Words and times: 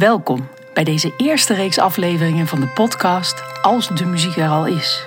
Welkom 0.00 0.48
bij 0.74 0.84
deze 0.84 1.12
eerste 1.16 1.54
reeks 1.54 1.78
afleveringen 1.78 2.46
van 2.46 2.60
de 2.60 2.66
podcast 2.66 3.42
Als 3.62 3.88
de 3.88 4.04
muziek 4.04 4.36
er 4.36 4.48
al 4.48 4.66
is. 4.66 5.06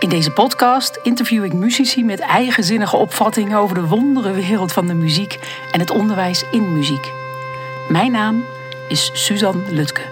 In 0.00 0.08
deze 0.08 0.30
podcast 0.30 1.00
interview 1.02 1.44
ik 1.44 1.52
muzici 1.52 2.04
met 2.04 2.20
eigenzinnige 2.20 2.96
opvattingen 2.96 3.58
over 3.58 3.74
de 3.74 3.86
wondere 3.86 4.32
wereld 4.32 4.72
van 4.72 4.86
de 4.86 4.94
muziek 4.94 5.38
en 5.72 5.80
het 5.80 5.90
onderwijs 5.90 6.44
in 6.50 6.72
muziek. 6.72 7.12
Mijn 7.88 8.12
naam 8.12 8.44
is 8.88 9.10
Suzanne 9.12 9.62
Lutke. 9.70 10.02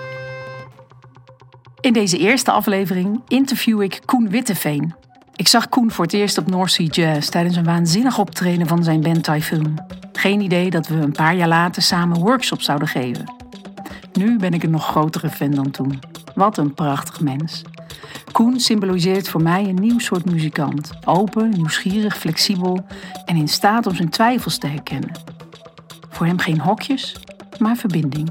In 1.80 1.92
deze 1.92 2.18
eerste 2.18 2.50
aflevering 2.50 3.20
interview 3.28 3.82
ik 3.82 4.00
Koen 4.04 4.28
Witteveen. 4.28 4.94
Ik 5.36 5.48
zag 5.48 5.68
Koen 5.68 5.90
voor 5.90 6.04
het 6.04 6.14
eerst 6.14 6.38
op 6.38 6.50
North 6.50 6.70
Sea 6.70 6.86
Jazz 6.86 7.28
tijdens 7.28 7.56
een 7.56 7.64
waanzinnig 7.64 8.18
optreden 8.18 8.66
van 8.66 8.84
zijn 8.84 9.00
band 9.00 9.24
Typhoon. 9.24 9.78
Geen 10.12 10.40
idee 10.40 10.70
dat 10.70 10.86
we 10.86 10.94
een 10.94 11.12
paar 11.12 11.36
jaar 11.36 11.48
later 11.48 11.82
samen 11.82 12.18
workshops 12.18 12.64
zouden 12.64 12.88
geven. 12.88 13.35
Nu 14.16 14.38
ben 14.38 14.52
ik 14.52 14.62
een 14.62 14.70
nog 14.70 14.86
grotere 14.86 15.30
fan 15.30 15.50
dan 15.50 15.70
toen. 15.70 16.00
Wat 16.34 16.58
een 16.58 16.74
prachtig 16.74 17.20
mens. 17.20 17.62
Koen 18.32 18.60
symboliseert 18.60 19.28
voor 19.28 19.42
mij 19.42 19.64
een 19.64 19.74
nieuw 19.74 19.98
soort 19.98 20.24
muzikant. 20.24 20.92
Open, 21.04 21.50
nieuwsgierig, 21.50 22.18
flexibel 22.18 22.86
en 23.24 23.36
in 23.36 23.48
staat 23.48 23.86
om 23.86 23.94
zijn 23.94 24.08
twijfels 24.08 24.58
te 24.58 24.66
herkennen. 24.66 25.10
Voor 26.10 26.26
hem 26.26 26.38
geen 26.38 26.60
hokjes, 26.60 27.16
maar 27.58 27.76
verbinding. 27.76 28.28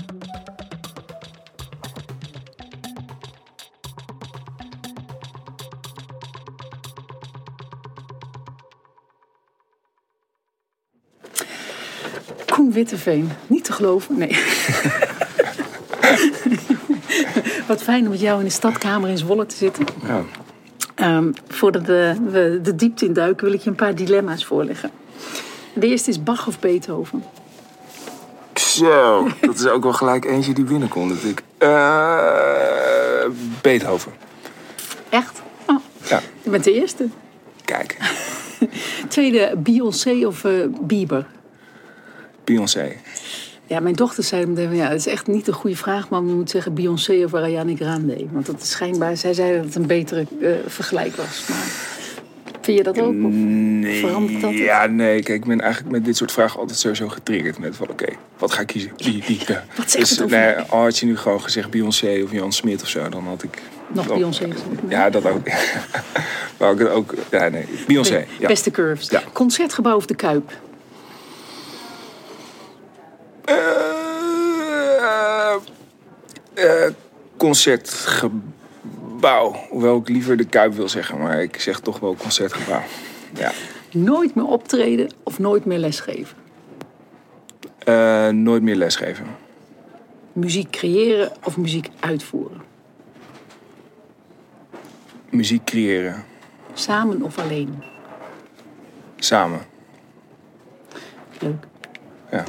Koen 12.46 12.72
Witteveen. 12.72 13.32
Niet 13.48 13.64
te 13.64 13.74
geloven? 13.74 14.18
Nee. 14.18 14.38
Wat 17.68 17.84
fijn 17.84 18.04
om 18.04 18.10
met 18.10 18.20
jou 18.20 18.40
in 18.40 18.46
de 18.46 18.52
stadkamer 18.52 19.10
in 19.10 19.18
Zwolle 19.18 19.46
te 19.46 19.56
zitten. 19.56 19.86
Ja. 20.08 20.22
Ehm, 20.96 21.32
voordat 21.48 21.82
we, 21.86 22.16
we 22.30 22.60
de 22.64 22.76
diepte 22.76 23.06
induiken, 23.06 23.46
wil 23.46 23.54
ik 23.54 23.62
je 23.62 23.70
een 23.70 23.76
paar 23.76 23.96
dilemma's 23.96 24.46
voorleggen. 24.46 24.92
De 25.74 25.88
eerste 25.88 26.10
is 26.10 26.24
Bach 26.24 26.48
of 26.48 26.60
Beethoven. 26.60 27.24
Zo, 28.54 29.28
dat 29.42 29.56
is 29.56 29.68
ook 29.68 29.84
wel 29.84 29.94
gelijk 29.94 30.26
eentje 30.26 30.54
die 30.54 30.64
binnenkomt. 30.64 31.10
Dat 31.10 31.24
ik. 31.32 31.44
eh, 31.58 33.26
Beethoven. 33.62 34.12
Echt? 35.10 35.42
Oh, 35.66 35.76
Ja, 36.10 36.22
je 36.44 36.50
bent 36.50 36.64
de 36.64 36.74
eerste. 36.74 37.08
kijk. 37.66 37.98
Tweede, 39.08 39.54
Beyoncé 39.58 40.26
of 40.28 40.44
eh, 40.44 40.52
Bieber? 40.82 41.26
Beyoncé. 42.44 42.96
Ja, 43.68 43.80
mijn 43.80 43.96
dochter 43.96 44.24
zei 44.24 44.46
meteen, 44.46 44.76
ja, 44.76 44.88
het 44.90 44.98
is 45.00 45.08
echt 45.08 45.28
niet 45.28 45.48
een 45.48 45.54
goede 45.54 45.76
vraag, 45.76 46.10
maar 46.10 46.22
je 46.22 46.34
moet 46.34 46.50
zeggen 46.50 46.74
Beyoncé 46.74 47.24
of 47.24 47.34
Ariana 47.34 47.76
Grande. 47.76 48.26
Want 48.32 48.46
dat 48.46 48.62
is 48.62 48.70
schijnbaar, 48.70 49.18
zij 49.18 49.34
zei 49.34 49.56
dat 49.56 49.66
het 49.66 49.76
een 49.76 49.86
betere 49.88 50.26
eh, 50.42 50.50
vergelijk 50.68 51.16
was. 51.16 51.46
Maar 51.50 51.68
vind 52.62 52.78
je 52.78 52.84
dat 52.84 53.00
ook? 53.00 53.08
Of 53.26 53.32
Nee. 53.34 54.00
verandert 54.00 54.42
dat? 54.42 54.50
het? 54.52 54.60
Ja, 54.60 54.86
nee. 54.86 55.24
Kijk, 55.24 55.42
ik 55.42 55.46
ben 55.46 55.62
eigenlijk 55.62 55.92
met 55.92 56.06
dit 56.06 56.18
soort 56.18 56.32
vragen 56.32 56.60
altijd 56.60 56.80
sowieso 56.80 57.08
getriggerd. 57.08 57.58
Met 57.60 57.76
van, 57.76 57.90
oké, 57.90 58.06
wat 58.38 58.52
ga 58.52 58.62
ik 58.62 58.68
kiezen? 58.68 58.92
Die, 58.96 59.24
die, 59.26 59.40
ja. 59.48 59.64
Wat 59.76 59.92
zegt 59.92 60.18
dus, 60.18 60.30
nee, 60.30 60.56
had 60.68 60.98
je 60.98 61.06
nu 61.06 61.18
gewoon 61.18 61.42
gezegd 61.42 61.70
Beyoncé 61.70 62.22
of 62.24 62.32
Jan 62.32 62.52
Smit 62.52 62.82
of 62.82 62.88
zo, 62.88 63.10
dan 63.10 63.24
had 63.24 63.44
ik... 63.44 63.62
Nog 63.88 64.06
dan- 64.06 64.16
Beyoncé 64.18 64.44
gezegd? 64.44 64.62
Ja, 64.88 65.10
dat 65.10 65.26
ook. 65.26 65.48
maar 66.60 66.70
het 66.76 66.90
ook... 66.90 67.14
Ja, 67.32 67.48
nee. 67.50 67.66
Beyoncé, 67.88 68.26
ja. 68.40 68.48
Beste 68.48 68.72
curves. 68.72 69.10
Ja. 69.10 69.24
Concertgebouw 69.34 69.96
of 69.96 70.06
de 70.06 70.16
Kuip? 70.16 70.52
Eh, 73.46 75.56
eh, 76.54 76.92
concertgebouw. 77.38 79.56
Hoewel 79.70 79.98
ik 79.98 80.10
liever 80.10 80.38
de 80.38 80.46
Kuip 80.46 80.74
wil 80.74 80.90
zeggen, 80.90 81.18
maar 81.18 81.42
ik 81.42 81.62
zeg 81.62 81.80
toch 81.80 82.00
wel 82.00 82.16
concertgebouw. 82.16 82.82
Ja. 83.34 83.52
Nooit 83.92 84.36
meer 84.36 84.46
optreden 84.46 85.10
of 85.24 85.40
nooit 85.40 85.66
meer 85.66 85.78
lesgeven? 85.78 86.38
Eh, 87.78 88.30
nooit 88.30 88.62
meer 88.62 88.76
lesgeven. 88.76 89.26
Muziek 90.34 90.70
creëren 90.70 91.32
of 91.44 91.58
muziek 91.58 91.90
uitvoeren? 92.00 92.62
Muziek 95.30 95.64
creëren. 95.64 96.24
Samen 96.74 97.22
of 97.22 97.40
alleen? 97.40 97.84
Samen. 99.16 99.62
Leuk. 101.40 101.68
Ja. 102.32 102.44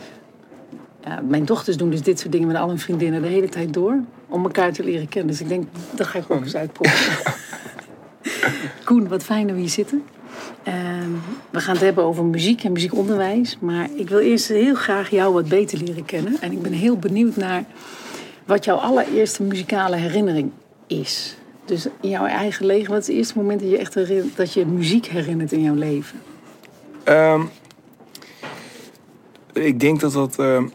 Ja, 1.06 1.20
mijn 1.28 1.44
dochters 1.44 1.76
doen 1.76 1.90
dus 1.90 2.02
dit 2.02 2.18
soort 2.18 2.32
dingen 2.32 2.46
met 2.46 2.56
al 2.56 2.68
hun 2.68 2.78
vriendinnen 2.78 3.22
de 3.22 3.28
hele 3.28 3.48
tijd 3.48 3.74
door. 3.74 4.00
Om 4.28 4.44
elkaar 4.44 4.72
te 4.72 4.84
leren 4.84 5.08
kennen. 5.08 5.30
Dus 5.30 5.40
ik 5.40 5.48
denk, 5.48 5.66
dat 5.94 6.06
ga 6.06 6.18
ik 6.18 6.24
ook 6.28 6.42
eens 6.42 6.56
uitproberen. 6.56 7.16
Koen, 8.84 9.08
wat 9.08 9.22
fijn 9.22 9.46
dat 9.46 9.54
we 9.54 9.60
hier 9.60 9.70
zitten. 9.70 10.04
Ehm, 10.62 11.10
we 11.50 11.60
gaan 11.60 11.74
het 11.74 11.84
hebben 11.84 12.04
over 12.04 12.24
muziek 12.24 12.64
en 12.64 12.72
muziekonderwijs. 12.72 13.58
Maar 13.60 13.88
ik 13.94 14.08
wil 14.08 14.18
eerst 14.18 14.48
heel 14.48 14.74
graag 14.74 15.10
jou 15.10 15.34
wat 15.34 15.48
beter 15.48 15.78
leren 15.78 16.04
kennen. 16.04 16.40
En 16.40 16.52
ik 16.52 16.62
ben 16.62 16.72
heel 16.72 16.98
benieuwd 16.98 17.36
naar 17.36 17.64
wat 18.44 18.64
jouw 18.64 18.76
allereerste 18.76 19.42
muzikale 19.42 19.96
herinnering 19.96 20.50
is. 20.86 21.36
Dus 21.64 21.86
in 22.00 22.08
jouw 22.08 22.26
eigen 22.26 22.66
leven, 22.66 22.90
wat 22.92 23.00
is 23.00 23.06
het 23.06 23.16
eerste 23.16 23.36
moment 23.36 23.60
dat 23.60 23.70
je 23.70 23.78
echt 23.78 24.36
dat 24.36 24.52
je 24.52 24.66
muziek 24.66 25.06
herinnert 25.06 25.52
in 25.52 25.62
jouw 25.62 25.74
leven? 25.74 26.18
Ehm, 27.04 27.42
ik 29.52 29.80
denk 29.80 30.00
dat 30.00 30.12
dat... 30.12 30.38
ehm, 30.38 30.66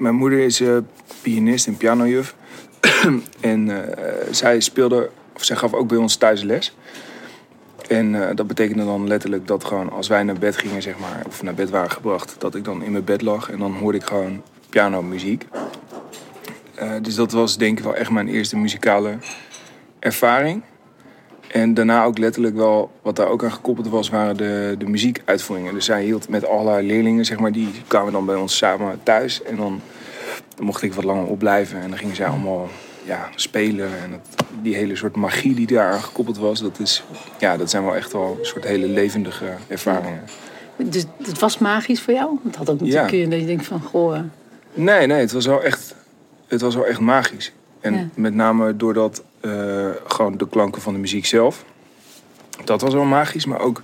mijn 0.00 0.14
moeder 0.14 0.38
is 0.38 0.60
eh, 0.60 0.76
pianist 1.22 1.66
en 1.66 1.76
pianojuf. 1.76 2.34
en 3.40 3.70
eh, 3.70 4.06
zij 4.30 4.60
speelde... 4.60 5.10
Of 5.34 5.44
zij 5.44 5.56
gaf 5.56 5.74
ook 5.74 5.88
bij 5.88 5.96
ons 5.96 6.16
thuis 6.16 6.42
les. 6.42 6.76
En 7.88 8.28
eh, 8.28 8.36
dat 8.36 8.46
betekende 8.46 8.84
dan 8.84 9.08
letterlijk 9.08 9.46
dat 9.46 9.64
gewoon 9.64 9.90
als 9.90 10.08
wij 10.08 10.22
naar 10.22 10.38
bed 10.38 10.56
gingen, 10.56 10.82
zeg 10.82 10.98
maar, 10.98 11.22
of 11.26 11.42
naar 11.42 11.54
bed 11.54 11.70
waren 11.70 11.90
gebracht, 11.90 12.34
dat 12.38 12.54
ik 12.54 12.64
dan 12.64 12.82
in 12.82 12.92
mijn 12.92 13.04
bed 13.04 13.22
lag 13.22 13.50
en 13.50 13.58
dan 13.58 13.72
hoorde 13.72 13.98
ik 13.98 14.04
gewoon 14.04 14.42
pianomuziek. 14.68 15.46
Dus 17.02 17.14
dat 17.14 17.32
was 17.32 17.56
denk 17.56 17.78
ik 17.78 17.84
wel 17.84 17.94
echt 17.94 18.10
mijn 18.10 18.28
eerste 18.28 18.56
muzikale 18.56 19.18
ervaring. 19.98 20.62
En 21.52 21.74
daarna 21.74 22.04
ook 22.04 22.18
letterlijk 22.18 22.56
wel, 22.56 22.90
wat 23.02 23.16
daar 23.16 23.28
ook 23.28 23.44
aan 23.44 23.52
gekoppeld 23.52 23.88
was, 23.88 24.08
waren 24.08 24.36
de, 24.36 24.74
de 24.78 24.86
muziekuitvoeringen. 24.86 25.74
Dus 25.74 25.84
zij 25.84 26.02
hield 26.04 26.28
met 26.28 26.46
al 26.46 26.68
haar 26.68 26.82
leerlingen, 26.82 27.24
zeg 27.24 27.38
maar, 27.38 27.52
die 27.52 27.68
kwamen 27.86 28.12
dan 28.12 28.26
bij 28.26 28.34
ons 28.36 28.56
samen 28.56 29.00
thuis. 29.02 29.42
En 29.42 29.56
dan, 29.56 29.80
dan 30.56 30.64
mocht 30.64 30.82
ik 30.82 30.94
wat 30.94 31.04
langer 31.04 31.26
opblijven. 31.26 31.80
En 31.80 31.88
dan 31.88 31.98
gingen 31.98 32.16
zij 32.16 32.26
allemaal 32.26 32.68
ja, 33.04 33.28
spelen. 33.34 33.86
En 34.02 34.10
dat, 34.10 34.44
die 34.62 34.74
hele 34.74 34.96
soort 34.96 35.16
magie 35.16 35.54
die 35.54 35.66
daar 35.66 35.92
aan 35.92 36.02
gekoppeld 36.02 36.38
was, 36.38 36.60
dat, 36.60 36.78
is, 36.78 37.04
ja, 37.38 37.56
dat 37.56 37.70
zijn 37.70 37.84
wel 37.84 37.96
echt 37.96 38.12
wel 38.12 38.36
een 38.40 38.46
soort 38.46 38.64
hele 38.64 38.86
levendige 38.86 39.46
ervaringen. 39.68 40.22
Dus 40.76 41.04
het 41.22 41.38
was 41.38 41.58
magisch 41.58 42.00
voor 42.00 42.14
jou? 42.14 42.38
Het 42.44 42.56
had 42.56 42.70
ook 42.70 42.80
natuurlijk 42.80 43.10
Ja. 43.10 43.26
dat 43.28 43.40
je 43.40 43.46
denkt 43.46 43.66
van, 43.66 43.80
goh... 43.82 44.16
eh, 44.16 44.22
Nee, 44.72 45.06
nee, 45.06 45.20
het 45.20 45.32
was 45.32 45.46
wel 45.46 45.62
echt, 45.62 45.94
het 46.46 46.60
was 46.60 46.74
wel 46.74 46.86
echt 46.86 47.00
magisch. 47.00 47.52
En 47.80 47.94
Ja. 47.94 48.06
met 48.14 48.34
name 48.34 48.76
doordat 48.76 49.22
gewoon 50.06 50.36
de 50.36 50.48
klanken 50.48 50.82
van 50.82 50.92
de 50.92 50.98
muziek 50.98 51.26
zelf. 51.26 51.64
Dat 52.64 52.80
was 52.80 52.94
wel 52.94 53.04
magisch, 53.04 53.44
maar 53.44 53.60
ook 53.60 53.82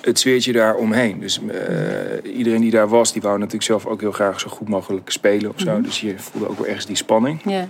het 0.00 0.18
sfeertje 0.18 0.52
daar 0.52 0.74
omheen. 0.74 1.20
Dus 1.20 1.40
eh, 1.48 2.36
iedereen 2.36 2.60
die 2.60 2.70
daar 2.70 2.88
was, 2.88 3.12
die 3.12 3.22
wou 3.22 3.36
natuurlijk 3.36 3.64
zelf 3.64 3.86
ook 3.86 4.00
heel 4.00 4.12
graag 4.12 4.40
zo 4.40 4.48
goed 4.48 4.68
mogelijk 4.68 5.10
spelen 5.10 5.50
of 5.50 5.60
zo. 5.60 5.80
Dus 5.80 6.00
je 6.00 6.18
voelde 6.18 6.48
ook 6.48 6.58
wel 6.58 6.66
ergens 6.66 6.86
die 6.86 6.96
spanning. 6.96 7.40
Ja. 7.44 7.68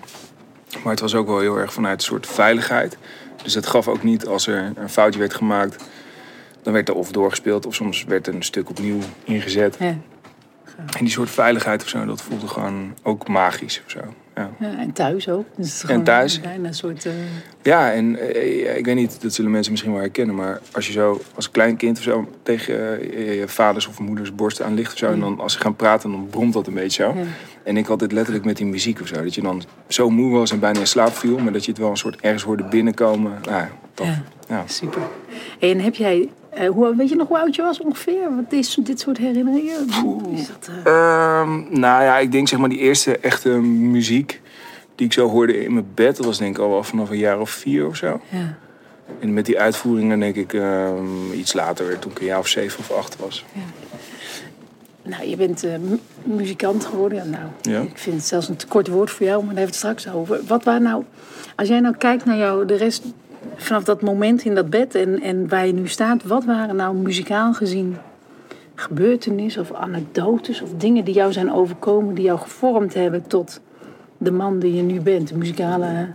Maar 0.83 0.93
het 0.93 1.01
was 1.01 1.15
ook 1.15 1.27
wel 1.27 1.39
heel 1.39 1.57
erg 1.57 1.73
vanuit 1.73 1.99
een 1.99 2.07
soort 2.07 2.27
veiligheid. 2.27 2.97
Dus 3.43 3.55
het 3.55 3.67
gaf 3.67 3.89
ook 3.89 4.03
niet 4.03 4.27
als 4.27 4.47
er 4.47 4.73
een 4.77 4.89
foutje 4.89 5.19
werd 5.19 5.35
gemaakt. 5.35 5.85
Dan 6.63 6.73
werd 6.73 6.89
er 6.89 6.95
of 6.95 7.13
doorgespeeld 7.13 7.67
of 7.67 7.75
soms 7.75 8.05
werd 8.05 8.27
er 8.27 8.35
een 8.35 8.43
stuk 8.43 8.71
opnieuw 8.71 8.99
ingezet. 9.25 9.77
Ja. 9.79 9.97
En 10.77 11.05
die 11.05 11.11
soort 11.11 11.31
veiligheid 11.31 11.83
of 11.83 11.89
zo, 11.89 12.05
dat 12.05 12.23
voelde 12.23 12.49
gewoon 12.49 12.95
ook 13.03 13.29
magisch 13.29 13.83
of 13.85 13.91
zo. 13.91 14.01
Ja, 14.41 14.51
Ja, 14.69 14.79
en 14.79 14.93
thuis 14.93 15.29
ook. 15.29 15.45
Dus 15.57 15.83
gewoon 15.83 16.05
thuis? 16.05 16.41
Bijna 16.41 16.69
een 16.69 16.75
soort... 16.75 17.07
eh, 17.07 17.13
ja 17.63 17.93
en 17.93 18.17
eh, 18.35 18.77
ik 18.77 18.85
weet 18.85 18.95
niet, 18.95 19.23
dat 19.23 19.35
zullen 19.35 19.51
mensen 19.51 19.71
misschien 19.71 19.93
wel 19.93 20.01
herkennen. 20.01 20.35
Maar 20.35 20.61
als 20.73 20.87
je 20.87 20.93
zo 20.93 21.21
als 21.35 21.51
klein 21.51 21.77
kind 21.77 21.97
of 21.99 22.03
zo 22.03 22.29
tegen 22.43 23.01
eh, 23.01 23.39
je 23.39 23.49
vaders 23.49 23.87
of 23.87 23.99
moeders 23.99 24.35
borst 24.35 24.63
aan 24.63 24.75
ligt 24.75 24.93
of 24.93 24.99
zo. 24.99 25.13
En 25.13 25.21
dan 25.21 25.41
als 25.41 25.53
ze 25.53 25.59
gaan 25.61 25.77
praten, 25.77 26.11
dan 26.11 26.27
bromt 26.31 26.53
dat 26.53 26.67
een 26.67 26.75
beetje 26.75 27.03
zo. 27.03 27.09
Ja. 27.19 27.25
En 27.63 27.77
ik 27.77 27.87
had 27.87 27.99
dit 27.99 28.13
letterlijk 28.13 28.45
met 28.45 28.57
die 28.57 28.67
muziek 28.67 29.01
of 29.01 29.07
zo. 29.07 29.23
Dat 29.23 29.35
je 29.35 29.43
dan 29.43 29.63
zo 29.89 30.11
moe 30.11 30.33
was 30.33 30.51
en 30.51 30.59
bijna 30.59 30.81
in 30.81 30.87
slaap 30.87 31.17
viel. 31.17 31.39
Maar 31.39 31.53
dat 31.53 31.65
je 31.65 31.71
het 31.71 31.81
wel 31.81 31.91
een 31.91 31.97
soort 31.97 32.21
ergens 32.21 32.43
hoorde 32.43 32.65
binnenkomen. 32.65 33.33
Nou. 33.43 33.65
Ja. 33.95 34.23
Ja. 34.49 34.65
super. 34.67 35.03
En 35.59 35.81
heb 35.81 35.95
jij... 35.95 36.29
eh, 36.51 36.69
hoe, 36.69 36.97
weet 36.97 37.09
je 37.09 37.17
nog 37.17 37.29
hoe 37.29 37.39
oud 37.39 37.55
je 37.55 37.63
was 37.63 37.81
ongeveer? 37.81 38.35
Wat 38.37 38.53
is 38.53 38.79
dit 38.83 39.01
soort 39.01 39.19
herinneringen? 39.19 39.87
Is 40.33 40.47
dat, 40.47 40.71
eh, 40.85 40.93
Ehm, 41.41 41.51
nou 41.81 42.03
ja, 42.05 42.19
ik 42.19 42.33
denk 42.33 42.49
zeg 42.49 42.59
maar 42.59 42.69
die 42.69 42.79
eerste 42.79 43.19
echte 43.19 43.49
muziek 43.61 44.41
die 44.95 45.07
ik 45.07 45.13
zo 45.13 45.29
hoorde 45.29 45.65
in 45.65 45.73
mijn 45.73 45.87
bed. 45.95 46.17
Dat 46.17 46.27
was 46.27 46.39
denk 46.39 46.57
ik 46.57 46.63
al 46.63 46.71
wel 46.71 46.83
vanaf 46.85 47.11
een 47.11 47.19
jaar 47.19 47.41
of 47.41 47.51
vier 47.51 47.87
of 47.87 47.97
zo. 47.97 48.21
ja. 48.29 48.57
En 49.21 49.33
met 49.35 49.47
die 49.47 49.61
uitvoeringen 49.61 50.21
denk 50.21 50.35
ik 50.37 50.53
ehm, 50.53 51.33
iets 51.33 51.53
later, 51.53 51.99
toen 51.99 52.11
ik 52.11 52.19
een 52.21 52.27
jaar 52.27 52.39
of 52.39 52.47
zeven 52.49 52.79
of 52.79 52.91
acht 52.93 53.17
was. 53.17 53.45
nou, 55.03 55.29
je 55.29 55.37
bent 55.37 55.65
eh, 55.65 55.71
mu- 55.79 55.99
muzikant 56.37 56.85
geworden. 56.85 57.19
Ja, 57.19 57.25
nou, 57.25 57.45
Ja. 57.63 57.81
ik 57.81 57.99
vind 57.99 58.17
het 58.17 58.25
zelfs 58.27 58.49
een 58.49 58.57
te 58.57 58.67
kort 58.67 58.89
woord 58.89 59.11
voor 59.11 59.27
jou, 59.27 59.45
maar 59.45 59.55
daar 59.55 59.63
hebben 59.65 59.81
we 59.81 59.87
het 59.89 59.99
straks 59.99 60.17
over. 60.17 60.41
Wat 60.47 60.65
waar 60.65 60.81
nou, 60.81 61.05
als 61.57 61.69
jij 61.69 61.81
nou 61.81 61.97
kijkt 61.97 62.25
naar 62.25 62.37
jou, 62.37 62.67
de 62.67 62.75
rest 62.77 63.03
vanaf 63.57 63.85
dat 63.85 64.03
moment 64.03 64.45
in 64.45 64.55
dat 64.55 64.71
bed 64.71 64.95
en, 64.95 65.21
en 65.21 65.49
waar 65.49 65.67
je 65.67 65.73
nu 65.73 65.89
staat, 65.89 66.25
wat 66.25 66.45
waren 66.45 66.77
nou 66.77 66.97
muzikaal 66.97 67.53
gezien 67.53 67.97
gebeurtenissen 68.75 69.63
of 69.63 69.73
anekdotes 69.73 70.63
of 70.63 70.69
dingen 70.77 71.05
die 71.05 71.15
jou 71.15 71.33
zijn 71.33 71.53
overkomen, 71.53 72.15
die 72.15 72.25
jou 72.25 72.39
gevormd 72.39 72.95
hebben 72.95 73.27
tot 73.27 73.61
de 74.19 74.31
man 74.31 74.59
die 74.59 74.75
je 74.75 74.83
nu 74.83 75.01
bent, 75.01 75.29
de 75.29 75.37
muzikale 75.37 76.13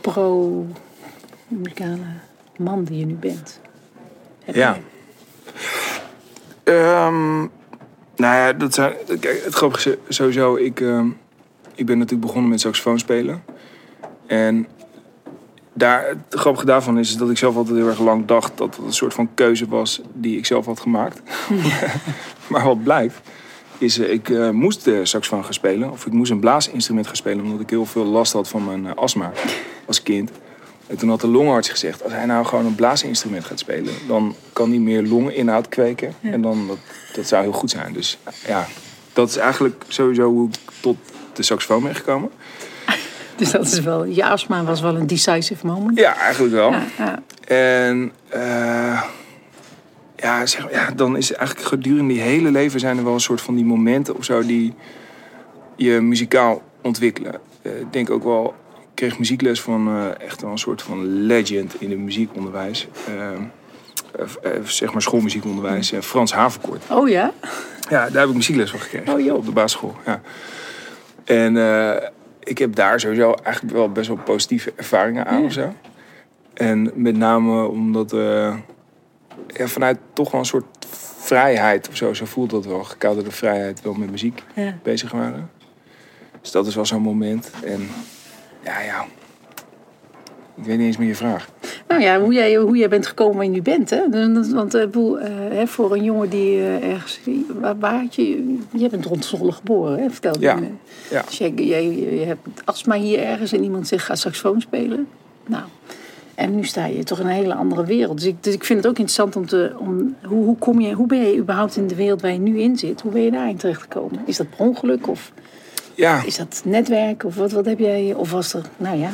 pro, 0.00 0.66
muzikale 1.48 1.98
man 2.56 2.84
die 2.84 2.98
je 2.98 3.06
nu 3.06 3.14
bent? 3.14 3.60
Heb 4.44 4.54
Ja. 4.54 4.76
Ehm, 6.64 7.38
nou 8.16 8.36
ja, 8.36 8.52
dat 8.52 8.74
zijn, 8.74 8.92
kijk, 9.20 9.42
het 9.44 9.54
grappige 9.54 9.98
is 10.06 10.16
sowieso, 10.16 10.56
ik, 10.56 10.80
ehm, 10.80 11.08
ik 11.74 11.86
ben 11.86 11.98
natuurlijk 11.98 12.26
begonnen 12.26 12.50
met 12.50 12.60
saxofoon 12.60 12.98
spelen. 12.98 13.42
En 14.26 14.66
daar, 15.74 16.08
het 16.08 16.40
grappige 16.40 16.66
daarvan 16.66 16.98
is 16.98 17.16
dat 17.16 17.30
ik 17.30 17.38
zelf 17.38 17.56
altijd 17.56 17.76
heel 17.76 17.88
erg 17.88 18.00
lang 18.00 18.26
dacht 18.26 18.58
dat 18.58 18.76
het 18.76 18.86
een 18.86 18.92
soort 18.92 19.14
van 19.14 19.28
keuze 19.34 19.68
was 19.68 20.00
die 20.12 20.38
ik 20.38 20.46
zelf 20.46 20.66
had 20.66 20.80
gemaakt. 20.80 21.20
maar 22.50 22.64
wat 22.64 22.82
blijkt, 22.82 23.20
is 23.78 23.98
eh, 23.98 24.12
ik 24.12 24.28
eh, 24.28 24.50
moest 24.50 24.84
de 24.84 25.06
saxofoon 25.06 25.44
gaan 25.44 25.54
spelen. 25.54 25.90
Of 25.90 26.06
ik 26.06 26.12
moest 26.12 26.30
een 26.30 26.40
blaasinstrument 26.40 27.06
gaan 27.06 27.16
spelen, 27.16 27.44
omdat 27.44 27.60
ik 27.60 27.70
heel 27.70 27.86
veel 27.86 28.04
last 28.04 28.32
had 28.32 28.48
van 28.48 28.64
mijn 28.64 28.86
eh, 28.86 28.94
astma 28.94 29.32
als 29.86 30.02
kind. 30.02 30.30
En 30.86 30.96
toen 30.96 31.08
had 31.08 31.20
de 31.20 31.28
longarts 31.28 31.68
gezegd, 31.68 32.02
als 32.02 32.12
hij 32.12 32.26
nou 32.26 32.46
gewoon 32.46 32.66
een 32.66 32.74
blaasinstrument 32.74 33.44
gaat 33.44 33.58
spelen, 33.58 33.94
dan 34.08 34.34
kan 34.52 34.70
hij 34.70 34.78
meer 34.78 35.02
longeninhoud 35.02 35.68
kweken. 35.68 36.14
En 36.20 36.42
dan, 36.42 36.66
dat, 36.66 36.78
dat 37.14 37.26
zou 37.26 37.42
heel 37.42 37.52
goed 37.52 37.70
zijn. 37.70 37.92
Dus 37.92 38.18
ja, 38.46 38.66
dat 39.12 39.28
is 39.28 39.36
eigenlijk 39.36 39.84
sowieso 39.88 40.30
hoe 40.30 40.48
ik 40.48 40.54
tot 40.80 40.96
de 41.32 41.42
saxofoon 41.42 41.82
ben 41.82 41.94
gekomen. 41.94 42.30
Dus 43.40 43.50
dat 43.50 43.66
is 43.66 43.80
wel, 43.80 44.04
je 44.04 44.36
was 44.64 44.80
wel 44.80 44.96
een 44.96 45.06
decisive 45.06 45.66
moment. 45.66 45.98
Ja, 45.98 46.16
eigenlijk 46.16 46.54
wel. 46.54 46.70
Ja, 46.70 46.82
ja. 46.98 47.22
En 47.46 48.12
eh, 48.28 49.02
ja, 50.16 50.46
zeg, 50.46 50.72
ja, 50.72 50.90
dan 50.90 51.16
is 51.16 51.32
eigenlijk 51.32 51.68
gedurende 51.68 52.12
die 52.12 52.22
hele 52.22 52.50
leven 52.50 52.80
zijn 52.80 52.98
er 52.98 53.04
wel 53.04 53.14
een 53.14 53.20
soort 53.20 53.40
van 53.40 53.54
die 53.54 53.64
momenten 53.64 54.16
of 54.16 54.24
zo 54.24 54.46
die 54.46 54.74
je 55.76 56.00
muzikaal 56.00 56.62
ontwikkelen. 56.82 57.40
Eh, 57.62 57.80
ik 57.80 57.92
denk 57.92 58.10
ook 58.10 58.24
wel, 58.24 58.54
ik 58.78 58.86
kreeg 58.94 59.18
muziekles 59.18 59.60
van 59.60 59.88
eh, 59.88 60.26
echt 60.26 60.42
wel 60.42 60.50
een 60.50 60.58
soort 60.58 60.82
van 60.82 61.26
legend 61.26 61.80
in 61.80 61.90
het 61.90 61.98
muziekonderwijs. 61.98 62.88
Zeg 64.64 64.92
maar 64.92 65.02
schoolmuziekonderwijs, 65.02 65.92
Frans 66.00 66.32
Haverkort. 66.32 66.82
Oh 66.90 67.08
ja? 67.08 67.32
Ja, 67.90 68.10
daar 68.10 68.20
heb 68.20 68.28
ik 68.28 68.34
muziekles 68.34 68.70
van 68.70 68.80
gekregen. 68.80 69.12
Oh, 69.12 69.20
joh. 69.20 69.36
Op 69.36 69.44
de 69.44 69.52
basisschool, 69.52 69.96
ja. 70.06 70.20
En 71.24 71.56
ik 72.44 72.58
heb 72.58 72.74
daar 72.74 73.00
sowieso 73.00 73.32
eigenlijk 73.32 73.74
wel 73.76 73.92
best 73.92 74.08
wel 74.08 74.16
positieve 74.16 74.72
ervaringen 74.76 75.26
aan 75.26 75.38
Ja. 75.40 75.44
of 75.46 75.52
zo. 75.52 75.72
En 76.54 76.90
met 76.94 77.16
name 77.16 77.66
omdat 77.66 78.12
eh, 78.12 78.56
ja, 79.46 79.66
vanuit 79.66 79.98
toch 80.12 80.30
wel 80.30 80.40
een 80.40 80.46
soort 80.46 80.86
vrijheid 81.18 81.88
of 81.88 81.96
zo, 81.96 82.14
zo 82.14 82.24
voelt 82.24 82.50
dat 82.50 82.66
wel, 82.66 82.84
gekaderde 82.84 83.30
vrijheid, 83.30 83.82
wel 83.82 83.94
met 83.94 84.10
muziek 84.10 84.42
Ja. 84.54 84.78
bezig 84.82 85.10
waren. 85.12 85.50
Dus 86.40 86.50
dat 86.50 86.66
is 86.66 86.74
wel 86.74 86.86
zo'n 86.86 87.02
moment. 87.02 87.50
En 87.64 87.88
ja, 88.64 88.80
ja. 88.80 89.06
Ik 90.56 90.64
weet 90.64 90.78
niet 90.78 90.86
eens 90.86 90.96
meer 90.96 91.08
je 91.08 91.14
vraag. 91.14 91.48
Nou 91.88 92.02
ja, 92.02 92.20
hoe 92.20 92.32
jij, 92.32 92.56
hoe 92.56 92.76
jij 92.76 92.88
bent 92.88 93.06
gekomen 93.06 93.36
waar 93.36 93.44
je 93.44 93.50
nu 93.50 93.62
bent. 93.62 93.90
Hè? 93.90 94.30
Want 94.52 94.74
eh, 94.74 94.82
eh, 95.60 95.66
voor 95.68 95.92
een 95.92 96.04
jongen 96.04 96.28
die 96.28 96.58
eh, 96.58 96.90
ergens... 96.90 97.20
Waar, 97.60 97.78
waar 97.78 98.00
had 98.00 98.14
je... 98.14 98.58
Je 98.72 98.88
bent 98.88 99.04
rond 99.04 99.24
Zwolle 99.24 99.52
geboren, 99.52 99.98
hè? 99.98 100.10
vertelde 100.10 100.40
Ja. 100.40 100.54
je 100.54 100.60
me. 100.60 100.68
Ja. 101.10 101.22
Dus 101.26 101.38
jij, 101.38 101.52
jij, 101.56 101.90
je 101.90 102.24
hebt 102.24 102.48
astma 102.64 102.96
hier 102.96 103.22
ergens 103.22 103.52
en 103.52 103.62
iemand 103.62 103.88
zegt 103.88 104.04
ga 104.04 104.14
saxofoon 104.14 104.60
spelen. 104.60 105.08
Nou, 105.46 105.64
en 106.34 106.54
nu 106.54 106.64
sta 106.64 106.86
je 106.86 107.04
toch 107.04 107.20
in 107.20 107.26
een 107.26 107.32
hele 107.32 107.54
andere 107.54 107.84
wereld. 107.84 108.16
Dus 108.16 108.26
ik, 108.26 108.42
dus 108.42 108.54
ik 108.54 108.64
vind 108.64 108.78
het 108.78 108.88
ook 108.88 108.98
interessant 108.98 109.36
om 109.36 109.46
te... 109.46 109.72
Om, 109.78 110.16
hoe, 110.22 110.44
hoe, 110.44 110.58
kom 110.58 110.80
je, 110.80 110.92
hoe 110.92 111.06
ben 111.06 111.18
je 111.18 111.36
überhaupt 111.36 111.76
in 111.76 111.86
de 111.86 111.94
wereld 111.94 112.20
waar 112.20 112.32
je 112.32 112.38
nu 112.38 112.60
in 112.60 112.78
zit? 112.78 113.00
Hoe 113.00 113.12
ben 113.12 113.22
je 113.22 113.30
daarin 113.30 113.56
terechtgekomen? 113.56 114.20
Is 114.24 114.36
dat 114.36 114.50
per 114.50 114.66
ongeluk 114.66 115.08
of 115.08 115.32
Ja, 115.94 116.24
is 116.24 116.36
dat 116.36 116.62
netwerk? 116.64 117.24
Of 117.24 117.36
wat, 117.36 117.52
wat 117.52 117.64
heb 117.64 117.78
jij... 117.78 118.14
Of 118.16 118.30
was 118.30 118.54
er... 118.54 118.62
Nou 118.76 118.98
ja... 118.98 119.10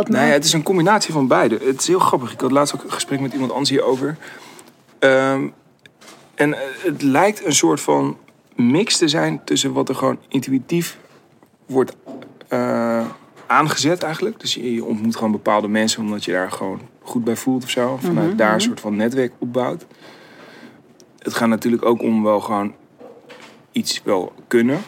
Wat 0.00 0.08
Nee, 0.08 0.20
maakt- 0.22 0.34
het 0.34 0.44
is 0.44 0.52
een 0.52 0.62
combinatie 0.62 1.12
van 1.12 1.26
beide. 1.26 1.58
Het 1.64 1.80
is 1.80 1.86
heel 1.86 1.98
grappig. 1.98 2.32
Ik 2.32 2.40
had 2.40 2.50
laatst 2.50 2.74
ook 2.74 2.84
een 2.84 2.92
gesprek 2.92 3.20
met 3.20 3.32
iemand 3.32 3.50
anders 3.50 3.70
hierover. 3.70 4.16
Ehm, 4.98 5.48
en 6.34 6.54
eh, 6.54 6.60
het 6.82 7.02
lijkt 7.02 7.44
een 7.44 7.54
soort 7.54 7.80
van 7.80 8.16
mix 8.54 8.96
te 8.96 9.08
zijn 9.08 9.40
tussen 9.44 9.72
wat 9.72 9.88
er 9.88 9.94
gewoon 9.94 10.18
intuïtief 10.28 10.98
wordt 11.66 11.96
eh, 12.48 13.06
aangezet 13.46 14.02
eigenlijk. 14.02 14.40
Dus 14.40 14.54
je, 14.54 14.74
je 14.74 14.84
ontmoet 14.84 15.16
gewoon 15.16 15.32
bepaalde 15.32 15.68
mensen 15.68 16.02
omdat 16.02 16.24
je 16.24 16.32
daar 16.32 16.52
gewoon 16.52 16.80
goed 17.02 17.24
bij 17.24 17.36
voelt 17.36 17.62
of 17.64 17.70
zo. 17.70 17.98
Vanuit 18.02 18.38
daar 18.38 18.54
een 18.54 18.60
soort 18.60 18.80
van 18.80 18.96
netwerk 18.96 19.32
opbouwt. 19.38 19.86
Het 21.18 21.34
gaat 21.34 21.48
natuurlijk 21.48 21.84
ook 21.84 22.02
om 22.02 22.22
wel 22.22 22.40
gewoon 22.40 22.74
iets 23.72 24.00
wel 24.04 24.32
kunnen. 24.48 24.80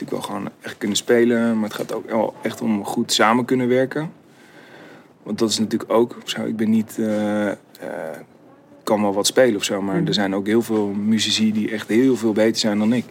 Natuurlijk 0.00 0.26
wel 0.26 0.36
gewoon 0.36 0.52
echt 0.60 0.78
kunnen 0.78 0.96
spelen. 0.96 1.54
Maar 1.54 1.68
het 1.68 1.78
gaat 1.78 1.94
ook 1.94 2.10
wel 2.10 2.34
echt 2.42 2.60
om 2.60 2.84
goed 2.84 3.12
samen 3.12 3.44
kunnen 3.44 3.68
werken. 3.68 4.12
Want 5.22 5.38
dat 5.38 5.50
is 5.50 5.58
natuurlijk 5.58 5.92
ook 5.92 6.16
zo. 6.24 6.44
Ik 6.44 6.56
ben 6.56 6.70
niet... 6.70 6.98
eh, 6.98 7.50
kan 8.90 9.02
wel 9.02 9.12
wat 9.12 9.26
spelen 9.26 9.56
of 9.56 9.64
zo. 9.64 9.82
Maar 9.82 10.02
er 10.04 10.14
zijn 10.14 10.34
ook 10.34 10.46
heel 10.46 10.62
veel 10.62 10.86
muzici 10.86 11.52
die 11.52 11.70
echt 11.70 11.88
heel 11.88 12.16
veel 12.16 12.32
beter 12.32 12.60
zijn 12.60 12.78
dan 12.78 12.92
ik. 12.92 13.04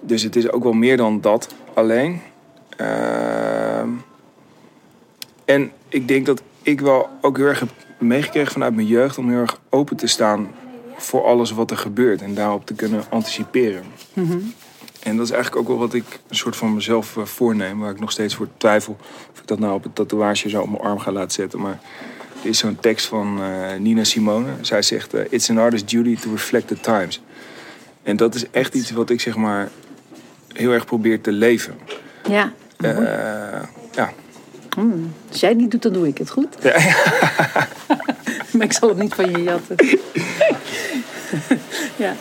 Dus 0.00 0.22
het 0.22 0.36
is 0.36 0.50
ook 0.50 0.62
wel 0.62 0.72
meer 0.72 0.96
dan 0.96 1.20
dat 1.20 1.54
alleen. 1.74 2.20
Ehm, 2.76 3.88
en 5.44 5.70
ik 5.88 6.08
denk 6.08 6.26
dat 6.26 6.42
ik 6.62 6.80
wel 6.80 7.08
ook 7.20 7.36
heel 7.36 7.46
erg 7.46 7.60
heb 7.60 7.70
meegekregen 7.98 8.52
vanuit 8.52 8.74
mijn 8.74 8.86
jeugd... 8.86 9.18
om 9.18 9.28
heel 9.28 9.40
erg 9.40 9.60
open 9.70 9.96
te 9.96 10.06
staan 10.06 10.50
voor 10.96 11.24
alles 11.24 11.50
wat 11.50 11.70
er 11.70 11.76
gebeurt. 11.76 12.22
En 12.22 12.34
daarop 12.34 12.66
te 12.66 12.74
kunnen 12.74 13.02
anticiperen. 13.08 13.84
En 15.04 15.16
dat 15.16 15.26
is 15.26 15.32
eigenlijk 15.32 15.62
ook 15.62 15.68
wel 15.68 15.86
wat 15.86 15.94
ik 15.94 16.04
een 16.28 16.36
soort 16.36 16.56
van 16.56 16.74
mezelf 16.74 17.16
eh, 17.16 17.24
voorneem. 17.24 17.78
Waar 17.78 17.90
ik 17.90 18.00
nog 18.00 18.10
steeds 18.10 18.34
voor 18.34 18.48
twijfel 18.56 18.96
of 19.32 19.40
ik 19.40 19.46
dat 19.46 19.58
nou 19.58 19.74
op 19.74 19.84
een 19.84 19.92
tatoeage 19.92 20.48
zo 20.48 20.60
op 20.60 20.70
mijn 20.70 20.82
arm 20.82 20.98
ga 20.98 21.12
laten 21.12 21.30
zetten. 21.30 21.60
Maar 21.60 21.80
er 22.42 22.48
is 22.48 22.58
zo'n 22.58 22.76
tekst 22.80 23.06
van 23.06 23.42
eh, 23.42 23.78
Nina 23.78 24.04
Simone. 24.04 24.50
Zij 24.60 24.82
zegt, 24.82 25.14
eh, 25.14 25.22
it's 25.28 25.50
an 25.50 25.58
artist's 25.58 25.92
duty 25.92 26.16
to 26.16 26.30
reflect 26.30 26.68
the 26.68 26.80
times. 26.80 27.22
En 28.02 28.16
dat 28.16 28.34
is 28.34 28.50
echt 28.50 28.74
iets 28.74 28.90
wat 28.90 29.10
ik 29.10 29.20
zeg 29.20 29.36
maar 29.36 29.70
heel 30.52 30.72
erg 30.72 30.84
probeer 30.84 31.20
te 31.20 31.32
leven. 31.32 31.78
Ja, 32.28 32.52
ja. 33.92 34.12
Als 35.30 35.40
jij 35.40 35.48
het 35.48 35.58
niet 35.58 35.70
doet, 35.70 35.82
dan 35.82 35.92
doe 35.92 36.08
ik 36.08 36.18
het 36.18 36.30
goed. 36.30 36.56
Ja. 36.62 36.72
maar 38.52 38.66
ik 38.66 38.72
zal 38.72 38.88
het 38.88 38.98
niet 38.98 39.14
van 39.14 39.30
je 39.30 39.42
jatten. 39.42 39.76
ja. 41.96 42.14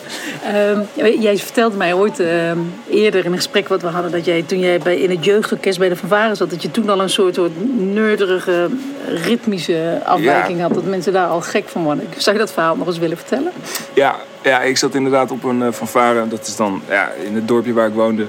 Ehm, 0.43 0.79
jij 1.21 1.37
vertelde 1.37 1.77
mij 1.77 1.93
ooit 1.93 2.19
ehm, 2.19 2.57
eerder 2.89 3.25
in 3.25 3.31
een 3.31 3.37
gesprek 3.37 3.67
wat 3.67 3.81
we 3.81 3.87
hadden... 3.87 4.11
dat 4.11 4.25
jij 4.25 4.41
toen 4.41 4.59
jij 4.59 4.77
bij, 4.79 4.97
in 4.97 5.09
het 5.09 5.25
jeugdorkest 5.25 5.79
bij 5.79 5.89
de 5.89 5.95
Fanfare 5.95 6.35
zat... 6.35 6.49
dat 6.49 6.61
je 6.61 6.71
toen 6.71 6.89
al 6.89 7.01
een 7.01 7.09
soort, 7.09 7.35
soort 7.35 7.51
nerderige, 7.93 8.69
ritmische 9.07 10.01
afwijking 10.05 10.57
Ja. 10.57 10.63
had. 10.63 10.73
Dat 10.73 10.85
mensen 10.85 11.13
daar 11.13 11.27
al 11.27 11.41
gek 11.41 11.67
van 11.67 11.83
worden. 11.83 12.07
Zou 12.17 12.35
je 12.35 12.41
dat 12.41 12.53
verhaal 12.53 12.75
nog 12.75 12.87
eens 12.87 12.97
willen 12.97 13.17
vertellen? 13.17 13.51
Ja, 13.93 14.15
ja, 14.43 14.61
ik 14.61 14.77
zat 14.77 14.95
inderdaad 14.95 15.31
op 15.31 15.43
een 15.43 15.61
uh, 15.61 15.71
fanfare. 15.71 16.27
Dat 16.27 16.47
is 16.47 16.55
dan 16.55 16.81
ja, 16.89 17.11
in 17.25 17.35
het 17.35 17.47
dorpje 17.47 17.73
waar 17.73 17.87
ik 17.87 17.93
woonde. 17.93 18.25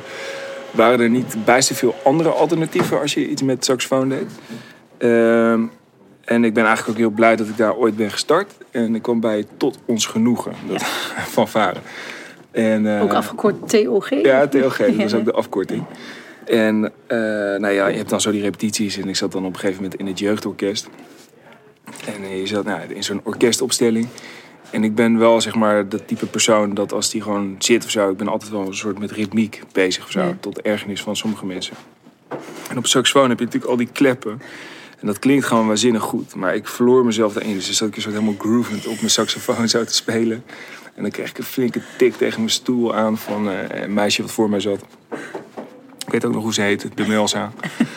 Waren 0.71 1.01
er 1.01 1.11
niet 1.11 1.35
bijster 1.45 1.77
veel 1.77 1.95
andere 2.05 2.29
alternatieven 2.29 3.01
als 3.01 3.15
je 3.15 3.29
iets 3.29 3.43
met 3.43 3.65
saxofoon 3.65 4.09
deed. 4.09 4.31
En 6.25 6.45
ik 6.45 6.55
ben 6.55 6.65
eigenlijk 6.65 6.99
ook 6.99 7.05
heel 7.05 7.15
blij 7.15 7.37
dat 7.37 7.49
ik 7.49 7.57
daar 7.57 7.75
ooit 7.75 7.97
ben 7.97 8.11
gestart. 8.11 8.53
En 8.71 8.95
ik 8.95 9.03
kwam 9.03 9.21
bij 9.21 9.45
Tot 9.57 9.79
Ons 9.85 10.07
Genoegen, 10.07 10.53
dat 10.69 10.83
fanfare. 11.29 11.79
En, 12.51 12.97
eh, 12.97 13.03
Ook 13.03 13.13
afgekort 13.13 13.69
TOG? 13.69 14.11
Ja, 14.11 14.49
TLG, 14.49 14.77
dat 14.79 14.89
is 14.89 15.15
ook 15.15 15.25
de 15.25 15.33
afkorting. 15.33 15.85
En 16.45 16.93
eh, 17.07 17.19
nou 17.59 17.69
ja, 17.69 17.87
je 17.87 17.97
hebt 17.97 18.09
dan 18.09 18.21
zo 18.21 18.31
die 18.31 18.43
repetities. 18.43 18.97
En 18.97 19.09
ik 19.09 19.17
zat 19.17 19.33
dan 19.33 19.45
op 19.45 19.53
een 19.53 19.59
gegeven 19.59 19.83
moment 19.83 20.01
in 20.01 20.07
het 20.07 20.19
jeugdorkest. 20.19 20.89
En 22.07 22.39
je 22.39 22.47
zat 22.47 22.65
nou, 22.65 22.81
in 22.89 23.05
zo'n 23.05 23.21
orkestopstelling. 23.25 24.09
En 24.71 24.85
ik 24.85 24.95
ben 24.95 25.19
wel 25.19 25.41
zeg 25.41 25.55
maar 25.55 25.89
dat 25.89 26.09
type 26.09 26.27
persoon 26.27 26.75
dat 26.75 26.93
als 26.93 27.11
die 27.11 27.23
gewoon 27.23 27.57
zit 27.59 27.85
of 27.85 27.91
zo, 27.91 28.11
ik 28.11 28.17
ben 28.17 28.29
altijd 28.29 28.51
wel 28.51 28.67
een 28.67 28.75
soort 28.75 28.99
met 28.99 29.11
ritmiek 29.11 29.63
bezig 29.73 30.05
of 30.05 30.11
zo. 30.11 30.21
Ja. 30.21 30.37
Tot 30.41 30.61
ergernis 30.61 31.03
van 31.03 31.17
sommige 31.17 31.47
mensen. 31.47 31.77
En 32.71 32.79
op 32.79 32.87
saxofoon 32.87 33.29
heb 33.29 33.39
je 33.39 33.45
natuurlijk 33.45 33.71
al 33.71 33.79
die 33.79 33.89
kleppen. 33.93 34.43
En 35.01 35.07
dat 35.07 35.19
klinkt 35.19 35.45
gewoon 35.45 35.67
waanzinnig 35.67 36.03
goed. 36.03 36.35
Maar 36.35 36.55
ik 36.55 36.69
verloor 36.69 37.05
mezelf 37.05 37.33
daarin. 37.33 37.55
Dus 37.55 37.65
dan 37.65 37.75
zat 37.75 37.89
ik 37.89 38.03
zo 38.03 38.11
helemaal 38.11 38.35
groovend 38.39 38.87
op 38.87 38.97
mijn 38.97 39.11
saxofoon 39.11 39.69
zo 39.69 39.85
te 39.85 39.95
spelen. 39.95 40.45
En 40.95 41.03
dan 41.03 41.11
kreeg 41.11 41.31
ik 41.31 41.39
een 41.39 41.45
flinke 41.45 41.81
tik 41.97 42.15
tegen 42.17 42.39
mijn 42.39 42.51
stoel 42.51 42.95
aan 42.95 43.19
van 43.19 43.51
eh, 43.51 43.83
een 43.83 43.95
meisje 43.95 44.23
wat 44.23 44.31
voor 44.31 44.51
mij 44.51 44.61
zat. 44.61 44.85
Ik 46.07 46.13
weet 46.13 46.25
ook 46.25 46.33
nog 46.33 46.43
hoe 46.43 46.55
ze 46.55 46.61
heette, 46.61 46.89
de 46.95 47.07
Melza. 47.07 47.53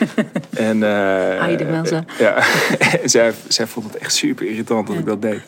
en, 0.50 0.84
eh, 0.84 1.42
Ai, 1.42 1.58
de 1.58 1.66
Melza. 1.66 2.06
Ja, 2.20 2.36
en 3.02 3.10
zij, 3.10 3.34
zij 3.48 3.68
vond 3.68 3.86
het 3.86 3.98
echt 3.98 4.14
super 4.14 4.46
irritant 4.46 4.88
dat 4.88 4.96
ik 4.98 5.06
dat 5.06 5.22
deed. 5.22 5.42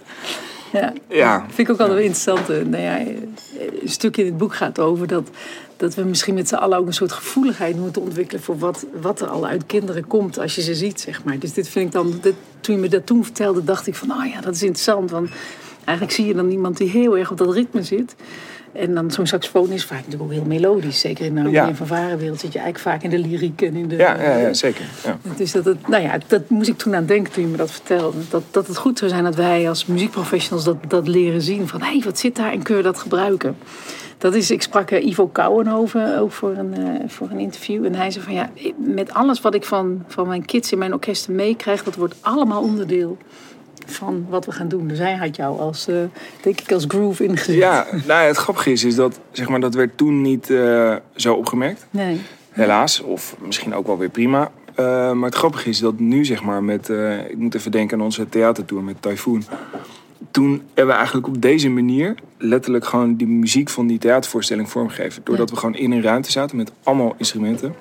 Ja. 0.72 0.94
Ja. 1.08 1.46
Vind 1.48 1.60
ik 1.68 1.70
ook 1.70 1.80
altijd 1.80 1.98
wel 1.98 2.08
interessant. 2.08 2.50
eh, 2.50 2.66
Nou 2.66 2.84
ja, 2.84 3.00
een 3.82 3.90
stukje 3.90 4.22
in 4.22 4.28
het 4.28 4.38
boek 4.38 4.56
gaat 4.56 4.80
over 4.80 5.08
dat, 5.08 5.30
dat 5.78 5.96
we 5.96 6.04
misschien 6.04 6.34
met 6.34 6.48
z'n 6.48 6.56
allen 6.56 6.78
ook 6.78 6.88
een 6.88 6.94
soort 6.94 7.12
gevoeligheid 7.12 7.78
moeten 7.78 8.02
ontwikkelen 8.02 8.42
voor 8.44 8.58
wat, 8.58 8.86
wat 9.02 9.22
er 9.22 9.28
al 9.28 9.46
uit 9.48 9.66
kinderen 9.66 10.08
komt 10.08 10.40
als 10.40 10.56
je 10.56 10.62
ze 10.62 10.76
ziet, 10.76 11.02
zeg 11.02 11.24
maar. 11.24 11.40
Dus 11.40 11.54
dit 11.54 11.70
vind 11.70 11.86
ik 11.86 11.92
dan, 11.92 12.20
dit, 12.22 12.34
toen 12.62 12.76
je 12.76 12.82
me 12.82 12.88
dat 12.88 13.06
toen 13.06 13.24
vertelde, 13.24 13.64
dacht 13.64 13.88
ik 13.88 13.96
van, 13.96 14.12
oh 14.12 14.26
ja, 14.34 14.42
dat 14.42 14.54
is 14.56 14.64
interessant. 14.64 15.12
Want 15.12 15.30
eigenlijk 15.84 16.18
zie 16.18 16.26
je 16.26 16.34
dan 16.34 16.50
iemand 16.50 16.78
die 16.78 16.90
heel 16.90 17.18
erg 17.18 17.32
op 17.32 17.38
dat 17.38 17.54
ritme 17.54 17.84
zit. 17.84 18.16
En 18.72 18.94
dan 18.94 19.12
zo'n 19.12 19.28
saxofoon 19.28 19.72
is 19.72 19.86
vaak 19.86 19.98
natuurlijk 19.98 20.24
ook 20.24 20.32
heel 20.32 20.46
melodisch. 20.46 21.00
Zeker 21.00 21.26
in 21.26 21.36
de 21.36 21.50
Ja. 21.50 21.68
en 21.68 21.76
van 21.76 21.88
varenwereld 21.88 22.40
zit 22.40 22.54
je 22.54 22.60
eigenlijk 22.60 22.90
vaak 22.90 23.04
in 23.04 23.22
de 23.22 23.28
lyriek 23.28 23.62
en 23.62 23.76
in 23.76 23.88
de... 23.88 23.96
Ja, 23.96 24.22
ja, 24.22 24.38
ja 24.38 24.54
zeker. 24.54 24.86
Ja. 25.04 25.18
Dus 25.38 25.52
dat, 25.52 25.66
het, 25.66 25.88
nou 25.88 26.04
ja, 26.04 26.18
dat 26.28 26.50
moest 26.50 26.70
ik 26.70 26.78
toen 26.78 26.96
aan 26.96 27.06
denken 27.06 27.34
toen 27.34 27.44
je 27.44 27.50
me 27.50 27.58
dat 27.58 27.72
vertelde. 27.72 28.18
Dat, 28.30 28.44
dat 28.52 28.68
het 28.68 28.78
goed 28.78 28.98
zou 28.98 29.12
zijn 29.12 29.24
dat 29.24 29.36
wij 29.36 29.70
als 29.70 29.86
muziekprofessionals 29.86 30.66
dat, 30.66 30.78
dat 30.88 31.08
leren 31.08 31.42
zien. 31.42 31.68
Van 31.68 31.82
hé, 31.82 31.88
hey, 31.88 32.02
wat 32.06 32.20
zit 32.20 32.36
daar 32.36 32.52
en 32.52 32.64
kun 32.64 32.78
je 32.78 32.84
dat 32.84 32.98
gebruiken? 32.98 33.56
Dat 34.18 34.36
is, 34.36 34.52
ik 34.52 34.62
sprak 34.62 34.92
eh, 34.92 35.06
Ivo 35.06 35.28
Kouwenhoven 35.28 36.20
ook 36.20 36.32
voor 36.32 36.56
een, 36.58 36.74
eh, 36.74 37.10
voor 37.10 37.30
een 37.30 37.40
interview. 37.40 37.86
En 37.86 37.96
hij 37.96 38.12
zei 38.12 38.26
van 38.26 38.34
ja, 38.34 38.50
met 38.78 39.14
alles 39.14 39.42
wat 39.42 39.56
ik 39.56 39.66
van, 39.66 40.04
van 40.08 40.28
mijn 40.28 40.46
kids 40.46 40.72
in 40.72 40.78
mijn 40.78 40.94
orkesten 40.94 41.36
meekrijg, 41.36 41.84
dat 41.84 41.96
wordt 41.96 42.16
allemaal 42.22 42.62
onderdeel 42.62 43.18
van 43.92 44.26
wat 44.30 44.46
we 44.46 44.52
gaan 44.52 44.68
doen. 44.68 44.88
Dus 44.88 44.98
hij 44.98 45.16
had 45.16 45.36
jou 45.36 45.60
als, 45.60 45.88
eh, 45.88 45.96
denk 46.42 46.60
ik, 46.62 46.72
als 46.72 46.86
groove 46.88 47.24
ingezet. 47.24 47.56
Ja, 47.56 47.86
nou 47.92 48.22
ja, 48.22 48.28
het 48.28 48.38
grappige 48.38 48.72
is, 48.72 48.84
is 48.84 48.96
dat, 48.96 49.20
zeg 49.32 49.50
maar, 49.50 49.60
dat 49.60 49.74
werd 49.74 49.98
toen 49.98 50.22
niet 50.22 50.50
eh, 50.50 50.96
zo 51.16 51.34
opgemerkt. 51.34 51.88
Nee. 51.90 52.22
Helaas. 52.50 53.02
Of 53.02 53.36
misschien 53.42 53.74
ook 53.76 53.88
wel 53.88 53.98
weer 53.98 54.10
prima. 54.10 54.52
Eh, 54.76 55.12
maar 55.12 55.30
het 55.30 55.36
grappige 55.38 55.70
is 55.70 55.80
dat 55.80 56.00
nu, 56.00 56.26
zeg 56.26 56.44
maar, 56.44 56.64
met... 56.64 56.90
ik 57.30 57.38
moet 57.38 57.56
even 57.56 57.72
denken 57.72 57.98
aan 58.00 58.04
onze 58.04 58.30
theatertour 58.30 58.84
met 58.84 59.02
Typhoon. 59.02 59.44
Toen 60.32 60.50
hebben 60.66 60.86
we 60.88 60.94
eigenlijk 61.00 61.28
op 61.28 61.42
deze 61.42 61.70
manier... 61.70 62.16
letterlijk 62.38 62.86
gewoon 62.86 63.16
die 63.16 63.28
muziek 63.28 63.70
van 63.70 63.88
die 63.88 63.98
theatervoorstelling 63.98 64.70
vormgegeven. 64.70 65.22
Doordat 65.24 65.48
Ja. 65.50 65.54
we 65.54 65.60
gewoon 65.60 65.76
in 65.76 65.92
een 65.92 66.02
ruimte 66.02 66.32
zaten 66.32 66.58
met 66.58 66.72
allemaal 66.84 67.16
instrumenten. 67.18 67.76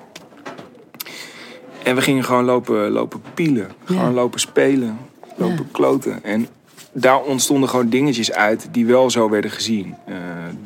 En 1.83 1.95
we 1.95 2.01
gingen 2.01 2.23
gewoon 2.23 2.43
lopen, 2.45 2.89
lopen 2.91 3.21
pielen. 3.33 3.67
Gewoon 3.83 4.03
Ja. 4.05 4.11
lopen 4.11 4.39
spelen. 4.39 4.97
Lopen 5.39 5.55
Ja. 5.55 5.69
kloten. 5.71 6.23
En 6.23 6.47
daar 6.91 7.21
ontstonden 7.21 7.69
gewoon 7.69 7.89
dingetjes 7.89 8.31
uit 8.31 8.67
die 8.71 8.85
wel 8.85 9.09
zo 9.09 9.29
werden 9.29 9.51
gezien 9.51 9.95
eh, 10.05 10.15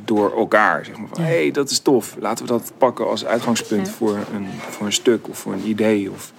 door 0.05 0.37
elkaar. 0.37 0.85
Zeg 0.85 0.97
maar 0.97 1.07
van, 1.11 1.23
Ja. 1.23 1.29
hé, 1.29 1.35
hey, 1.41 1.51
dat 1.51 1.69
is 1.69 1.79
tof. 1.79 2.15
Laten 2.19 2.45
we 2.45 2.51
dat 2.51 2.71
pakken 2.77 3.07
als 3.07 3.25
uitgangspunt 3.25 3.87
Ja. 3.87 3.93
voor, 3.93 4.17
een, 4.33 4.47
voor 4.69 4.85
een 4.85 4.93
stuk 4.93 5.27
of 5.29 5.37
voor 5.37 5.53
een 5.53 5.67
idee. 5.67 6.11
Of... 6.11 6.31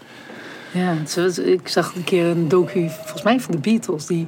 Ja, 0.70 0.94
ik 1.44 1.68
zag 1.68 1.94
een 1.94 2.04
keer 2.04 2.24
een 2.26 2.48
docu, 2.48 2.88
volgens 2.90 3.22
mij 3.22 3.40
van 3.40 3.52
de 3.54 3.60
Beatles, 3.60 4.06
die 4.06 4.26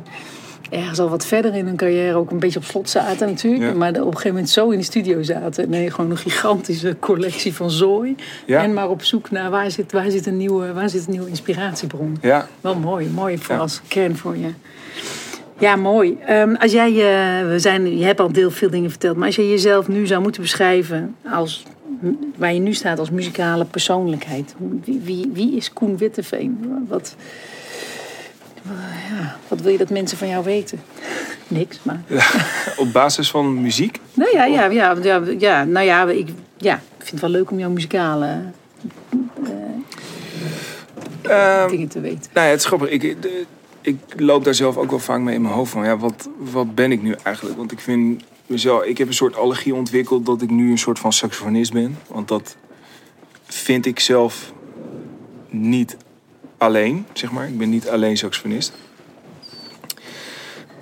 ergens 0.71 0.99
al 0.99 1.09
wat 1.09 1.27
verder 1.27 1.55
in 1.55 1.67
hun 1.67 1.77
carrière 1.77 2.17
ook 2.17 2.31
een 2.31 2.39
beetje 2.39 2.59
op 2.59 2.65
slot 2.65 2.91
zaten 2.91 3.29
natuurlijk. 3.29 3.73
Ja. 3.73 3.79
Maar 3.79 3.91
op 3.91 3.97
een 3.97 4.05
gegeven 4.05 4.31
moment 4.31 4.51
zo 4.51 4.71
in 4.71 4.79
de 4.79 4.85
studio 4.85 5.23
zaten. 5.23 5.71
Nee, 5.71 5.91
gewoon 5.91 6.11
een 6.11 6.17
gigantische 6.17 6.97
collectie 7.01 7.55
van 7.55 7.71
zooi. 7.71 8.15
Ja. 8.47 8.63
En 8.63 8.75
maar 8.75 8.89
op 8.89 9.03
zoek 9.03 9.31
naar 9.31 9.51
waar 9.51 9.71
zit, 9.71 9.93
waar 9.93 10.11
zit, 10.11 10.27
een, 10.27 10.37
nieuwe, 10.37 10.73
waar 10.73 10.89
zit 10.89 11.07
een 11.07 11.11
nieuwe 11.13 11.29
inspiratiebron. 11.29 12.19
Ja, 12.21 12.49
Wel 12.61 12.75
mooi, 12.75 13.09
mooi 13.09 13.39
voor 13.39 13.59
als 13.59 13.81
kern 13.89 14.17
voor 14.17 14.37
je. 14.37 14.49
Ja, 15.59 15.77
mooi. 15.77 16.19
Ehm, 16.27 16.55
als 16.55 16.73
jij, 16.73 16.89
eh, 16.89 17.49
we 17.49 17.59
zijn, 17.59 17.99
je 17.99 18.05
hebt 18.05 18.21
al 18.21 18.33
deel 18.33 18.51
veel 18.51 18.71
dingen 18.71 18.91
verteld, 18.91 19.17
maar 19.17 19.27
als 19.27 19.37
je 19.37 19.49
jezelf 19.49 19.89
nu 19.89 20.07
zou 20.07 20.23
moeten 20.23 20.43
beschrijven 20.43 21.15
als 21.33 21.65
waar 22.37 22.55
je 22.55 22.61
nu 22.61 22.73
staat 22.73 22.99
als 22.99 23.11
muzikale 23.11 23.65
persoonlijkheid, 23.65 24.55
wie, 24.85 25.01
wie, 25.05 25.31
wie 25.33 25.57
is 25.57 25.73
Koen 25.73 25.97
Witteveen? 25.97 26.85
Wat, 26.89 27.17
ja, 29.11 29.37
wat 29.49 29.61
wil 29.61 29.73
je 29.73 29.79
dat 29.79 29.91
mensen 29.91 30.19
van 30.19 30.29
jou 30.29 30.45
weten? 30.45 30.81
Niks, 31.49 31.79
maar. 31.83 32.03
op 32.77 32.93
basis 32.93 33.31
van 33.31 33.61
muziek. 33.63 34.01
Nou 34.15 34.31
ja, 34.33 34.45
ja, 34.45 34.65
ja, 34.65 34.97
ja, 35.03 35.23
ja, 35.39 35.65
nou 35.65 35.87
ja, 35.87 36.09
ik, 36.09 36.29
ja, 36.57 36.81
vind 36.99 37.11
het 37.11 37.21
wel 37.21 37.31
leuk 37.31 37.51
om 37.51 37.59
jouw 37.59 37.71
muzikale 37.71 38.41
Ehm, 41.23 41.71
dingen 41.71 41.89
te 41.89 42.01
weten. 42.01 42.31
Nou 42.33 42.47
ja, 42.47 42.53
het 42.53 42.61
is 42.61 42.67
grappig. 42.67 42.89
Ik, 42.89 43.23
de- 43.23 43.45
ik 43.81 43.97
loop 44.17 44.45
daar 44.45 44.55
zelf 44.55 44.77
ook 44.77 44.91
wel 44.91 44.99
vaak 44.99 45.21
mee 45.21 45.35
in 45.35 45.43
mijn 45.43 45.55
hoofd 45.55 45.73
van. 45.73 45.85
Ja, 45.85 45.97
wat, 45.97 46.29
wat 46.39 46.75
ben 46.75 46.93
ik 46.93 47.03
nu 47.03 47.15
eigenlijk? 47.23 47.57
Want 47.57 47.73
ik 47.73 47.81
vind 47.81 48.23
mezelf... 48.47 48.85
Ik 48.85 48.99
heb 48.99 49.09
een 49.09 49.15
soort 49.15 49.37
allergie 49.37 49.75
ontwikkeld 49.75 50.27
dat 50.27 50.43
ik 50.43 50.51
nu 50.51 50.71
een 50.71 50.79
soort 50.79 50.99
van 50.99 51.13
saxofonist 51.13 51.73
ben. 51.73 51.99
Want 52.09 52.29
dat 52.29 52.57
vind 53.45 53.87
ik 53.87 54.01
zelf 54.01 54.53
niet 55.49 55.97
alleen, 56.59 57.07
zeg 57.13 57.31
maar. 57.33 57.49
Ik 57.49 57.59
ben 57.59 57.71
niet 57.71 57.89
alleen 57.89 58.17
saxofonist. 58.17 58.73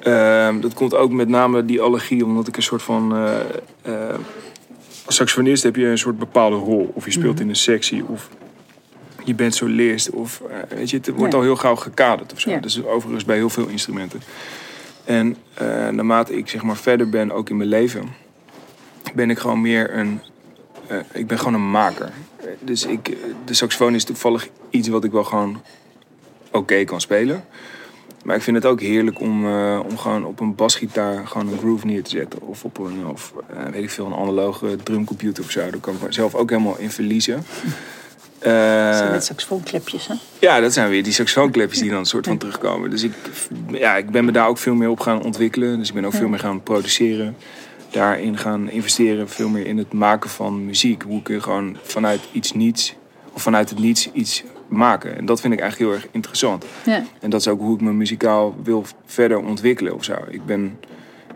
Ehm, 0.00 0.60
dat 0.60 0.74
komt 0.74 0.94
ook 0.94 1.10
met 1.10 1.28
name 1.28 1.64
die 1.64 1.80
allergie 1.80 2.24
omdat 2.24 2.48
ik 2.48 2.56
een 2.56 2.62
soort 2.62 2.82
van... 2.82 3.16
eh, 3.16 3.40
eh, 3.82 4.14
als 5.04 5.14
saxofonist 5.16 5.62
heb 5.62 5.76
je 5.76 5.86
een 5.86 5.98
soort 5.98 6.18
bepaalde 6.18 6.56
rol. 6.56 6.90
Of 6.94 7.04
je 7.04 7.10
speelt 7.10 7.40
in 7.40 7.48
een 7.48 7.56
sectie 7.56 8.04
of 8.06 8.28
je 9.24 9.34
bent 9.34 9.54
solist. 9.54 10.10
Of 10.10 10.40
eh, 10.50 10.76
weet 10.76 10.90
je, 10.90 10.96
het 10.96 11.08
wordt 11.08 11.32
Ja. 11.32 11.38
al 11.38 11.44
heel 11.44 11.56
gauw 11.56 11.74
gekaderd 11.76 12.32
of 12.32 12.40
zo. 12.40 12.50
Ja. 12.50 12.56
Dat 12.56 12.70
is 12.70 12.84
overigens 12.84 13.24
bij 13.24 13.36
heel 13.36 13.50
veel 13.50 13.66
instrumenten. 13.66 14.20
En 15.04 15.36
naarmate 15.90 16.36
ik 16.36 16.48
zeg 16.48 16.62
maar 16.62 16.76
verder 16.76 17.08
ben, 17.08 17.30
ook 17.32 17.50
in 17.50 17.56
mijn 17.56 17.68
leven, 17.68 18.08
ben 19.14 19.30
ik 19.30 19.38
gewoon 19.38 19.60
meer 19.60 19.96
een. 19.96 20.20
ik 21.12 21.26
ben 21.26 21.38
gewoon 21.38 21.54
een 21.54 21.70
maker. 21.70 22.10
Eh, 22.44 22.50
Dus 22.60 22.86
ik, 22.86 23.08
eh, 23.08 23.14
de 23.44 23.54
saxofoon 23.54 23.94
is 23.94 24.04
toevallig 24.04 24.48
iets 24.70 24.88
wat 24.88 25.04
ik 25.04 25.10
wel 25.12 25.24
gewoon 25.24 25.62
oké 26.52 26.84
kan 26.84 27.00
spelen. 27.00 27.44
Maar 28.24 28.36
ik 28.36 28.42
vind 28.42 28.56
het 28.56 28.66
ook 28.66 28.80
heerlijk 28.80 29.20
om, 29.20 29.46
eh, 29.46 29.80
om 29.88 29.98
gewoon 29.98 30.24
op 30.24 30.40
een 30.40 30.54
basgitaar 30.54 31.26
gewoon 31.26 31.48
een 31.52 31.58
groove 31.58 31.86
neer 31.86 32.02
te 32.02 32.10
zetten. 32.10 32.40
Of 32.42 32.64
op 32.64 32.78
een, 32.78 33.06
of, 33.06 33.32
eh, 33.48 33.64
weet 33.72 33.82
ik 33.82 33.90
veel, 33.90 34.06
een 34.06 34.14
analoge 34.14 34.76
drumcomputer 34.82 35.44
of 35.44 35.50
zo. 35.50 35.60
Daar 35.70 35.80
kan 35.80 35.94
ik 35.94 36.02
mezelf 36.02 36.34
ook 36.34 36.50
helemaal 36.50 36.78
in 36.78 36.90
verliezen. 36.90 37.44
Dat 38.38 38.52
zijn 38.94 39.06
Eh, 39.06 39.10
met 39.10 39.24
saxofoonklepjes, 39.24 40.06
hè? 40.06 40.14
ja, 40.38 40.60
dat 40.60 40.72
zijn 40.72 40.88
weer 40.90 41.02
die 41.02 41.12
saxofoonklepjes 41.12 41.80
die 41.80 41.90
dan 41.90 41.98
een 41.98 42.04
soort 42.04 42.26
van 42.26 42.38
terugkomen. 42.38 42.90
Dus 42.90 43.02
ik, 43.02 43.12
ja, 43.70 43.96
ik 43.96 44.10
ben 44.10 44.24
me 44.24 44.32
daar 44.32 44.48
ook 44.48 44.58
veel 44.58 44.74
meer 44.74 44.88
op 44.88 45.00
gaan 45.00 45.22
ontwikkelen. 45.22 45.78
Dus 45.78 45.88
ik 45.88 45.94
ben 45.94 46.04
ook 46.04 46.12
veel 46.14 46.28
meer 46.28 46.38
gaan 46.38 46.62
produceren. 46.62 47.36
Daarin 47.94 48.38
gaan 48.38 48.70
investeren. 48.70 49.28
Veel 49.28 49.48
meer 49.48 49.66
in 49.66 49.78
het 49.78 49.92
maken 49.92 50.30
van 50.30 50.64
muziek. 50.66 51.02
Hoe 51.02 51.22
kun 51.22 51.34
je 51.34 51.40
gewoon 51.40 51.76
vanuit 51.82 52.20
iets 52.32 52.52
niets, 52.52 52.94
of 53.32 53.42
vanuit 53.42 53.70
het 53.70 53.78
niets 53.78 54.12
iets 54.12 54.44
maken. 54.68 55.16
En 55.16 55.26
dat 55.26 55.40
vind 55.40 55.52
ik 55.52 55.60
eigenlijk 55.60 55.90
heel 55.90 56.00
erg 56.00 56.08
interessant. 56.12 56.64
Ja. 56.84 57.04
En 57.20 57.30
dat 57.30 57.40
is 57.40 57.48
ook 57.48 57.60
hoe 57.60 57.74
ik 57.74 57.80
me 57.80 57.92
muzikaal 57.92 58.54
wil 58.62 58.84
verder 59.06 59.38
ontwikkelen 59.38 59.94
of 59.94 60.04
zo. 60.04 60.14
Ik, 60.28 60.46
ben, 60.46 60.78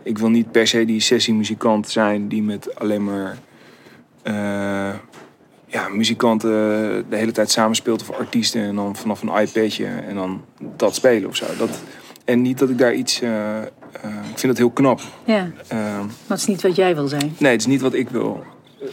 ik 0.03 0.17
wil 0.17 0.29
niet 0.29 0.51
per 0.51 0.67
se 0.67 0.85
die 0.85 0.99
sessiemuzikant 0.99 1.89
zijn 1.89 2.27
die 2.27 2.43
met 2.43 2.75
alleen 2.75 3.03
maar 3.03 3.37
eh, 4.21 4.93
ja, 5.65 5.87
muzikanten 5.89 6.49
de 7.09 7.15
hele 7.15 7.31
tijd 7.31 7.51
samenspeelt 7.51 8.01
of 8.01 8.11
artiesten 8.11 8.61
en 8.61 8.75
dan 8.75 8.95
vanaf 8.95 9.21
een 9.21 9.41
iPadje 9.41 9.85
en 9.85 10.15
dan 10.15 10.45
dat 10.59 10.95
spelen 10.95 11.29
of 11.29 11.35
zo. 11.35 11.45
Dat, 11.57 11.81
en 12.25 12.41
niet 12.41 12.59
dat 12.59 12.69
ik 12.69 12.77
daar 12.77 12.93
iets. 12.93 13.21
eh, 13.21 13.57
eh, 14.01 14.09
ik 14.09 14.37
vind 14.39 14.41
dat 14.41 14.57
heel 14.57 14.69
knap. 14.69 14.99
ja, 15.23 15.49
Eh, 15.67 15.77
maar 15.77 16.07
het 16.27 16.39
is 16.39 16.45
niet 16.45 16.61
wat 16.61 16.75
jij 16.75 16.95
wil 16.95 17.07
zijn. 17.07 17.33
nee, 17.37 17.51
het 17.51 17.61
is 17.61 17.67
niet 17.67 17.81
wat 17.81 17.93
ik 17.93 18.09
wil 18.09 18.43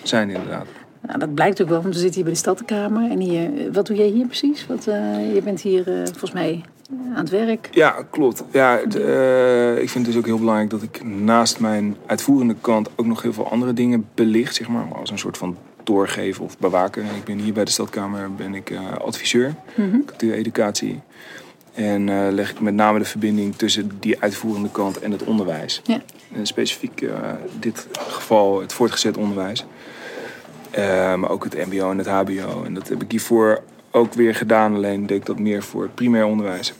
zijn, 0.02 0.30
inderdaad. 0.30 0.66
Nou, 1.06 1.18
dat 1.18 1.34
blijkt 1.34 1.62
ook 1.62 1.68
wel, 1.68 1.82
want 1.82 1.94
we 1.94 2.00
zitten 2.00 2.14
hier 2.14 2.24
bij 2.24 2.32
de 2.32 2.38
Stadkamer. 2.38 3.10
En 3.10 3.18
hier, 3.20 3.50
wat 3.72 3.86
doe 3.86 3.96
jij 3.96 4.06
hier 4.06 4.26
precies? 4.26 4.66
Wat, 4.66 4.86
eh, 4.86 5.34
je 5.34 5.40
bent 5.44 5.60
hier 5.60 5.88
eh, 5.92 6.04
volgens 6.04 6.32
mij 6.32 6.60
aan 7.14 7.20
het 7.20 7.30
werk. 7.30 7.68
Ja, 7.70 7.94
klopt. 8.10 8.44
Ja, 8.50 8.78
eh, 8.78 9.72
ik 9.82 9.90
vind 9.90 9.94
het 9.94 10.14
dus 10.14 10.16
ook 10.16 10.26
heel 10.26 10.38
belangrijk 10.38 10.70
dat 10.70 10.82
ik 10.82 11.04
naast 11.04 11.60
mijn 11.60 11.96
uitvoerende 12.06 12.56
kant 12.60 12.88
ook 12.96 13.06
nog 13.06 13.22
heel 13.22 13.32
veel 13.32 13.50
andere 13.50 13.72
dingen 13.72 14.06
belicht, 14.14 14.54
zeg 14.54 14.68
maar, 14.68 14.84
als 14.94 15.10
een 15.10 15.18
soort 15.18 15.38
van 15.38 15.56
doorgeven 15.84 16.44
of 16.44 16.58
bewaken. 16.58 17.04
Ik 17.04 17.24
ben 17.24 17.38
hier 17.38 17.52
bij 17.52 17.64
de 17.64 17.70
Stadkamer 17.70 18.34
ben 18.34 18.54
ik 18.54 18.70
eh, 18.70 18.78
adviseur, 19.04 19.54
cultuureducatie. 20.06 21.00
En 21.76 22.08
eh, 22.08 22.32
leg 22.32 22.50
ik 22.50 22.60
met 22.60 22.74
name 22.74 22.98
de 22.98 23.04
verbinding 23.04 23.56
tussen 23.56 23.90
die 24.00 24.20
uitvoerende 24.20 24.70
kant 24.70 24.98
en 24.98 25.12
het 25.12 25.24
onderwijs. 25.24 25.80
Ja. 25.84 26.00
En 26.34 26.46
specifiek 26.46 27.00
eh 27.00 27.32
dit 27.60 27.86
geval 28.08 28.60
het 28.60 28.72
voortgezet 28.72 29.16
onderwijs. 29.16 29.64
Eh, 30.70 31.14
maar 31.14 31.30
ook 31.30 31.44
het 31.44 31.66
mbo 31.66 31.90
en 31.90 31.98
het 31.98 32.06
hbo. 32.06 32.62
En 32.64 32.74
dat 32.74 32.88
heb 32.88 33.02
ik 33.02 33.10
hiervoor 33.10 33.62
ook 33.90 34.12
weer 34.12 34.34
gedaan. 34.34 34.74
Alleen 34.74 35.06
deed 35.06 35.16
ik 35.16 35.26
dat 35.26 35.38
meer 35.38 35.62
voor 35.62 35.82
het 35.82 35.94
primair 35.94 36.24
onderwijs. 36.24 36.72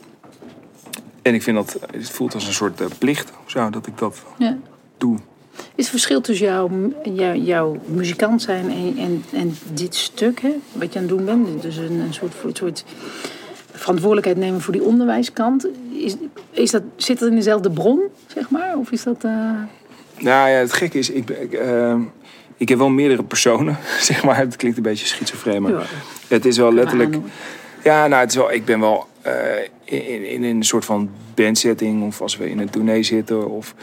En 1.23 1.35
ik 1.35 1.43
vind 1.43 1.57
dat, 1.57 1.79
het 1.93 2.11
voelt 2.11 2.35
als 2.35 2.47
een 2.47 2.53
soort 2.53 2.99
plicht 2.99 3.33
zo, 3.47 3.71
dat 3.71 3.87
ik 3.87 3.99
dat 3.99 4.23
Ja. 4.39 4.57
doe. 4.99 5.19
Is 5.57 5.65
het 5.75 5.89
verschil 5.89 6.21
tussen 6.21 6.47
jouw, 6.47 6.71
jouw, 7.15 7.35
jouw 7.35 7.77
muzikant 7.87 8.43
zijn 8.43 8.71
en, 8.71 8.97
en, 8.99 9.25
en 9.33 9.57
dit 9.73 9.95
stuk, 9.95 10.41
hè, 10.41 10.53
wat 10.73 10.93
je 10.93 10.99
aan 10.99 11.05
het 11.07 11.17
doen 11.17 11.25
bent? 11.25 11.63
Dus 11.63 11.77
een, 11.77 12.01
een 12.01 12.15
soort, 12.15 12.35
een 12.45 12.57
soort 12.57 12.85
verantwoordelijkheid 13.77 14.39
nemen 14.39 14.61
voor 14.61 14.73
die 14.73 14.83
onderwijskant. 14.83 15.67
Is, 15.93 16.15
is 16.51 16.71
dat, 16.71 16.83
zit 16.97 17.19
dat 17.19 17.29
in 17.29 17.35
dezelfde 17.35 17.71
bron, 17.71 18.01
zeg 18.27 18.51
maar? 18.51 18.77
Of 18.77 18.91
is 18.91 19.03
dat... 19.03 19.25
eh, 19.25 19.31
Nou 20.19 20.49
ja, 20.51 20.57
het 20.57 20.73
gekke 20.73 20.99
is, 20.99 21.11
ik, 21.11 21.31
ik, 21.31 21.53
eh, 21.53 21.97
ik 22.57 22.69
heb 22.69 22.79
wel 22.79 22.89
meerdere 22.89 23.23
personen, 23.23 23.77
zeg 24.01 24.25
maar. 24.25 24.37
Het 24.37 24.57
klinkt 24.57 24.77
een 24.77 24.83
beetje 24.83 25.07
schizofreen, 25.07 25.63
maar 25.63 25.73
Ja. 25.73 25.83
het 26.29 26.45
is 26.45 26.57
wel 26.57 26.73
letterlijk... 26.75 27.17
Ja, 27.85 28.07
nou, 28.07 28.21
het 28.21 28.31
is 28.31 28.37
wel, 28.37 28.53
ik 28.53 28.65
ben 28.65 28.81
wel 28.81 29.07
eh, 29.23 29.33
in, 29.85 30.07
in, 30.07 30.25
in 30.25 30.43
een 30.45 30.63
soort 30.65 30.85
van 30.85 31.11
bandsetting, 31.35 32.07
of 32.07 32.21
als 32.21 32.37
we 32.37 32.51
in 32.51 32.59
een 32.59 32.71
tournee 32.71 33.03
zitten, 33.03 33.51
of 33.51 33.75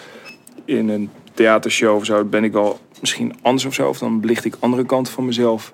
in 0.66 0.90
een 0.90 1.10
theatershow 1.34 1.96
of 1.96 2.06
zo, 2.06 2.24
ben 2.24 2.44
ik 2.44 2.52
wel 2.52 2.80
misschien 3.00 3.34
anders 3.42 3.66
of 3.66 3.74
zo. 3.74 3.90
Of 3.90 3.98
dan 4.00 4.20
belicht 4.20 4.46
ik 4.46 4.56
andere 4.60 4.86
kanten 4.86 5.14
van 5.14 5.26
mezelf 5.26 5.74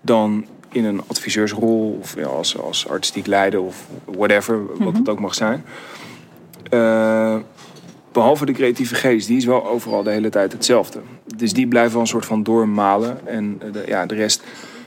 dan 0.00 0.46
in 0.74 0.84
een 0.84 1.00
adviseursrol 1.06 1.98
of 2.00 2.16
ja, 2.16 2.26
als, 2.26 2.58
als 2.58 2.88
artistiek 2.88 3.26
leider 3.26 3.60
of 3.60 3.86
whatever, 4.04 4.60
wat 4.84 4.96
het 4.96 5.08
ook 5.08 5.20
mag 5.20 5.34
zijn. 5.34 5.64
Eh, 6.70 7.36
behalve 8.12 8.46
de 8.46 8.52
creatieve 8.52 8.94
geest, 8.94 9.26
die 9.26 9.36
is 9.36 9.44
wel 9.44 9.66
overal 9.66 10.02
de 10.02 10.10
hele 10.10 10.28
tijd 10.28 10.52
hetzelfde. 10.52 11.00
Dus 11.36 11.52
die 11.52 11.66
blijven 11.66 11.92
wel 11.92 12.00
een 12.00 12.06
soort 12.06 12.26
van 12.26 12.42
doormalen. 12.42 13.26
En 13.26 13.56
eh, 13.60 13.72
de, 13.72 13.82
ja, 13.86 14.06
de 14.06 14.14
rest. 14.14 14.42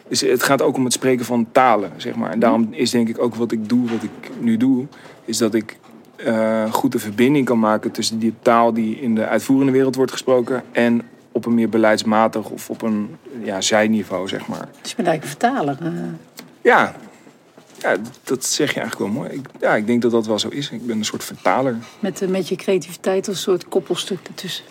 Dus 0.08 0.22
het 0.22 0.44
gaat 0.44 0.62
ook 0.62 0.76
om 0.76 0.84
het 0.84 0.94
spreken 0.94 1.26
van 1.26 1.48
talen, 1.52 1.92
zeg 1.98 2.16
maar. 2.16 2.32
En 2.32 2.40
daarom 2.40 2.68
is 2.72 2.92
denk 2.92 3.10
ik 3.10 3.20
ook 3.20 3.36
wat 3.36 3.52
ik 3.52 3.70
doe, 3.70 3.90
wat 3.90 4.04
ik 4.04 4.30
nu 4.40 4.58
doe, 4.58 4.86
is 5.26 5.38
dat 5.38 5.54
ik 5.54 5.78
eh, 6.16 6.74
goed 6.74 6.92
de 6.92 7.00
verbinding 7.00 7.46
kan 7.46 7.60
maken 7.60 7.92
tussen 7.92 8.20
die 8.20 8.34
taal 8.42 8.74
die 8.74 9.00
in 9.00 9.16
de 9.16 9.26
uitvoerende 9.26 9.72
wereld 9.72 9.96
wordt 9.96 10.12
gesproken 10.12 10.64
en 10.72 11.02
op 11.38 11.46
een 11.46 11.54
meer 11.54 11.70
beleidsmatig 11.70 12.50
of 12.50 12.70
op 12.70 12.82
een 12.82 13.16
ja, 13.44 13.62
zijniveau, 13.62 14.28
zeg 14.28 14.48
maar. 14.48 14.68
Dus 14.82 14.90
je 14.90 14.96
bent 14.96 15.08
eigenlijk 15.08 15.24
een 15.24 15.30
vertaler. 15.50 15.78
eh. 15.94 16.04
Ja, 16.62 16.96
ja, 17.82 17.96
dat 18.24 18.46
zeg 18.46 18.74
je 18.74 18.80
eigenlijk 18.80 19.12
wel 19.12 19.22
mooi. 19.24 19.34
Ik, 19.38 19.46
ja, 19.60 19.76
ik 19.76 19.88
denk 19.88 20.02
dat 20.02 20.12
dat 20.12 20.26
wel 20.28 20.40
zo 20.40 20.48
is. 20.48 20.70
Ik 20.70 20.86
ben 20.86 20.98
een 20.98 21.06
soort 21.06 21.24
vertaler. 21.24 21.76
met, 22.00 22.22
eh, 22.22 22.28
met 22.30 22.48
je 22.48 22.56
creativiteit 22.56 23.28
als 23.28 23.36
een 23.38 23.42
soort 23.44 23.68
koppelstuk 23.68 24.20
ertussen. 24.28 24.66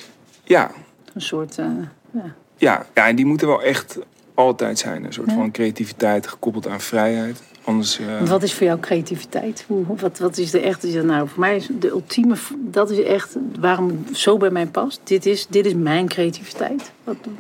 Ja, 0.45 0.71
Een 1.15 1.21
soort, 1.21 1.59
eh, 1.59 1.67
ja. 2.11 2.35
ja, 2.57 2.87
ja 2.95 3.07
en 3.09 3.17
die 3.17 3.27
moeten 3.27 3.47
wel 3.47 3.63
echt 3.63 3.99
altijd 4.35 4.79
zijn. 4.79 5.05
Een 5.05 5.13
soort 5.13 5.31
Ja. 5.31 5.35
van 5.35 5.51
creativiteit 5.51 6.27
gekoppeld 6.27 6.69
aan 6.69 6.81
vrijheid. 6.81 7.43
Anders, 7.67 7.99
eh, 7.99 8.29
Wat 8.29 8.43
is 8.43 8.55
voor 8.55 8.67
jou 8.67 8.81
creativiteit? 8.81 9.65
Hoe, 9.67 9.85
wat, 9.97 10.19
wat 10.19 10.39
is 10.39 10.51
de 10.51 10.61
echte? 10.61 11.03
Nou, 11.03 11.29
voor 11.29 11.41
mij 11.41 11.57
is 11.57 11.69
de 11.79 11.89
ultieme. 11.89 12.35
Dat 12.57 12.91
is 12.91 13.03
echt 13.03 13.37
waarom 13.61 14.05
het 14.07 14.19
zo 14.19 14.37
bij 14.37 14.51
mij 14.51 14.67
past. 14.67 15.01
Dit 15.05 15.27
is, 15.27 15.47
dit 15.49 15.67
is 15.67 15.75
mijn 15.75 16.09
creativiteit. 16.09 16.91
Wat, 17.05 17.17
hoe 17.23 17.33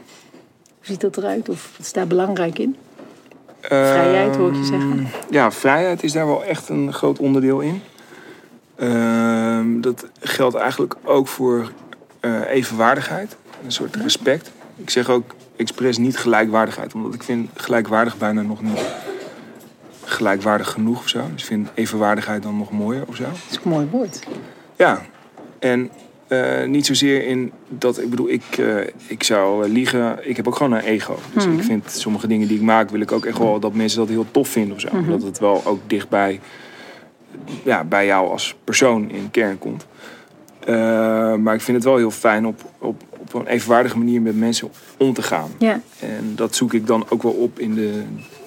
ziet 0.80 1.00
dat 1.00 1.16
eruit? 1.16 1.48
Of 1.48 1.70
wat 1.76 1.86
is 1.86 1.92
daar 1.92 2.06
belangrijk 2.06 2.58
in? 2.58 2.76
vrijheid, 3.60 4.36
hoor 4.36 4.48
ik 4.48 4.56
je 4.56 4.64
zeggen. 4.64 4.90
Ehm, 4.90 5.34
Ja, 5.34 5.50
vrijheid 5.52 6.02
is 6.02 6.12
daar 6.12 6.26
wel 6.26 6.44
echt 6.44 6.68
een 6.68 6.92
groot 6.92 7.18
onderdeel 7.18 7.60
in. 7.60 7.82
Ehm, 8.76 9.80
dat 9.80 10.06
geldt 10.20 10.54
eigenlijk 10.56 10.94
ook 11.04 11.28
voor 11.28 11.72
eh, 12.20 12.50
evenwaardigheid. 12.50 13.36
Een 13.64 13.72
soort 13.72 13.96
respect. 13.96 14.50
Ik 14.76 14.90
zeg 14.90 15.10
ook 15.10 15.34
expres 15.56 15.98
niet 15.98 16.18
gelijkwaardigheid. 16.18 16.94
Omdat 16.94 17.14
ik 17.14 17.22
vind 17.22 17.50
gelijkwaardig 17.54 18.16
bijna 18.16 18.42
nog 18.42 18.62
niet 18.62 18.80
gelijkwaardig 20.06 20.70
genoeg 20.70 20.98
of 20.98 21.08
zo. 21.08 21.22
Dus 21.32 21.42
ik 21.42 21.48
vind 21.48 21.68
evenwaardigheid 21.74 22.42
dan 22.42 22.56
nog 22.56 22.70
mooier 22.70 23.04
of 23.06 23.16
zo. 23.16 23.22
Dat 23.22 23.32
is 23.50 23.56
een 23.56 23.70
mooi 23.70 23.86
woord. 23.90 24.26
Ja, 24.76 25.02
en 25.58 25.90
eh, 26.28 26.64
niet 26.64 26.86
zozeer 26.86 27.26
in 27.26 27.52
dat, 27.68 28.02
ik 28.02 28.10
bedoel, 28.10 28.30
ik, 28.30 28.58
eh, 28.58 28.76
ik 29.06 29.22
zou 29.22 29.64
eh, 29.64 29.70
liegen. 29.70 30.28
Ik 30.28 30.36
heb 30.36 30.46
ook 30.46 30.56
gewoon 30.56 30.72
een 30.72 30.80
ego. 30.80 31.18
Dus 31.34 31.44
ik 31.44 31.62
vind 31.62 31.90
sommige 31.90 32.26
dingen 32.26 32.48
die 32.48 32.56
ik 32.56 32.62
maak, 32.62 32.90
wil 32.90 33.00
ik 33.00 33.12
ook 33.12 33.24
echt 33.24 33.38
wel 33.38 33.60
dat 33.60 33.74
mensen 33.74 33.98
dat 33.98 34.08
heel 34.08 34.26
tof 34.30 34.48
vinden 34.48 34.74
of 34.74 34.80
zo. 34.80 34.88
Dat 35.08 35.22
het 35.22 35.38
wel 35.38 35.62
ook 35.66 35.80
dichtbij 35.86 36.40
ja, 37.62 37.84
bij 37.84 38.06
jou 38.06 38.30
als 38.30 38.56
persoon 38.64 39.10
in 39.10 39.30
kern 39.30 39.58
komt. 39.58 39.86
Maar 41.42 41.54
ik 41.54 41.60
vind 41.60 41.76
het 41.76 41.84
wel 41.84 41.96
heel 41.96 42.10
fijn 42.10 42.46
op, 42.46 42.60
op, 42.78 43.02
op 43.16 43.34
een 43.34 43.46
evenwaardige 43.46 43.98
manier 43.98 44.22
met 44.22 44.38
mensen 44.38 44.70
om 44.96 45.12
te 45.12 45.22
gaan. 45.22 45.50
Ja. 45.58 45.80
En 46.00 46.32
dat 46.34 46.54
zoek 46.54 46.72
ik 46.72 46.86
dan 46.86 47.06
ook 47.08 47.22
wel 47.22 47.32
op 47.32 47.58
in, 47.58 47.74
de, 47.74 48.02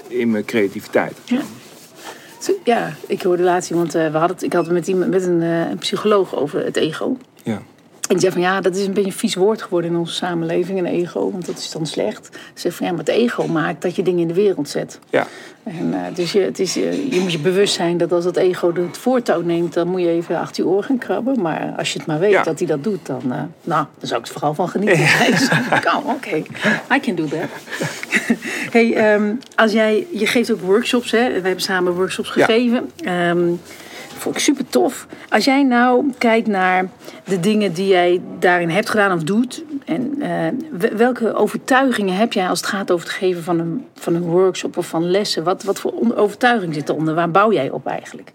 in 0.10 0.32
mijn 0.32 0.46
creativiteit. 0.46 1.18
Ja. 1.26 2.96
Ik 3.08 3.22
hoorde 3.22 3.44
laatst 3.44 3.70
iemand, 3.70 3.96
eh, 3.96 4.12
we 4.12 4.18
hadden 4.18 4.36
het, 4.36 4.44
ik 4.46 4.54
had 4.54 4.66
het 4.66 4.74
met, 4.74 4.88
iemand, 4.88 5.10
met 5.10 5.24
een, 5.24 5.42
eh, 5.42 5.70
een 5.70 5.78
psycholoog 5.78 6.36
over 6.36 6.66
het 6.66 6.76
ego. 6.76 7.18
Ja. 7.44 7.62
En 8.10 8.16
die 8.16 8.20
zei 8.20 8.32
van 8.32 8.42
ja, 8.42 8.62
dat 8.62 8.76
is 8.76 8.86
een 8.86 8.94
beetje 8.94 9.12
een 9.12 9.18
vies 9.18 9.36
woord 9.36 9.62
geworden 9.62 9.92
in 9.92 9.98
onze 9.98 10.14
samenleving, 10.14 10.80
een 10.80 10.86
ego, 10.86 11.32
want 11.32 11.46
dat 11.46 11.58
is 11.58 11.72
dan 11.72 11.86
slecht. 11.86 12.30
Ze 12.32 12.40
zei 12.62 12.74
van 12.74 12.86
ja, 12.86 12.92
maar 12.92 13.02
het 13.06 13.10
ego 13.16 13.48
maakt 13.48 13.82
dat 13.82 13.96
je 13.96 14.04
dingen 14.04 14.20
in 14.20 14.28
de 14.28 14.34
wereld 14.34 14.70
zet. 14.70 15.00
Ja. 15.10 15.28
En, 15.64 15.94
eh, 15.94 16.16
dus 16.16 16.32
je, 16.32 16.40
het 16.40 16.60
is, 16.60 16.78
eh, 16.78 17.12
je 17.12 17.20
moet 17.20 17.32
je 17.32 17.40
bewust 17.40 17.74
zijn 17.74 17.98
dat 17.98 18.12
als 18.12 18.26
het 18.26 18.36
ego 18.38 18.74
het 18.74 18.98
voortouw 18.98 19.42
neemt, 19.42 19.74
dan 19.74 19.88
moet 19.88 20.02
je 20.02 20.10
even 20.10 20.40
achter 20.40 20.64
je 20.64 20.70
oor 20.70 20.84
gaan 20.84 20.98
krabben. 20.98 21.42
Maar 21.42 21.74
als 21.78 21.94
je 21.94 21.98
het 21.98 22.08
maar 22.08 22.20
weet 22.20 22.32
Ja. 22.32 22.44
dat 22.44 22.60
hij 22.60 22.68
dat 22.68 22.84
doet, 22.84 23.06
dan, 23.06 23.22
eh, 23.26 23.42
nou, 23.64 23.86
dan 24.00 24.08
zou 24.08 24.20
ik 24.20 24.26
er 24.28 24.32
vooral 24.34 24.54
van 24.54 24.70
genieten. 24.70 24.98
Hij 25.00 25.38
zei, 25.38 25.62
Kom, 25.84 26.12
oké, 26.14 26.36
I 26.96 27.00
can 27.02 27.16
do 27.16 27.26
that. 27.26 27.50
hey, 28.76 28.94
ehm, 28.94 29.34
als 29.56 29.72
jij, 29.72 30.08
je 30.12 30.26
geeft 30.26 30.52
ook 30.52 30.62
workshops, 30.62 31.12
hè? 31.12 31.28
We 31.28 31.34
hebben 31.34 31.62
samen 31.62 31.94
workshops 31.94 32.34
Ja. 32.36 32.46
gegeven. 32.46 32.90
Vond 34.20 34.36
ik 34.36 34.42
super 34.42 34.70
tof. 34.70 35.08
Als 35.30 35.46
jij 35.46 35.64
nou 35.64 36.12
kijkt 36.18 36.48
naar 36.48 36.90
de 37.24 37.40
dingen 37.40 37.74
die 37.74 37.88
jij 37.88 38.22
daarin 38.40 38.70
hebt 38.70 38.90
gedaan 38.90 39.12
of 39.12 39.24
doet. 39.24 39.64
En 39.86 40.22
eh, 40.22 40.90
welke 40.98 41.34
overtuigingen 41.34 42.16
heb 42.16 42.34
jij 42.34 42.50
als 42.50 42.60
het 42.60 42.70
gaat 42.70 42.92
over 42.92 43.08
het 43.08 43.16
geven 43.16 43.44
van 43.44 43.60
een, 43.60 43.86
van 43.96 44.16
een 44.16 44.22
workshop 44.22 44.78
of 44.78 44.88
van 44.88 45.12
lessen? 45.12 45.44
Wat, 45.44 45.64
wat 45.64 45.80
voor 45.80 45.94
overtuiging 46.16 46.74
zit 46.74 46.90
eronder? 46.90 47.16
Waar 47.16 47.32
bouw 47.32 47.52
jij 47.52 47.70
op 47.70 47.88
eigenlijk? 47.88 48.32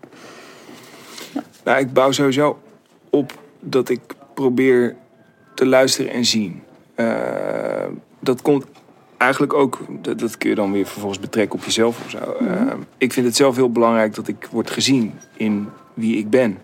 Nou, 1.64 1.78
ik 1.78 1.92
bouw 1.92 2.10
sowieso 2.10 2.58
op 3.10 3.32
dat 3.60 3.88
ik 3.88 4.00
probeer 4.34 4.96
te 5.54 5.66
luisteren 5.66 6.12
en 6.12 6.24
zien. 6.24 6.62
Eh, 6.94 7.86
dat 8.20 8.42
komt 8.42 8.64
eigenlijk 9.24 9.54
ook, 9.54 9.80
dat, 10.02 10.18
dat 10.18 10.38
kun 10.38 10.48
je 10.48 10.54
dan 10.54 10.72
weer 10.72 10.86
vervolgens 10.86 11.20
betrekken 11.20 11.58
op 11.58 11.64
jezelf 11.64 12.04
of 12.04 12.10
zo. 12.10 12.18
Eh, 12.18 12.72
ik 12.98 13.12
vind 13.12 13.26
het 13.26 13.36
zelf 13.36 13.56
heel 13.56 13.70
belangrijk 13.70 14.14
dat 14.14 14.28
ik 14.28 14.48
word 14.50 14.70
gezien 14.70 15.12
in 15.36 15.68
wie 15.94 16.16
ik 16.16 16.30
ben. 16.30 16.58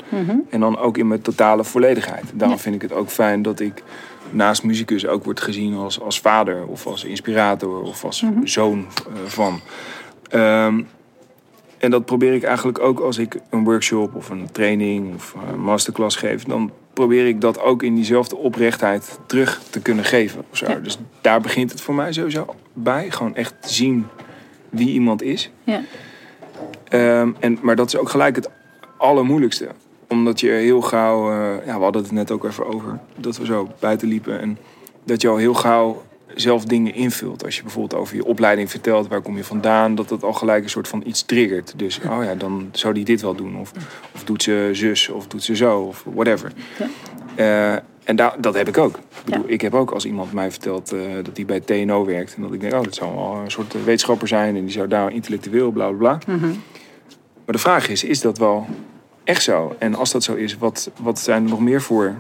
En 0.51 0.61
dan 0.61 0.79
ook 0.79 0.99
in 0.99 1.09
mijn 1.09 1.23
totale 1.23 1.64
volledigheid. 1.64 2.25
Daarom 2.35 2.57
Ja. 2.57 2.62
vind 2.62 2.75
ik 2.75 2.83
het 2.83 2.92
ook 2.92 3.09
fijn 3.09 3.42
dat 3.42 3.61
ik 3.61 3.83
naast 4.31 4.62
muzikus 4.62 5.07
ook 5.07 5.25
word 5.25 5.40
gezien 5.40 5.75
als, 5.75 6.01
als 6.01 6.20
vader 6.20 6.66
of 6.66 6.87
als 6.87 7.05
inspirator 7.05 7.83
of 7.83 8.05
als 8.05 8.25
zoon 8.44 8.79
eh, 8.96 9.12
van. 9.27 9.61
Ehm, 10.31 10.83
en 11.79 11.90
dat 11.90 12.05
probeer 12.05 12.35
ik 12.35 12.42
eigenlijk 12.42 12.79
ook 12.79 13.01
als 13.01 13.18
ik 13.18 13.37
een 13.51 13.64
workshop 13.64 14.14
of 14.14 14.29
een 14.29 14.49
training 14.53 15.14
of 15.14 15.35
een 15.53 15.61
masterclass 15.61 16.16
geef. 16.16 16.44
Dan 16.44 16.70
probeer 16.92 17.26
ik 17.26 17.40
dat 17.40 17.61
ook 17.61 17.83
in 17.83 17.94
diezelfde 17.94 18.37
oprechtheid 18.37 19.18
terug 19.26 19.61
te 19.70 19.81
kunnen 19.81 20.05
geven. 20.05 20.44
Of 20.50 20.57
zo. 20.57 20.81
Dus 20.81 20.98
daar 21.20 21.40
begint 21.40 21.70
het 21.70 21.81
voor 21.81 21.94
mij 21.94 22.12
sowieso 22.12 22.55
bij. 22.72 23.11
Gewoon 23.11 23.35
echt 23.35 23.55
zien 23.61 24.07
wie 24.68 24.88
iemand 24.88 25.22
is. 25.22 25.50
Ja. 25.64 25.83
Ehm, 26.88 27.31
en, 27.38 27.59
maar 27.62 27.76
dat 27.76 27.87
is 27.87 27.96
ook 27.96 28.09
gelijk 28.09 28.37
het 28.37 28.50
allermoeilijkste. 28.96 29.68
Omdat 30.09 30.40
je 30.40 30.48
heel 30.50 30.81
gauw, 30.81 31.31
eh, 31.31 31.66
ja, 31.66 31.76
we 31.76 31.83
hadden 31.83 32.03
het 32.03 32.12
net 32.12 32.31
ook 32.31 32.44
even 32.44 32.66
over, 32.66 32.98
dat 33.16 33.37
we 33.37 33.44
zo 33.44 33.68
buiten 33.79 34.09
liepen. 34.09 34.40
En 34.40 34.59
dat 35.05 35.22
je 35.22 35.29
al 35.29 35.37
heel 35.37 35.55
gauw 35.55 36.03
zelf 36.34 36.64
dingen 36.64 36.94
invult. 36.94 37.44
Als 37.44 37.56
je 37.56 37.62
bijvoorbeeld 37.62 38.00
over 38.00 38.16
je 38.16 38.24
opleiding 38.24 38.70
vertelt, 38.70 39.08
waar 39.08 39.20
kom 39.20 39.36
je 39.36 39.44
vandaan, 39.44 39.94
dat 39.94 40.08
dat 40.08 40.22
al 40.22 40.32
gelijk 40.32 40.64
een 40.64 40.70
soort 40.70 40.88
van 40.88 41.02
iets 41.06 41.22
triggert. 41.22 41.72
Dus, 41.76 42.00
oh 42.08 42.24
ja, 42.24 42.34
dan 42.34 42.68
zou 42.72 42.94
die 42.94 43.04
dit 43.04 43.20
wel 43.20 43.34
doen. 43.34 43.56
Of, 43.56 43.72
of 44.14 44.24
doet 44.24 44.42
ze 44.42 44.68
zus, 44.72 45.08
of 45.08 45.26
doet 45.26 45.42
ze 45.42 45.56
zo, 45.56 45.80
of 45.80 46.04
whatever. 46.14 46.52
Ja. 46.78 46.86
Eh, 47.34 47.82
en 48.04 48.16
da 48.16 48.34
dat 48.40 48.54
heb 48.54 48.68
ik 48.68 48.78
ook. 48.78 48.96
Ik, 48.96 49.24
bedoel, 49.24 49.44
Ja. 49.46 49.52
ik 49.52 49.60
heb 49.60 49.74
ook 49.74 49.90
als 49.90 50.04
iemand 50.04 50.32
mij 50.32 50.50
vertelt 50.50 50.92
eh, 50.92 51.00
dat 51.22 51.36
hij 51.36 51.46
bij 51.46 51.60
TNO 51.60 52.04
werkt. 52.04 52.34
En 52.34 52.42
dat 52.42 52.52
ik 52.52 52.60
denk, 52.60 52.72
oh, 52.72 52.82
dat 52.82 52.94
zou 52.94 53.14
wel 53.14 53.40
een 53.44 53.50
soort 53.50 53.84
wetenschapper 53.84 54.28
zijn. 54.28 54.56
En 54.56 54.62
die 54.62 54.72
zou 54.72 54.88
daar 54.88 55.12
intellectueel, 55.12 55.70
bla 55.70 55.88
bla 55.90 55.96
bla. 55.96 56.34
Mhm. 56.34 56.48
Maar 57.44 57.54
de 57.54 57.58
vraag 57.58 57.88
is, 57.88 58.04
is 58.04 58.20
dat 58.20 58.38
wel 58.38 58.66
echt 59.24 59.42
zo? 59.42 59.76
En 59.78 59.94
als 59.94 60.10
dat 60.10 60.22
zo 60.22 60.34
is, 60.34 60.58
wat, 60.58 60.90
wat 61.00 61.18
zijn 61.18 61.44
er 61.44 61.50
nog 61.50 61.60
meer 61.60 61.82
voor 61.82 62.14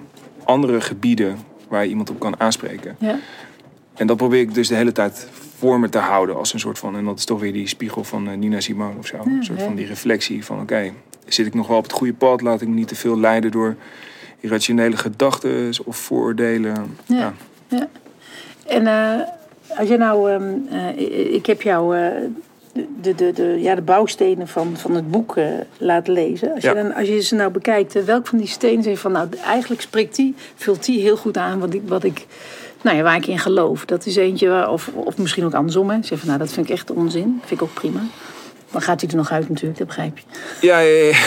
andere 0.44 0.80
gebieden 0.80 1.38
waar 1.68 1.82
je 1.82 1.88
iemand 1.88 2.10
op 2.10 2.20
kan 2.20 2.40
aanspreken? 2.40 2.96
Ja. 2.98 3.18
En 4.00 4.06
dat 4.06 4.16
probeer 4.16 4.40
ik 4.40 4.54
dus 4.54 4.68
de 4.68 4.74
hele 4.74 4.92
tijd 4.92 5.28
voor 5.58 5.80
me 5.80 5.88
te 5.88 5.98
houden 5.98 6.36
als 6.36 6.52
een 6.52 6.60
soort 6.60 6.78
van... 6.78 6.96
En 6.96 7.04
dat 7.04 7.18
is 7.18 7.24
toch 7.24 7.40
weer 7.40 7.52
die 7.52 7.66
spiegel 7.68 8.04
van 8.04 8.28
eh, 8.28 8.36
Nina 8.36 8.60
Simone 8.60 8.98
of 8.98 9.06
zo. 9.06 9.16
een 9.24 9.44
soort 9.44 9.62
van 9.62 9.74
die 9.74 9.86
reflectie 9.86 10.44
van, 10.44 10.60
oké, 10.60 10.92
zit 11.26 11.46
ik 11.46 11.54
nog 11.54 11.66
wel 11.66 11.76
op 11.76 11.82
het 11.82 11.92
goede 11.92 12.12
pad? 12.12 12.40
Laat 12.40 12.60
ik 12.60 12.68
me 12.68 12.74
niet 12.74 12.88
te 12.88 12.94
veel 12.94 13.18
leiden 13.20 13.50
door 13.50 13.76
irrationele 14.40 14.96
gedachten 14.96 15.70
of 15.84 15.96
vooroordelen. 15.96 16.96
Ja. 17.06 17.32
Ja. 17.68 17.88
En 18.66 18.86
eh, 18.86 19.20
als 19.78 19.88
je 19.88 19.96
nou, 19.96 20.30
ehm, 20.30 20.54
eh, 20.70 21.34
ik- 21.34 21.46
heb 21.46 21.62
jou 21.62 21.96
de, 23.00 23.14
de, 23.14 23.32
de, 23.32 23.56
ja, 23.60 23.74
de 23.74 23.82
bouwstenen 23.82 24.48
van, 24.48 24.76
van 24.76 24.94
het 24.94 25.10
boek 25.10 25.36
laten 25.78 26.12
lezen. 26.12 26.52
Als, 26.54 26.62
Ja. 26.62 26.70
je 26.70 26.82
dan, 26.82 26.94
als 26.94 27.08
je 27.08 27.20
ze 27.22 27.34
nou 27.34 27.50
bekijkt, 27.50 27.96
eh, 27.96 28.02
welk 28.02 28.26
van 28.26 28.38
die 28.38 28.46
stenen 28.46 28.82
zeg 28.82 28.92
je 28.92 28.98
van, 28.98 29.12
nou 29.12 29.28
eigenlijk 29.44 29.80
spreekt 29.82 30.16
die, 30.16 30.34
vult 30.54 30.84
die 30.84 31.00
heel 31.00 31.16
goed 31.16 31.36
aan 31.36 31.58
wat 31.58 31.74
ik, 31.74 31.82
wat 31.86 32.04
ik 32.04 32.26
nou 32.82 32.96
ja, 32.96 33.02
waar 33.02 33.16
ik 33.16 33.26
in 33.26 33.38
geloof. 33.38 33.84
Dat 33.84 34.06
is 34.06 34.16
eentje, 34.16 34.48
waar, 34.48 34.70
of, 34.70 34.90
of 34.94 35.18
misschien 35.18 35.44
ook 35.44 35.54
andersom. 35.54 35.90
Hè. 35.90 36.02
Zeg 36.02 36.18
van, 36.18 36.28
nou 36.28 36.38
dat 36.38 36.52
vind 36.52 36.66
ik 36.66 36.72
echt 36.72 36.90
onzin, 36.90 37.40
vind 37.44 37.60
ik 37.60 37.66
ook 37.66 37.74
prima. 37.74 38.00
Dan 38.70 38.82
gaat 38.82 39.00
hij 39.00 39.10
er 39.10 39.16
nog 39.16 39.30
uit 39.30 39.48
natuurlijk, 39.48 39.78
dat 39.78 39.86
begrijp 39.86 40.18
je. 40.18 40.24
Ja, 40.66 40.78
ja, 40.78 41.04
ja. 41.04 41.18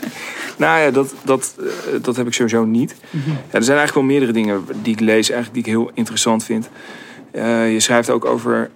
nou 0.66 0.80
ja, 0.80 0.90
dat, 0.90 1.14
dat, 1.24 1.54
eh, 1.58 2.02
dat 2.02 2.16
heb 2.16 2.26
ik 2.26 2.34
sowieso 2.34 2.64
niet. 2.64 2.94
Mhm. 3.10 3.30
Ja, 3.30 3.36
er 3.50 3.64
zijn 3.64 3.78
eigenlijk 3.78 3.94
wel 3.94 4.02
meerdere 4.02 4.32
dingen 4.32 4.64
die 4.82 4.92
ik 4.92 5.00
lees, 5.00 5.30
eigenlijk 5.30 5.52
die 5.52 5.62
ik 5.62 5.78
heel 5.78 5.90
interessant 5.94 6.44
vind. 6.44 6.68
Eh, 7.30 7.72
je 7.72 7.80
schrijft 7.80 8.10
ook 8.10 8.24
over 8.24 8.70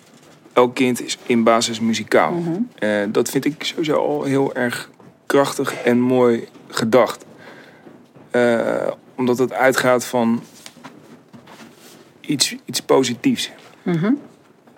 elk 0.53 0.75
kind 0.75 1.03
is 1.05 1.19
in 1.27 1.43
basis 1.43 1.81
muzikaal. 1.81 2.33
Mhm. 2.33 2.51
Eh, 2.79 2.91
dat 3.09 3.31
vind 3.31 3.45
ik 3.45 3.65
sowieso 3.65 3.95
al 3.95 4.23
heel 4.23 4.55
erg 4.55 4.91
krachtig 5.27 5.75
en 5.75 6.01
mooi 6.01 6.49
gedacht. 6.69 7.25
Omdat 9.17 9.39
het 9.39 9.53
uitgaat 9.53 10.05
van 10.05 10.43
iets, 12.31 12.57
iets 12.65 12.83
positiefs. 12.83 13.51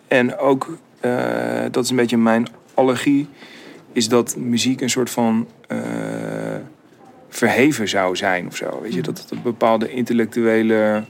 En 0.09 0.37
ook, 0.39 0.77
eh, 1.01 1.63
dat 1.71 1.85
is 1.85 1.91
een 1.91 1.97
beetje 1.97 2.17
mijn 2.17 2.47
allergie, 2.75 3.29
is 3.93 4.09
dat 4.09 4.37
muziek 4.37 4.81
een 4.81 4.91
soort 4.91 5.11
van 5.11 5.47
eh, 5.69 5.79
verheven 7.29 7.89
zou 7.89 8.17
zijn 8.17 8.47
of 8.47 8.57
zo. 8.57 8.81
Weet 8.83 8.95
je, 8.95 9.03
dat 9.03 9.19
het 9.19 9.31
een 9.31 9.43
bepaalde 9.43 9.91
intellectuele, 9.93 11.05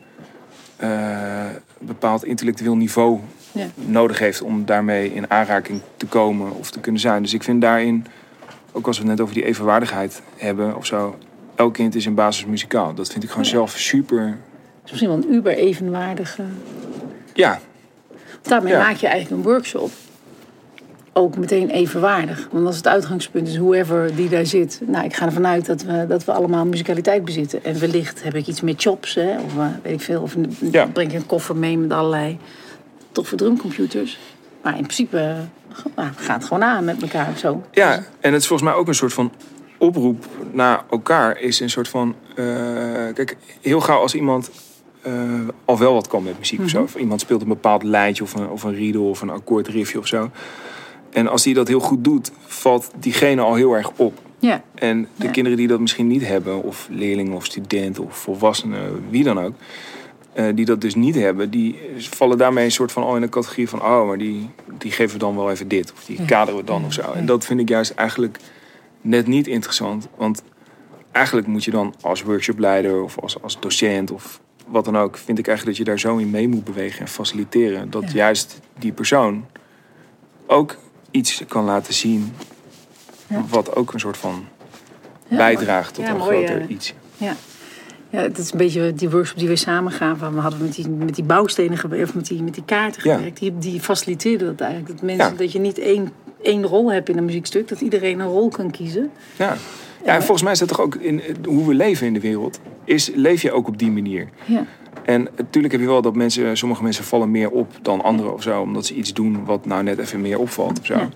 eh, 0.77 1.47
bepaald 1.79 2.25
intellectueel 2.25 2.77
niveau 2.77 3.19
Ja. 3.53 3.67
nodig 3.75 4.19
heeft 4.19 4.43
om 4.43 4.65
daarmee 4.65 5.15
in 5.15 5.31
aanraking 5.31 5.81
te 5.97 6.07
komen 6.07 6.53
of 6.59 6.71
te 6.71 6.81
kunnen 6.81 7.01
zijn. 7.01 7.23
Dus 7.23 7.35
ik 7.35 7.43
vind 7.43 7.61
daarin, 7.61 8.07
ook 8.73 8.87
als 8.87 8.97
we 8.99 9.03
het 9.03 9.13
net 9.13 9.21
over 9.21 9.35
die 9.35 9.45
evenwaardigheid 9.45 10.23
hebben 10.37 10.77
of 10.77 10.87
zo, 10.87 11.19
elk 11.55 11.75
kind 11.75 11.95
is 11.95 12.07
in 12.07 12.15
basis 12.15 12.45
muzikaal. 12.47 12.95
Dat 12.95 13.11
vind 13.11 13.23
ik 13.25 13.29
gewoon 13.31 13.45
Ja. 13.45 13.51
zelf 13.51 13.71
super. 13.79 14.39
Misschien 14.93 15.09
wel 15.11 15.19
een 15.23 15.35
uber 15.35 15.53
evenwaardige. 15.57 16.43
Ja, 17.33 17.61
Daarmee 18.43 18.73
Ja. 18.73 18.79
maak 18.79 18.97
je 18.97 19.07
eigenlijk 19.07 19.43
een 19.45 19.51
workshop 19.53 19.91
ook 21.13 21.37
meteen 21.37 21.71
evenwaardig. 21.71 22.49
Want 22.51 22.67
als 22.67 22.77
het 22.77 22.87
uitgangspunt 22.89 23.49
is, 23.49 23.57
whoever 23.57 24.15
die 24.17 24.29
daar 24.29 24.47
zit. 24.47 24.81
Nou, 24.87 25.05
ik 25.05 25.15
ga 25.15 25.27
ervan 25.27 25.47
uit 25.47 25.67
dat 25.67 25.83
we, 25.83 26.05
dat 26.09 26.25
we 26.25 26.33
allemaal 26.33 26.67
muzikaliteit 26.67 27.25
bezitten. 27.25 27.65
En 27.65 27.79
wellicht 27.81 28.23
heb 28.23 28.35
ik 28.35 28.47
iets 28.47 28.61
met 28.61 28.83
chops, 28.83 29.15
hè, 29.15 29.41
of 29.41 29.57
eh, 29.57 29.67
weet 29.83 29.93
ik 29.93 30.01
veel. 30.01 30.23
Of 30.23 30.35
Ja. 30.71 30.87
breng 30.87 31.11
ik 31.13 31.15
een 31.19 31.27
koffer 31.27 31.57
mee 31.57 31.79
met 31.79 31.93
allerlei 31.93 32.39
toffe 33.13 33.37
drumcomputers. 33.37 34.19
Maar 34.63 34.73
in 34.77 34.83
principe 34.83 35.19
eh, 35.19 35.37
nou, 35.97 36.09
gaat 36.17 36.37
het 36.37 36.45
gewoon 36.45 36.63
aan 36.65 36.85
met 36.85 37.03
elkaar 37.03 37.29
of 37.33 37.39
zo. 37.39 37.63
Ja, 37.71 37.95
en 38.21 38.33
het 38.33 38.41
is 38.43 38.47
volgens 38.47 38.69
mij 38.71 38.79
ook 38.79 38.89
een 38.89 38.95
soort 38.95 39.13
van 39.13 39.33
oproep 39.79 40.27
naar 40.53 40.85
elkaar. 40.91 41.39
Is 41.41 41.61
een 41.61 41.71
soort 41.71 41.89
van. 41.89 42.15
eh, 42.37 42.45
kijk, 43.15 43.37
heel 43.61 43.81
gauw 43.81 44.01
als 44.01 44.15
iemand 44.15 44.51
eh, 45.03 45.13
al 45.65 45.79
wel 45.79 45.93
wat 45.95 46.07
kan 46.09 46.23
met 46.23 46.39
muziek 46.39 46.61
of 46.61 46.69
zo. 46.69 46.83
Of 46.83 46.95
iemand 46.97 47.21
speelt 47.21 47.43
een 47.43 47.49
bepaald 47.49 47.83
lijntje 47.83 48.23
of 48.25 48.35
een, 48.35 48.49
of 48.49 48.63
een 48.63 48.75
riedel 48.75 49.09
of 49.09 49.21
een 49.21 49.31
akkoordriffje 49.31 49.99
of 49.99 50.07
zo. 50.07 50.31
En 51.11 51.29
als 51.29 51.43
die 51.43 51.55
dat 51.55 51.69
heel 51.69 51.81
goed 51.81 52.05
doet, 52.05 52.31
valt 52.47 52.91
diegene 52.99 53.41
al 53.41 53.55
heel 53.55 53.73
erg 53.77 53.91
op. 53.97 54.19
Ja, 54.39 54.63
En 54.75 55.09
de 55.17 55.25
Ja. 55.25 55.31
kinderen 55.31 55.59
die 55.59 55.67
dat 55.69 55.81
misschien 55.81 56.07
niet 56.07 56.27
hebben, 56.27 56.63
of 56.63 56.87
leerlingen 56.91 57.33
of 57.33 57.45
studenten 57.45 58.05
of 58.05 58.17
volwassenen, 58.17 59.05
wie 59.11 59.25
dan 59.25 59.41
ook, 59.41 59.53
eh, 60.33 60.45
die 60.55 60.65
dat 60.65 60.81
dus 60.81 60.95
niet 60.95 61.15
hebben, 61.15 61.51
die 61.51 61.79
vallen 61.99 62.39
daarmee 62.39 62.65
een 62.65 62.71
soort 62.73 62.93
van 62.93 63.03
al 63.03 63.15
in 63.15 63.21
de 63.21 63.29
categorie 63.29 63.69
van, 63.69 63.83
oh, 63.83 64.07
maar 64.07 64.19
die, 64.19 64.49
die 64.79 64.91
geven 64.91 65.13
we 65.13 65.19
dan 65.19 65.37
wel 65.37 65.51
even 65.51 65.69
dit, 65.69 65.93
of 65.93 66.05
die 66.05 66.19
Ja. 66.19 66.25
kaderen 66.25 66.61
we 66.61 66.67
dan 66.67 66.85
of 66.85 66.93
zo. 66.93 67.13
En 67.13 67.27
dat 67.27 67.45
vind 67.47 67.61
ik 67.61 67.69
juist 67.69 67.91
eigenlijk 67.91 68.39
net 69.01 69.27
niet 69.27 69.47
interessant, 69.47 70.09
want 70.17 70.43
eigenlijk 71.13 71.47
moet 71.47 71.65
je 71.65 71.71
dan 71.71 71.95
als 72.01 72.23
workshopleider 72.23 73.03
of 73.03 73.19
als, 73.19 73.43
als 73.43 73.61
docent 73.61 74.11
of 74.11 74.41
wat 74.67 74.85
dan 74.85 74.97
ook, 74.99 75.17
vind 75.17 75.39
ik 75.39 75.47
eigenlijk 75.47 75.77
dat 75.79 75.87
je 75.87 75.93
daar 75.93 76.01
zo 76.01 76.17
in 76.17 76.31
mee 76.31 76.49
moet 76.49 76.65
bewegen 76.65 77.01
en 77.01 77.09
faciliteren, 77.09 77.91
dat 77.91 78.03
Ja. 78.03 78.09
juist 78.13 78.61
die 78.79 78.93
persoon 78.93 79.45
ook 80.47 80.77
iets 81.11 81.43
kan 81.49 81.65
laten 81.65 81.95
zien, 81.95 82.33
Ja. 83.27 83.45
wat 83.49 83.77
ook 83.77 83.93
een 83.93 84.01
soort 84.01 84.17
van 84.17 84.45
Ja, 85.29 85.37
bijdraagt 85.37 85.95
tot 85.95 86.05
Ja, 86.05 86.11
een 86.11 86.17
mooi, 86.17 86.37
groter 86.37 86.61
eh. 86.63 86.69
iets. 86.71 86.95
Ja. 87.17 87.35
Ja, 88.11 88.23
dat 88.23 88.39
is 88.39 88.53
een 88.53 88.59
beetje 88.59 88.93
die 88.95 89.11
workshop 89.11 89.39
die 89.39 89.49
we 89.49 89.57
samen 89.57 89.93
gaven. 89.93 90.35
We 90.35 90.41
hadden 90.41 90.63
met 90.63 90.75
die, 90.75 90.89
met 90.89 91.15
die 91.15 91.25
bouwstenen 91.25 91.85
of 92.03 92.15
met 92.15 92.27
die, 92.27 92.43
met 92.43 92.55
die 92.55 92.65
kaarten 92.65 93.09
Ja. 93.09 93.17
gewerkt. 93.17 93.39
Die, 93.39 93.59
die 93.59 93.81
faciliteerden 93.81 94.47
dat 94.47 94.61
eigenlijk. 94.61 94.91
Dat, 94.93 95.03
mensen, 95.03 95.31
Ja. 95.31 95.37
dat 95.37 95.53
je 95.53 95.59
niet 95.59 95.79
één, 95.79 96.13
één 96.43 96.65
rol 96.65 96.93
hebt 96.93 97.09
in 97.09 97.17
een 97.19 97.25
muziekstuk. 97.25 97.69
Dat 97.69 97.81
iedereen 97.81 98.21
een 98.21 98.27
rol 98.27 98.49
kan 98.49 98.71
kiezen. 98.71 99.11
Ja. 99.37 99.57
Ja, 100.05 100.15
en 100.15 100.21
volgens 100.23 100.43
mij 100.43 100.53
is 100.53 100.59
dat 100.59 100.69
toch 100.69 100.81
ook 100.81 100.95
in 100.95 101.21
eh, 101.23 101.35
hoe 101.45 101.67
we 101.67 101.75
leven 101.75 102.07
in 102.07 102.15
de 102.15 102.21
wereld. 102.21 102.61
Is, 102.85 103.11
leef 103.15 103.43
je 103.43 103.53
ook 103.53 103.69
op 103.69 103.79
die 103.79 103.91
manier. 103.91 104.29
Ja. 104.45 104.65
En 105.05 105.29
natuurlijk 105.37 105.73
heb 105.73 105.83
je 105.83 105.89
wel 105.89 106.03
dat 106.03 106.15
mensen, 106.15 106.57
sommige 106.57 106.83
mensen 106.83 107.05
vallen 107.05 107.31
meer 107.31 107.51
op 107.51 107.73
dan 107.83 108.03
anderen 108.03 108.33
of 108.35 108.43
zo. 108.43 108.61
Omdat 108.61 108.87
ze 108.87 108.95
iets 108.95 109.13
doen 109.13 109.45
wat 109.45 109.67
nou 109.67 109.83
net 109.83 109.99
even 109.99 110.21
meer 110.21 110.39
opvalt 110.39 110.81
of 110.81 110.87
zo. 110.87 110.95
Ja. 110.95 111.09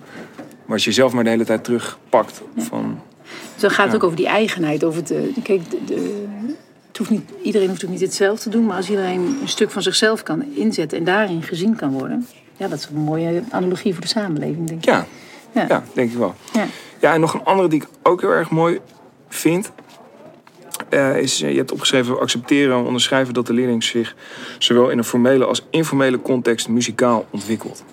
Maar 0.65 0.75
als 0.75 0.83
je 0.85 0.91
zelf 0.91 1.13
maar 1.13 1.23
de 1.23 1.29
hele 1.29 1.45
tijd 1.45 1.63
terugpakt 1.63 2.41
van... 2.57 2.99
Dus 3.53 3.61
dan 3.61 3.69
gaat 3.71 3.83
het 3.83 3.91
Ja. 3.91 3.97
ook 3.97 4.03
over 4.03 4.17
die 4.17 4.27
eigenheid. 4.27 4.83
Over 4.83 4.99
het, 4.99 5.11
eh, 5.11 5.17
kijk, 5.43 5.69
de, 5.69 5.77
de- 5.85 6.25
het 6.87 6.97
hoeft 6.97 7.09
niet, 7.09 7.31
iedereen 7.43 7.67
hoeft 7.69 7.85
ook 7.85 7.91
niet 7.91 8.01
hetzelfde 8.01 8.41
te 8.43 8.49
doen. 8.49 8.65
Maar 8.65 8.75
als 8.75 8.89
iedereen 8.89 9.37
een 9.41 9.47
stuk 9.47 9.71
van 9.71 9.81
zichzelf 9.81 10.23
kan 10.23 10.43
inzetten 10.55 10.97
en 10.97 11.03
daarin 11.03 11.43
gezien 11.43 11.75
kan 11.75 11.91
worden. 11.91 12.27
Ja, 12.57 12.67
dat 12.67 12.79
is 12.79 12.87
een 12.93 13.01
mooie 13.01 13.41
analogie 13.49 13.91
voor 13.93 14.01
de 14.01 14.07
samenleving, 14.07 14.67
denk 14.67 14.79
ik. 14.79 14.85
Ja, 14.85 15.05
Ja. 15.51 15.65
ja 15.67 15.83
denk 15.93 16.11
ik 16.11 16.17
wel. 16.17 16.33
Ja. 16.53 16.65
Ja, 16.99 17.13
en 17.13 17.19
nog 17.19 17.33
een 17.33 17.43
andere 17.43 17.67
die 17.67 17.81
ik 17.81 17.87
ook 18.03 18.21
heel 18.21 18.29
erg 18.29 18.49
mooi 18.49 18.79
vind. 19.29 19.71
eh, 20.89 21.17
is, 21.17 21.41
eh, 21.41 21.51
je 21.51 21.57
hebt 21.57 21.71
opgeschreven, 21.71 22.19
accepteren 22.19 22.77
en 22.77 22.85
onderschrijven 22.85 23.33
dat 23.33 23.47
de 23.47 23.53
leerling 23.53 23.83
zich 23.83 24.15
zowel 24.57 24.89
in 24.89 24.97
een 24.97 25.03
formele 25.03 25.45
als 25.45 25.65
informele 25.69 26.21
context 26.21 26.67
muzikaal 26.69 27.25
ontwikkelt. 27.29 27.83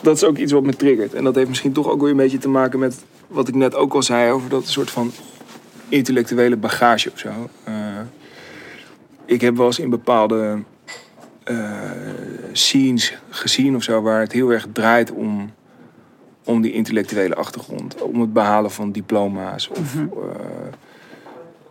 Dat 0.00 0.16
is 0.16 0.24
ook 0.24 0.36
iets 0.36 0.52
wat 0.52 0.62
me 0.62 0.76
triggert. 0.76 1.14
En 1.14 1.24
dat 1.24 1.34
heeft 1.34 1.48
misschien 1.48 1.72
toch 1.72 1.88
ook 1.88 2.00
weer 2.00 2.10
een 2.10 2.16
beetje 2.16 2.38
te 2.38 2.48
maken 2.48 2.78
met 2.78 3.04
wat 3.26 3.48
ik 3.48 3.54
net 3.54 3.74
ook 3.74 3.94
al 3.94 4.02
zei 4.02 4.32
over 4.32 4.48
dat 4.48 4.66
soort 4.66 4.90
van 4.90 5.12
intellectuele 5.88 6.56
bagage 6.56 7.10
of 7.12 7.18
zo. 7.18 7.28
Eh, 7.64 7.74
ik 9.24 9.40
heb 9.40 9.56
wel 9.56 9.66
eens 9.66 9.78
in 9.78 9.90
bepaalde 9.90 10.58
scenes 12.52 13.18
gezien 13.30 13.76
of 13.76 13.82
zo 13.82 14.02
waar 14.02 14.20
het 14.20 14.32
heel 14.32 14.50
erg 14.50 14.66
draait 14.72 15.10
om 15.10 15.52
om 16.44 16.60
die 16.60 16.72
intellectuele 16.72 17.34
achtergrond. 17.34 18.02
Om 18.02 18.20
het 18.20 18.32
behalen 18.32 18.70
van 18.70 18.92
diploma's. 18.92 19.68
Of 19.68 19.94
Mhm. 19.94 20.02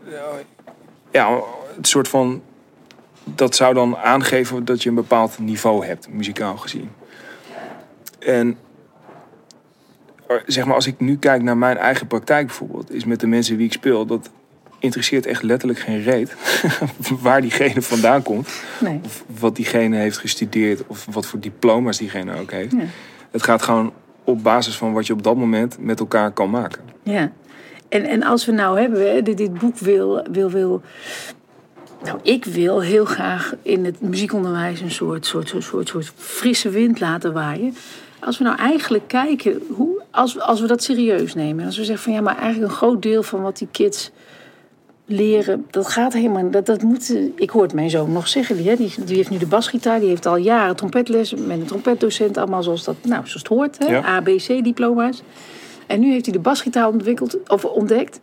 eh, 0.08 0.14
ja, 1.12 1.40
het 1.76 1.88
soort 1.88 2.08
van. 2.08 2.42
Dat 3.24 3.56
zou 3.56 3.74
dan 3.74 3.98
aangeven 3.98 4.66
dat 4.66 4.84
je 4.84 4.90
een 4.90 4.96
bepaald 4.96 5.40
niveau 5.40 5.86
hebt, 5.86 6.10
muzikaal 6.10 6.58
gezien. 6.58 6.90
En 8.20 8.58
eh, 10.28 10.36
zeg 10.46 10.66
maar, 10.66 10.76
als 10.76 10.88
ik 10.88 11.00
nu 11.00 11.18
kijk 11.18 11.42
naar 11.42 11.58
mijn 11.58 11.78
eigen 11.78 12.08
praktijk 12.08 12.46
bijvoorbeeld, 12.48 12.92
is 12.92 13.06
met 13.06 13.20
de 13.20 13.28
mensen 13.28 13.58
wie 13.58 13.66
ik 13.66 13.74
speel, 13.74 14.06
dat 14.06 14.30
interesseert 14.80 15.26
echt 15.26 15.44
letterlijk 15.44 15.80
geen 15.80 16.02
reet 16.02 16.36
waar 17.22 17.42
diegene 17.42 17.82
vandaan 17.82 18.24
komt. 18.24 18.50
Nee. 18.80 19.00
Of 19.06 19.24
wat 19.40 19.56
diegene 19.56 19.98
heeft 19.98 20.18
gestudeerd, 20.18 20.88
of 20.88 21.08
wat 21.12 21.26
voor 21.26 21.40
diploma's 21.40 21.98
diegene 21.98 22.40
ook 22.40 22.52
heeft. 22.52 22.72
Ja. 22.72 22.84
Het 23.32 23.44
gaat 23.44 23.62
gewoon 23.62 23.94
op 24.24 24.44
basis 24.44 24.78
van 24.78 24.94
wat 24.94 25.08
je 25.08 25.14
op 25.14 25.24
dat 25.24 25.36
moment 25.36 25.78
met 25.80 26.00
elkaar 26.00 26.32
kan 26.32 26.50
maken. 26.50 26.82
Ja, 27.04 27.32
en, 27.90 28.04
en 28.06 28.24
als 28.24 28.46
we 28.46 28.52
nou 28.52 28.80
hebben, 28.80 29.24
dit, 29.24 29.38
dit 29.38 29.60
boek 29.60 29.78
wil, 29.78 30.24
wil, 30.32 30.50
wil. 30.50 30.82
Nou, 32.04 32.20
ik 32.24 32.46
wil 32.46 32.82
heel 32.82 33.06
graag 33.06 33.56
in 33.62 33.86
het 33.86 34.02
muziekonderwijs 34.02 34.82
een 34.82 34.92
soort, 34.92 35.26
soort, 35.26 35.50
soort, 35.50 35.64
soort, 35.64 35.88
soort 35.88 36.12
frisse 36.16 36.70
wind 36.70 37.00
laten 37.00 37.34
waaien. 37.34 37.76
Als 38.20 38.38
we 38.38 38.44
nou 38.44 38.58
eigenlijk 38.58 39.08
kijken, 39.08 39.62
hoe, 39.70 40.02
als, 40.12 40.40
als 40.40 40.62
we 40.62 40.68
dat 40.68 40.84
serieus 40.84 41.34
nemen. 41.34 41.60
En 41.60 41.66
als 41.66 41.78
we 41.78 41.84
zeggen 41.84 42.04
van 42.04 42.14
ja, 42.14 42.22
maar 42.22 42.38
eigenlijk 42.38 42.72
een 42.72 42.78
groot 42.78 43.02
deel 43.02 43.24
van 43.24 43.42
wat 43.42 43.58
die 43.58 43.68
kids 43.72 44.12
leren, 45.10 45.66
dat 45.70 45.88
gaat 45.88 46.14
helemaal. 46.14 46.50
Dat, 46.52 46.66
dat 46.66 46.82
moet, 46.82 47.16
ik 47.36 47.50
hoor 47.50 47.62
het 47.64 47.74
mijn 47.74 47.90
zoon 47.90 48.12
nog 48.12 48.28
zeggen, 48.28 48.58
die, 48.58 48.70
hè, 48.70 48.76
die, 48.76 48.94
die 49.06 49.16
heeft 49.16 49.30
nu 49.30 49.38
de 49.38 49.46
basgitaar, 49.48 50.00
die 50.00 50.10
heeft 50.10 50.26
al 50.26 50.36
jaren 50.38 50.76
trompetles 50.76 51.34
met 51.34 51.60
een 51.60 51.66
trompetdocent, 51.66 52.38
allemaal 52.38 52.64
zoals 52.64 52.84
dat, 52.84 52.96
nou, 53.02 53.16
zoals 53.28 53.34
het 53.34 53.48
hoort, 53.48 53.78
hè, 53.80 53.86
Ja. 53.86 54.02
ABC-diploma's. 54.04 55.22
En 55.88 56.00
nu 56.00 56.12
heeft 56.12 56.26
hij 56.26 56.34
de 56.34 56.40
basgitaar 56.40 56.88
ontwikkeld, 56.88 57.38
of 57.50 57.66
ontdekt. 57.66 58.20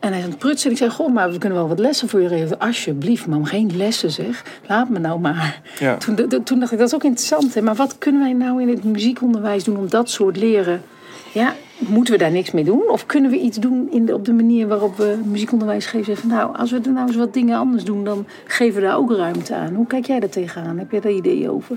En 0.00 0.08
hij 0.08 0.18
is 0.18 0.24
aan 0.24 0.30
het 0.30 0.38
prutsen. 0.38 0.66
En 0.66 0.72
ik 0.72 0.78
zei, 0.78 0.90
goh, 0.90 1.12
maar 1.12 1.30
we 1.32 1.38
kunnen 1.38 1.58
wel 1.58 1.68
wat 1.68 1.78
lessen 1.78 2.08
voor 2.08 2.20
je 2.20 2.28
regelen. 2.28 2.58
Alsjeblieft, 2.58 3.26
mam, 3.26 3.44
geen 3.44 3.76
lessen 3.76 4.10
zeg. 4.10 4.44
Laat 4.66 4.88
me 4.88 4.98
nou 4.98 5.20
maar. 5.20 5.60
Ja. 5.78 5.96
Toen, 5.96 6.14
de- 6.14 6.42
toen 6.42 6.58
dacht 6.60 6.72
ik, 6.72 6.78
dat 6.78 6.86
is 6.88 6.94
ook 6.94 7.04
interessant. 7.04 7.54
Hè? 7.54 7.60
Maar 7.62 7.74
wat 7.74 7.98
kunnen 7.98 8.20
wij 8.20 8.32
nou 8.32 8.62
in 8.62 8.68
het 8.68 8.84
muziekonderwijs 8.84 9.64
doen 9.64 9.76
om 9.76 9.88
dat 9.88 10.10
soort 10.10 10.36
leren? 10.36 10.82
Ja, 11.32 11.54
moeten 11.78 12.12
we 12.14 12.18
daar 12.20 12.30
niks 12.30 12.50
mee 12.50 12.64
doen? 12.64 12.82
Of 12.88 13.06
kunnen 13.06 13.30
we 13.30 13.38
iets 13.38 13.56
doen 13.58 13.88
in 13.90 14.04
de, 14.06 14.14
op 14.14 14.24
de 14.24 14.32
manier 14.32 14.66
waarop 14.68 14.96
we 14.96 15.18
muziekonderwijs 15.24 15.86
geven? 15.86 16.04
Zeggen, 16.04 16.28
nou, 16.28 16.56
als 16.56 16.70
we 16.70 16.80
er 16.84 16.92
nou 16.92 17.06
eens 17.06 17.16
wat 17.16 17.34
dingen 17.34 17.58
anders 17.58 17.84
doen, 17.84 18.04
dan 18.04 18.26
geven 18.46 18.80
we 18.80 18.86
daar 18.86 18.96
ook 18.96 19.12
ruimte 19.12 19.54
aan. 19.54 19.74
Hoe 19.74 19.86
kijk 19.86 20.06
jij 20.06 20.20
daar 20.20 20.28
tegenaan? 20.28 20.78
Heb 20.78 20.90
jij 20.90 21.00
daar 21.00 21.12
ideeën 21.12 21.50
over? 21.50 21.76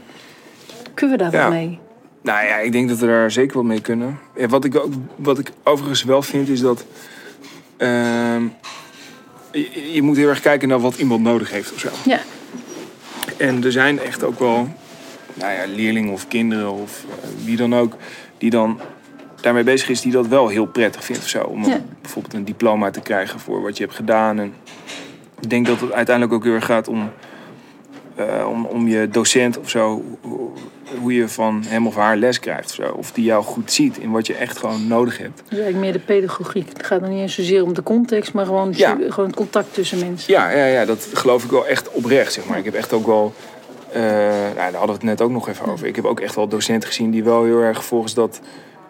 Kunnen 0.94 1.18
we 1.18 1.24
daar 1.24 1.34
Ja. 1.34 1.42
wat 1.44 1.52
mee? 1.52 1.80
Nou 2.22 2.46
ja, 2.46 2.58
ik 2.58 2.72
denk 2.72 2.90
dat 2.90 2.98
we 2.98 3.06
daar 3.06 3.32
zeker 3.32 3.54
wel 3.54 3.64
mee 3.64 3.82
kunnen. 3.82 4.20
Ja, 4.36 4.48
wat, 4.48 4.66
ik 4.66 4.76
ook, 4.76 4.94
wat 5.16 5.40
ik 5.40 5.52
overigens 5.64 6.04
wel 6.04 6.22
vind 6.22 6.50
is 6.50 6.60
dat. 6.62 6.86
ehm, 7.78 8.44
je, 9.52 9.92
je 9.94 10.02
moet 10.02 10.18
heel 10.18 10.30
erg 10.30 10.40
kijken 10.40 10.68
naar 10.68 10.80
wat 10.80 10.96
iemand 10.98 11.24
nodig 11.24 11.52
heeft 11.52 11.74
of 11.74 11.80
zo. 11.80 11.90
Ja, 12.06 12.20
En 13.38 13.64
er 13.64 13.72
zijn 13.72 14.00
echt 14.00 14.24
ook 14.24 14.40
wel 14.40 14.68
nou 15.34 15.52
ja, 15.54 15.64
leerlingen 15.76 16.14
of 16.14 16.28
kinderen 16.28 16.72
of 16.72 17.06
eh, 17.10 17.28
wie 17.46 17.58
dan 17.58 17.76
ook, 17.76 17.96
die 18.38 18.50
dan 18.50 18.80
daarmee 19.42 19.64
bezig 19.64 19.90
is, 19.90 20.02
die 20.02 20.12
dat 20.12 20.28
wel 20.28 20.48
heel 20.48 20.66
prettig 20.66 21.04
vindt 21.04 21.22
of 21.22 21.28
zo. 21.28 21.44
Om 21.44 21.66
Ja. 21.66 21.82
bijvoorbeeld 22.02 22.34
een 22.34 22.46
diploma 22.46 22.92
te 22.92 23.02
krijgen 23.02 23.40
voor 23.40 23.62
wat 23.62 23.78
je 23.78 23.84
hebt 23.84 23.96
gedaan. 23.96 24.40
En 24.40 24.54
ik 25.42 25.50
denk 25.50 25.66
dat 25.66 25.80
het 25.80 25.92
uiteindelijk 25.92 26.36
ook 26.36 26.44
heel 26.44 26.54
erg 26.54 26.66
gaat 26.66 26.88
om, 26.88 27.10
eh, 28.16 28.48
om, 28.50 28.66
om 28.66 28.88
je 28.88 29.08
docent 29.10 29.60
of 29.60 29.70
zo. 29.70 30.04
hoe 31.00 31.14
je 31.14 31.28
van 31.28 31.64
hem 31.68 31.88
of 31.88 31.96
haar 31.96 32.18
les 32.18 32.40
krijgt. 32.40 32.66
Of, 32.70 32.74
zo. 32.76 32.92
of 32.92 33.12
die 33.12 33.24
jou 33.24 33.44
goed 33.44 33.72
ziet 33.72 33.98
in 33.98 34.12
wat 34.12 34.28
je 34.28 34.34
echt 34.36 34.58
gewoon 34.58 34.88
nodig 34.88 35.18
hebt. 35.18 35.38
Dus 35.50 35.60
eigenlijk 35.60 35.84
meer 35.84 35.94
de 35.94 36.00
pedagogiek. 36.00 36.70
Het 36.70 36.86
gaat 36.86 37.00
dan 37.02 37.10
niet 37.10 37.20
eens 37.20 37.34
zozeer 37.36 37.64
om 37.64 37.74
de 37.74 37.84
context, 37.84 38.34
maar 38.34 38.46
gewoon, 38.46 38.74
Ja. 38.76 38.98
gewoon 39.10 39.26
het 39.30 39.36
contact 39.36 39.74
tussen 39.74 40.00
mensen. 40.00 40.34
Ja, 40.34 40.50
ja, 40.50 40.66
ja, 40.66 40.86
dat 40.86 41.08
geloof 41.14 41.44
ik 41.44 41.50
wel 41.52 41.68
echt 41.68 41.90
oprecht, 41.92 42.34
zeg 42.34 42.46
maar. 42.46 42.58
Ik 42.58 42.66
heb 42.66 42.74
echt 42.74 42.94
ook 42.94 43.06
wel... 43.06 43.34
eh, 43.92 44.02
nou, 44.02 44.56
daar 44.56 44.72
hadden 44.74 44.88
we 44.88 44.92
het 44.92 45.04
net 45.04 45.22
ook 45.22 45.32
nog 45.32 45.48
even 45.50 45.66
over. 45.66 45.88
Ik 45.88 45.96
heb 45.96 46.06
ook 46.06 46.20
echt 46.20 46.36
wel 46.36 46.48
docenten 46.48 46.88
gezien 46.90 47.12
die 47.12 47.24
wel 47.24 47.44
heel 47.44 47.60
erg 47.62 47.86
volgens 47.86 48.14
dat... 48.14 48.42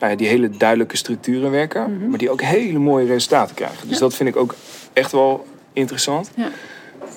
nou 0.01 0.11
ja, 0.13 0.17
die 0.19 0.27
hele 0.27 0.49
duidelijke 0.49 0.97
structuren 0.97 1.51
werken. 1.51 2.09
Maar 2.09 2.17
die 2.17 2.29
ook 2.29 2.41
hele 2.41 2.79
mooie 2.79 3.05
resultaten 3.05 3.55
krijgen. 3.55 3.87
Dus 3.87 3.97
Ja. 3.97 4.03
dat 4.03 4.15
vind 4.15 4.29
ik 4.29 4.35
ook 4.35 4.55
echt 4.93 5.11
wel 5.11 5.45
interessant. 5.73 6.31
Ja. 6.35 6.49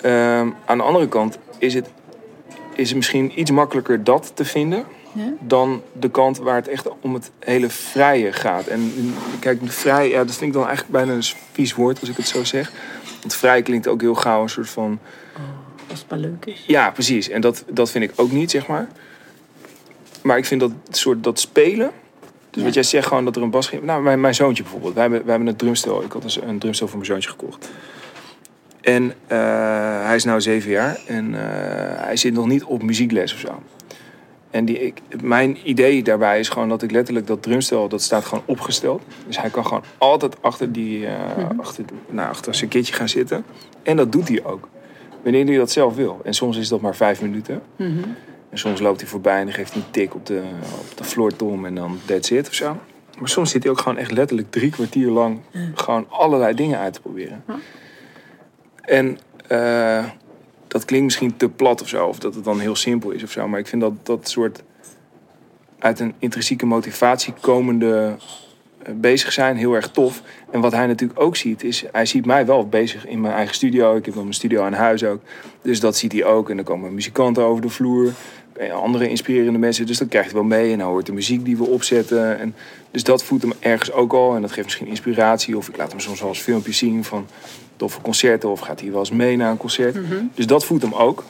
Ehm, 0.02 0.50
aan 0.64 0.78
de 0.78 0.84
andere 0.84 1.08
kant 1.08 1.38
is 1.58 1.74
het, 1.74 1.88
is 2.74 2.88
het 2.88 2.96
misschien 2.96 3.40
iets 3.40 3.50
makkelijker 3.50 4.04
dat 4.04 4.32
te 4.34 4.44
vinden... 4.44 4.84
Dan 5.40 5.82
de 5.92 6.10
kant 6.10 6.38
waar 6.38 6.54
het 6.56 6.68
echt 6.68 6.88
om 7.00 7.14
het 7.14 7.30
hele 7.38 7.70
vrije 7.70 8.32
gaat. 8.32 8.66
En 8.66 8.92
kijk, 9.40 9.60
vrij, 9.64 10.08
ja, 10.08 10.24
dat 10.24 10.34
vind 10.34 10.46
ik 10.46 10.52
dan 10.52 10.66
eigenlijk 10.66 10.92
bijna 10.92 11.12
een 11.12 11.22
vies 11.52 11.74
woord 11.74 12.00
als 12.00 12.08
ik 12.08 12.16
het 12.16 12.28
zo 12.28 12.44
zeg. 12.44 12.72
Want 13.20 13.34
vrij 13.34 13.62
klinkt 13.62 13.88
ook 13.88 14.00
heel 14.00 14.14
gauw 14.14 14.42
een 14.42 14.48
soort 14.48 14.68
van... 14.70 14.98
Als 15.90 15.98
het 16.00 16.10
maar 16.10 16.18
leuk 16.18 16.44
is. 16.44 16.64
Ja, 16.66 16.90
precies. 16.90 17.28
En 17.28 17.40
dat, 17.40 17.64
dat 17.70 17.90
vind 17.90 18.04
ik 18.04 18.12
ook 18.16 18.30
niet, 18.30 18.50
zeg 18.50 18.66
maar. 18.66 18.88
Maar 20.22 20.38
ik 20.38 20.44
vind 20.44 20.60
dat 20.60 20.70
soort 20.90 21.24
dat 21.24 21.40
spelen. 21.40 21.90
Dus 22.54 22.62
Ja. 22.62 22.68
wat 22.68 22.74
jij 22.74 22.82
zegt, 22.82 23.06
gewoon 23.06 23.24
dat 23.24 23.36
er 23.36 23.42
een 23.42 23.50
bas... 23.50 23.70
Nou, 23.82 24.02
mijn, 24.02 24.20
mijn 24.20 24.34
zoontje 24.34 24.62
bijvoorbeeld. 24.62 24.94
Wij 24.94 25.02
hebben, 25.02 25.20
wij 25.22 25.30
hebben 25.30 25.48
een 25.48 25.56
drumstel. 25.56 26.02
Ik 26.02 26.12
had 26.12 26.24
een, 26.36 26.48
een 26.48 26.58
drumstel 26.58 26.86
voor 26.86 26.96
mijn 26.96 27.10
zoontje 27.10 27.30
gekocht. 27.30 27.70
En 28.80 29.12
eh, 29.26 29.38
hij 30.04 30.14
is 30.14 30.24
nu 30.24 30.40
zeven 30.40 30.70
jaar. 30.70 30.98
En 31.06 31.34
eh, 31.34 32.04
hij 32.04 32.16
zit 32.16 32.32
nog 32.32 32.46
niet 32.46 32.64
op 32.64 32.82
muziekles 32.82 33.32
of 33.34 33.38
zo. 33.38 33.62
En 34.50 34.64
die, 34.64 34.80
ik, 34.80 35.00
mijn 35.22 35.58
idee 35.64 36.02
daarbij 36.02 36.38
is 36.38 36.48
gewoon 36.48 36.68
dat 36.68 36.82
ik 36.82 36.90
letterlijk 36.90 37.26
dat 37.26 37.42
drumstel... 37.42 37.88
dat 37.88 38.02
staat 38.02 38.24
gewoon 38.24 38.44
opgesteld. 38.46 39.02
Dus 39.26 39.40
hij 39.40 39.50
kan 39.50 39.66
gewoon 39.66 39.82
altijd 39.98 40.42
achter, 40.42 40.72
die, 40.72 41.06
eh, 41.06 41.14
achter, 41.56 41.84
nou, 42.10 42.28
achter 42.28 42.54
zijn 42.54 42.70
kitje 42.70 42.94
gaan 42.94 43.08
zitten. 43.08 43.44
En 43.82 43.96
dat 43.96 44.12
doet 44.12 44.28
hij 44.28 44.44
ook. 44.44 44.68
Wanneer 45.22 45.46
hij 45.46 45.56
dat 45.56 45.70
zelf 45.70 45.94
wil. 45.94 46.20
En 46.24 46.34
soms 46.34 46.56
is 46.56 46.68
dat 46.68 46.80
maar 46.80 46.96
vijf 46.96 47.22
minuten. 47.22 47.62
Mhm. 47.76 48.02
En 48.54 48.60
soms 48.60 48.80
loopt 48.80 49.00
hij 49.00 49.08
voorbij 49.08 49.38
en 49.38 49.44
dan 49.44 49.54
geeft 49.54 49.72
hij 49.72 49.82
een 49.82 49.90
tik 49.90 50.14
op 50.14 50.26
de, 50.26 50.42
op 50.80 50.96
de 50.96 51.04
floor 51.04 51.36
tom 51.36 51.64
en 51.64 51.74
dan 51.74 51.98
that's 52.04 52.30
it 52.30 52.48
of 52.48 52.54
zo. 52.54 52.76
Maar 53.18 53.28
soms 53.28 53.50
zit 53.50 53.62
hij 53.62 53.72
ook 53.72 53.78
gewoon 53.78 53.98
echt 53.98 54.10
letterlijk 54.10 54.50
drie 54.50 54.70
kwartier 54.70 55.10
lang 55.10 55.40
gewoon 55.74 56.06
allerlei 56.08 56.54
dingen 56.54 56.78
uit 56.78 56.92
te 56.92 57.00
proberen. 57.00 57.44
En 58.80 59.18
eh, 59.46 60.04
dat 60.68 60.84
klinkt 60.84 61.04
misschien 61.04 61.36
te 61.36 61.48
plat 61.48 61.82
of 61.82 61.88
zo, 61.88 62.06
of 62.06 62.18
dat 62.18 62.34
het 62.34 62.44
dan 62.44 62.60
heel 62.60 62.76
simpel 62.76 63.10
is 63.10 63.22
of 63.22 63.30
zo. 63.30 63.48
Maar 63.48 63.58
ik 63.58 63.66
vind 63.66 63.82
dat 63.82 64.06
dat 64.06 64.28
soort 64.28 64.62
uit 65.78 66.00
een 66.00 66.14
intrinsieke 66.18 66.66
motivatie 66.66 67.34
komende 67.40 68.16
eh, 68.82 68.92
bezig 68.94 69.32
zijn 69.32 69.56
heel 69.56 69.74
erg 69.74 69.90
tof. 69.90 70.22
En 70.50 70.60
wat 70.60 70.72
hij 70.72 70.86
natuurlijk 70.86 71.20
ook 71.20 71.36
ziet, 71.36 71.64
is 71.64 71.84
hij 71.92 72.06
ziet 72.06 72.26
mij 72.26 72.46
wel 72.46 72.68
bezig 72.68 73.06
in 73.06 73.20
mijn 73.20 73.34
eigen 73.34 73.54
studio. 73.54 73.96
Ik 73.96 74.04
heb 74.04 74.14
dan 74.14 74.22
mijn 74.22 74.34
studio 74.34 74.62
aan 74.62 74.72
huis 74.72 75.04
ook. 75.04 75.20
Dus 75.62 75.80
dat 75.80 75.96
ziet 75.96 76.12
hij 76.12 76.24
ook. 76.24 76.50
En 76.50 76.56
dan 76.56 76.64
komen 76.64 76.94
muzikanten 76.94 77.44
over 77.44 77.62
de 77.62 77.68
vloer. 77.68 78.12
En 78.56 78.70
andere 78.70 79.08
inspirerende 79.08 79.58
mensen. 79.58 79.86
Dus 79.86 79.98
dat 79.98 80.08
krijgt 80.08 80.30
hij 80.30 80.40
wel 80.40 80.48
mee. 80.48 80.72
En 80.72 80.78
hij 80.78 80.88
hoort 80.88 81.06
de 81.06 81.12
muziek 81.12 81.44
die 81.44 81.56
we 81.56 81.66
opzetten. 81.66 82.38
En 82.38 82.54
dus 82.90 83.02
dat 83.02 83.24
voedt 83.24 83.42
hem 83.42 83.52
ergens 83.58 83.92
ook 83.92 84.12
al. 84.12 84.34
En 84.34 84.40
dat 84.40 84.52
geeft 84.52 84.64
misschien 84.64 84.86
inspiratie. 84.86 85.56
Of 85.56 85.68
ik 85.68 85.76
laat 85.76 85.90
hem 85.90 86.00
soms 86.00 86.20
wel 86.20 86.28
eens 86.28 86.40
filmpjes 86.40 86.78
zien 86.78 87.04
van 87.04 87.26
toffe 87.76 88.00
concerten. 88.00 88.48
Of 88.48 88.60
gaat 88.60 88.80
hij 88.80 88.90
wel 88.90 88.98
eens 88.98 89.10
mee 89.10 89.36
naar 89.36 89.50
een 89.50 89.56
concert. 89.56 89.96
Dus 90.34 90.46
dat 90.46 90.64
voedt 90.64 90.82
hem 90.82 90.94
ook. 90.94 91.24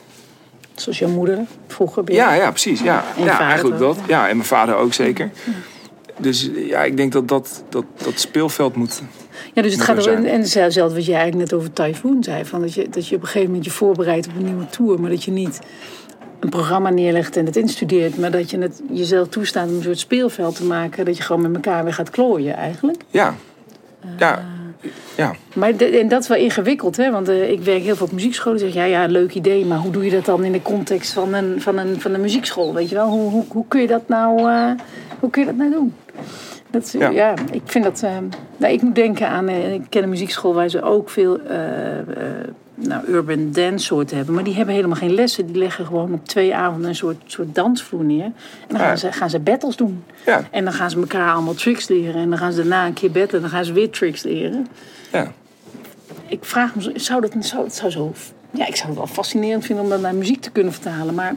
Zoals 0.75 0.99
jouw 0.99 1.09
moeder 1.09 1.39
vroeger. 1.67 2.11
Ja, 2.11 2.33
ja, 2.33 2.49
precies. 2.49 2.81
Ja, 2.81 3.05
En 3.17 3.23
ja 3.23 3.31
vader 3.31 3.47
eigenlijk 3.47 3.81
ook, 3.81 3.95
dat. 3.95 4.05
Ja, 4.07 4.29
en 4.29 4.35
mijn 4.35 4.47
vader 4.47 4.75
ook 4.75 4.93
zeker. 4.93 5.31
Dus 6.17 6.49
ja, 6.55 6.83
ik 6.83 6.97
denk 6.97 7.11
dat 7.11 7.27
dat, 7.27 7.63
dat, 7.69 7.85
dat 8.03 8.19
speelveld 8.19 8.75
moet. 8.75 9.01
Ja, 9.53 9.61
dus 9.61 9.73
het 9.73 9.81
gaat 9.81 9.97
er 9.97 9.97
er, 9.97 10.03
zijn. 10.03 10.25
en 10.25 10.39
hetzelfde 10.39 10.95
wat 10.95 11.05
je 11.05 11.13
eigenlijk 11.13 11.51
net 11.51 11.53
over 11.53 11.73
Typhoon 11.73 12.23
zei. 12.23 12.45
Van 12.45 12.61
dat, 12.61 12.73
je, 12.73 12.89
dat 12.89 13.07
je 13.07 13.15
op 13.15 13.21
een 13.21 13.27
gegeven 13.27 13.47
moment 13.47 13.65
je 13.65 13.71
voorbereidt 13.71 14.27
op 14.27 14.35
een 14.35 14.45
nieuwe 14.45 14.69
tour. 14.69 14.99
Maar 15.01 15.09
dat 15.09 15.23
je 15.23 15.31
niet 15.31 15.59
een 16.39 16.49
programma 16.49 16.89
neerlegt 16.89 17.37
en 17.37 17.45
het 17.45 17.55
instudeert. 17.55 18.17
Maar 18.17 18.31
dat 18.31 18.49
je 18.51 18.57
het 18.59 18.81
jezelf 18.91 19.27
toestaat 19.27 19.67
om 19.69 19.75
een 19.75 19.81
soort 19.83 19.99
speelveld 19.99 20.55
te 20.55 20.63
maken. 20.65 21.05
Dat 21.05 21.17
je 21.17 21.23
gewoon 21.23 21.41
met 21.41 21.55
elkaar 21.55 21.83
weer 21.83 21.93
gaat 21.93 22.09
klooien 22.09 22.55
eigenlijk. 22.55 23.01
Ja. 23.09 23.33
Ja. 24.17 24.45
Ja. 25.17 25.31
Maar 25.55 25.77
de- 25.77 25.85
en 25.99 26.07
dat 26.07 26.21
is 26.21 26.27
wel 26.27 26.37
ingewikkeld, 26.37 26.97
hè? 26.97 27.11
Want 27.11 27.29
eh, 27.29 27.51
ik 27.51 27.61
werk 27.61 27.81
heel 27.81 27.95
veel 27.95 28.05
op 28.05 28.11
muziekscholen. 28.11 28.59
Zeg 28.59 28.73
ja, 28.73 28.83
ja, 28.83 29.05
leuk 29.05 29.33
idee, 29.33 29.65
maar 29.65 29.77
hoe 29.77 29.91
doe 29.91 30.03
je 30.05 30.11
dat 30.11 30.25
dan 30.25 30.43
in 30.43 30.51
de 30.51 30.61
context 30.61 31.13
van 31.13 31.33
een, 31.33 31.61
van 31.61 31.77
een, 31.77 32.01
van 32.01 32.13
een 32.13 32.21
muziekschool? 32.21 32.73
Weet 32.73 32.89
je 32.89 32.95
wel? 32.95 33.07
Hoe, 33.09 33.31
hoe, 33.31 33.43
hoe 33.49 33.65
kun 33.67 33.81
je 33.81 33.87
dat 33.87 34.07
nou, 34.07 34.39
eh, 34.51 34.71
hoe 35.19 35.29
kun 35.29 35.41
je 35.41 35.47
dat 35.47 35.57
nou 35.57 35.71
doen? 35.71 35.93
Dat, 36.71 36.91
Ja. 36.99 37.09
ja. 37.09 37.33
ik 37.51 37.61
vind 37.65 37.83
dat. 37.83 38.01
eh, 38.03 38.11
nou, 38.57 38.73
ik 38.73 38.81
moet 38.81 38.95
denken 38.95 39.27
aan. 39.29 39.47
eh, 39.47 39.73
ik 39.73 39.81
ken 39.89 40.03
een 40.03 40.09
muziekschool 40.09 40.53
waar 40.53 40.69
ze 40.69 40.81
ook 40.81 41.09
veel 41.09 41.39
eh, 41.39 41.99
eh, 41.99 42.05
nou, 42.75 43.07
urban 43.07 43.51
dance 43.51 43.85
soorten 43.85 44.17
hebben. 44.17 44.35
Maar 44.35 44.43
die 44.43 44.53
hebben 44.53 44.75
helemaal 44.75 44.97
geen 44.97 45.13
lessen. 45.13 45.45
Die 45.45 45.55
leggen 45.57 45.85
gewoon 45.85 46.13
op 46.13 46.25
twee 46.25 46.55
avonden 46.55 46.89
een 46.89 46.95
soort, 46.95 47.17
soort 47.25 47.55
dansvloer 47.55 48.03
neer. 48.03 48.23
En 48.23 48.33
dan 48.67 48.79
Ja. 48.79 48.85
gaan, 48.87 48.97
ze, 48.97 49.11
gaan 49.11 49.29
ze 49.29 49.39
battles 49.39 49.75
doen. 49.75 50.03
Ja. 50.25 50.47
En 50.51 50.63
dan 50.63 50.73
gaan 50.73 50.89
ze 50.89 50.97
elkaar 50.97 51.33
allemaal 51.33 51.53
tricks 51.53 51.87
leren. 51.87 52.21
En 52.21 52.29
dan 52.29 52.37
gaan 52.37 52.51
ze 52.51 52.57
daarna 52.57 52.85
een 52.85 52.93
keer 52.93 53.11
battlen. 53.11 53.33
En 53.35 53.41
dan 53.41 53.49
gaan 53.49 53.65
ze 53.65 53.73
weer 53.73 53.89
tricks 53.89 54.23
leren 54.23 54.67
Ja. 55.11 55.31
ik 56.27 56.45
vraag 56.45 56.75
me, 56.75 56.81
zo- 56.81 56.91
zou 56.95 57.21
dat, 57.21 57.31
zou, 57.39 57.69
zou 57.69 57.91
zo, 57.91 58.13
ja, 58.51 58.67
ik 58.67 58.75
zou 58.75 58.87
het 58.87 58.97
wel 58.97 59.07
fascinerend 59.07 59.65
vinden 59.65 59.83
om 59.83 59.89
dat 59.89 60.01
naar 60.01 60.15
muziek 60.15 60.41
te 60.41 60.51
kunnen 60.51 60.73
vertalen. 60.73 61.13
Maar 61.13 61.35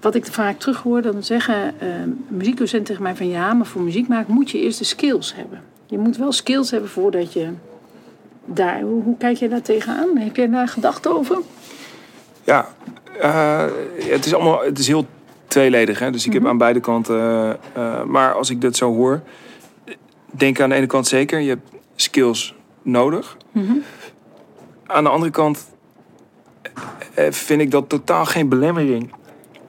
wat 0.00 0.14
ik 0.14 0.26
vaak 0.26 0.58
terug 0.58 0.82
hoor, 0.82 1.02
dan 1.02 1.22
zeggen 1.22 1.54
eh 1.80 1.88
muziekdocenten 2.28 2.86
tegen 2.86 3.02
mij 3.02 3.16
van 3.16 3.28
ja, 3.28 3.52
maar 3.52 3.66
voor 3.66 3.82
muziek 3.82 4.08
maken 4.08 4.34
moet 4.34 4.50
je 4.50 4.60
eerst 4.60 4.78
de 4.78 4.84
skills 4.84 5.34
hebben. 5.34 5.60
Je 5.86 5.98
moet 5.98 6.16
wel 6.16 6.32
skills 6.32 6.70
hebben 6.70 6.90
voordat 6.90 7.32
je 7.32 7.48
daar. 8.44 8.80
Hoe, 8.80 9.02
hoe 9.02 9.16
kijk 9.16 9.36
jij 9.36 9.48
daar 9.48 9.62
tegenaan? 9.62 10.16
Heb 10.16 10.36
jij 10.36 10.48
daar 10.48 10.68
gedachten 10.68 11.16
over? 11.16 11.38
Ja, 12.44 12.68
eh, 13.20 13.64
het 13.96 14.26
is 14.26 14.34
allemaal 14.34 14.62
het 14.64 14.78
is 14.78 14.86
heel 14.86 15.06
tweeledig. 15.46 15.98
Hè? 15.98 16.10
Dus 16.10 16.26
ik 16.26 16.32
heb 16.32 16.46
aan 16.46 16.58
beide 16.58 16.80
kanten. 16.80 17.16
eh, 17.20 17.50
eh, 17.74 18.04
maar 18.04 18.32
als 18.32 18.50
ik 18.50 18.60
dit 18.60 18.76
zo 18.76 18.94
hoor, 18.94 19.20
denk 20.30 20.60
aan 20.60 20.68
de 20.68 20.74
ene 20.74 20.86
kant 20.86 21.06
zeker, 21.06 21.38
je 21.40 21.48
hebt 21.48 21.70
skills 21.96 22.54
nodig. 22.82 23.36
Aan 24.86 25.04
de 25.04 25.10
andere 25.10 25.30
kant 25.30 25.70
vind 27.30 27.60
ik 27.60 27.70
dat 27.70 27.88
totaal 27.88 28.24
geen 28.24 28.48
belemmering 28.48 29.12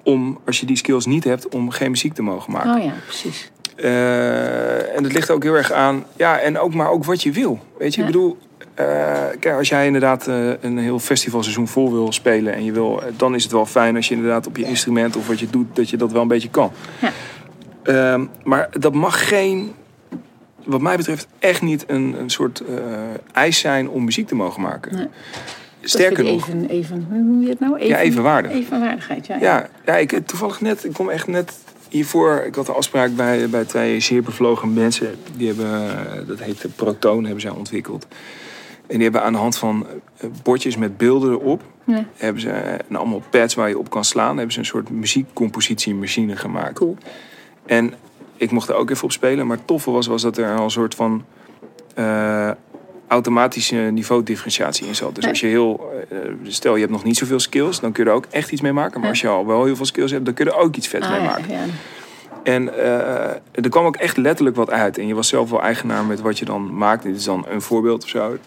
om, 0.03 0.39
als 0.45 0.59
je 0.59 0.65
die 0.65 0.75
skills 0.77 1.05
niet 1.05 1.23
hebt, 1.23 1.47
om 1.49 1.69
geen 1.69 1.91
muziek 1.91 2.13
te 2.13 2.21
mogen 2.21 2.51
maken. 2.51 2.75
Oh 2.75 2.83
ja, 2.83 2.93
precies. 3.05 3.51
En 3.75 5.03
het 5.03 5.13
ligt 5.13 5.29
ook 5.31 5.43
heel 5.43 5.53
erg 5.53 5.71
aan, 5.71 6.05
ja, 6.17 6.39
en 6.39 6.59
ook 6.59 6.73
maar 6.73 6.89
ook 6.89 7.03
wat 7.03 7.23
je 7.23 7.31
wil. 7.31 7.59
Weet 7.77 7.93
je, 7.95 8.01
Ja. 8.01 8.07
ik 8.07 8.13
bedoel, 8.13 8.37
eh, 8.75 9.39
kijk, 9.39 9.57
als 9.57 9.69
jij 9.69 9.85
inderdaad 9.85 10.27
eh, 10.27 10.49
een 10.61 10.77
heel 10.77 10.99
festivalseizoen 10.99 11.67
vol 11.67 11.91
wil 11.91 12.11
spelen 12.11 12.53
en 12.53 12.63
je 12.63 12.71
wil, 12.71 13.01
eh, 13.01 13.07
dan 13.17 13.35
is 13.35 13.43
het 13.43 13.51
wel 13.51 13.65
fijn 13.65 13.95
als 13.95 14.07
je 14.07 14.15
inderdaad 14.15 14.47
op 14.47 14.57
je 14.57 14.65
instrument 14.65 15.15
of 15.15 15.27
wat 15.27 15.39
je 15.39 15.49
doet, 15.49 15.75
dat 15.75 15.89
je 15.89 15.97
dat 15.97 16.11
wel 16.11 16.21
een 16.21 16.27
beetje 16.27 16.49
kan. 16.49 16.71
Ja. 17.01 17.11
Ehm, 17.83 18.25
maar 18.43 18.69
dat 18.79 18.93
mag 18.93 19.27
geen, 19.27 19.73
wat 20.63 20.81
mij 20.81 20.97
betreft, 20.97 21.27
echt 21.39 21.61
niet 21.61 21.83
een, 21.87 22.15
een 22.19 22.29
soort 22.29 22.59
eh, 22.59 22.75
eis 23.31 23.59
zijn 23.59 23.89
om 23.89 24.03
muziek 24.03 24.27
te 24.27 24.35
mogen 24.35 24.61
maken. 24.61 24.95
Nee. 24.95 25.07
Sterker 25.81 26.23
nog, 26.23 26.47
Even, 26.47 26.69
even, 26.69 27.07
hoe 27.09 27.17
noem 27.17 27.41
je 27.41 27.49
het 27.49 27.59
nou? 27.59 27.75
Even, 27.75 27.87
ja, 27.87 27.99
evenwaardig. 27.99 28.51
Evenwaardigheid, 28.51 29.27
ja. 29.27 29.37
Ja, 29.39 29.69
ja 29.85 29.97
ik, 29.97 30.19
toevallig 30.25 30.61
net, 30.61 30.83
ik 30.83 30.93
kom 30.93 31.09
echt 31.09 31.27
net 31.27 31.53
hiervoor. 31.89 32.43
Ik 32.45 32.55
had 32.55 32.67
een 32.67 32.73
afspraak 32.73 33.15
bij, 33.15 33.49
bij 33.49 33.65
twee 33.65 33.99
zeer 33.99 34.23
bevlogen 34.23 34.73
mensen. 34.73 35.15
Die 35.37 35.47
hebben, 35.47 36.27
dat 36.27 36.39
heet 36.39 36.61
de 36.61 36.67
Protoon, 36.67 37.23
hebben 37.23 37.41
zij 37.41 37.51
ontwikkeld. 37.51 38.07
En 38.87 38.93
die 38.95 39.03
hebben 39.03 39.23
aan 39.23 39.33
de 39.33 39.39
hand 39.39 39.57
van 39.57 39.85
eh, 40.17 40.29
bordjes 40.43 40.77
met 40.77 40.97
beelden 40.97 41.31
erop, 41.31 41.61
Ja. 41.85 42.05
hebben 42.17 42.41
ze 42.41 42.49
eh, 42.49 42.73
en 42.89 42.95
allemaal 42.95 43.21
pads 43.29 43.53
waar 43.55 43.69
je 43.69 43.77
op 43.77 43.89
kan 43.89 44.03
slaan, 44.03 44.35
hebben 44.35 44.53
ze 44.53 44.59
een 44.59 44.65
soort 44.65 44.89
muziekcompositiemachine 44.89 46.35
gemaakt. 46.35 46.73
Cool. 46.73 46.97
En 47.65 47.93
ik 48.37 48.51
mocht 48.51 48.69
er 48.69 48.75
ook 48.75 48.89
even 48.89 49.03
op 49.03 49.11
spelen, 49.11 49.47
maar 49.47 49.57
het 49.57 49.67
toffe 49.67 49.91
was, 49.91 50.07
was 50.07 50.21
dat 50.21 50.37
er 50.37 50.55
al 50.57 50.63
een 50.63 50.69
soort 50.71 50.95
van 50.95 51.25
eh, 51.95 52.51
automatische 53.07 53.75
niveaudifferentiatie 53.75 54.87
in 54.87 54.95
zat. 54.95 55.15
Dus 55.15 55.23
Ja. 55.23 55.29
als 55.29 55.39
je 55.39 55.47
heel, 55.47 55.91
stel 56.43 56.73
je 56.73 56.79
hebt 56.79 56.91
nog 56.91 57.03
niet 57.03 57.17
zoveel 57.17 57.39
skills, 57.39 57.79
dan 57.79 57.91
kun 57.91 58.03
je 58.03 58.09
er 58.09 58.15
ook 58.15 58.25
echt 58.29 58.51
iets 58.51 58.61
mee 58.61 58.73
maken. 58.73 58.93
Maar 58.93 59.03
Ja. 59.03 59.09
als 59.09 59.21
je 59.21 59.27
al 59.27 59.45
wel 59.45 59.65
heel 59.65 59.75
veel 59.75 59.85
skills 59.85 60.11
hebt, 60.11 60.25
dan 60.25 60.33
kun 60.33 60.45
je 60.45 60.51
er 60.51 60.57
ook 60.57 60.75
iets 60.75 60.87
vets 60.87 61.05
Ah, 61.07 61.11
mee 61.11 61.21
maken. 61.21 61.45
En 62.43 62.77
er 63.51 63.69
kwam 63.69 63.85
ook 63.85 63.95
echt 63.95 64.17
letterlijk 64.17 64.55
wat 64.55 64.69
uit. 64.71 64.97
En 64.97 65.07
je 65.07 65.13
was 65.15 65.27
zelf 65.27 65.49
wel 65.49 65.61
eigenaar 65.61 66.05
met 66.05 66.21
wat 66.21 66.39
je 66.39 66.45
dan 66.45 66.77
maakt. 66.77 67.03
Dit 67.03 67.15
is 67.15 67.23
dan 67.23 67.45
een 67.49 67.61
voorbeeld 67.61 68.03
of 68.03 68.09
zo. 68.09 68.37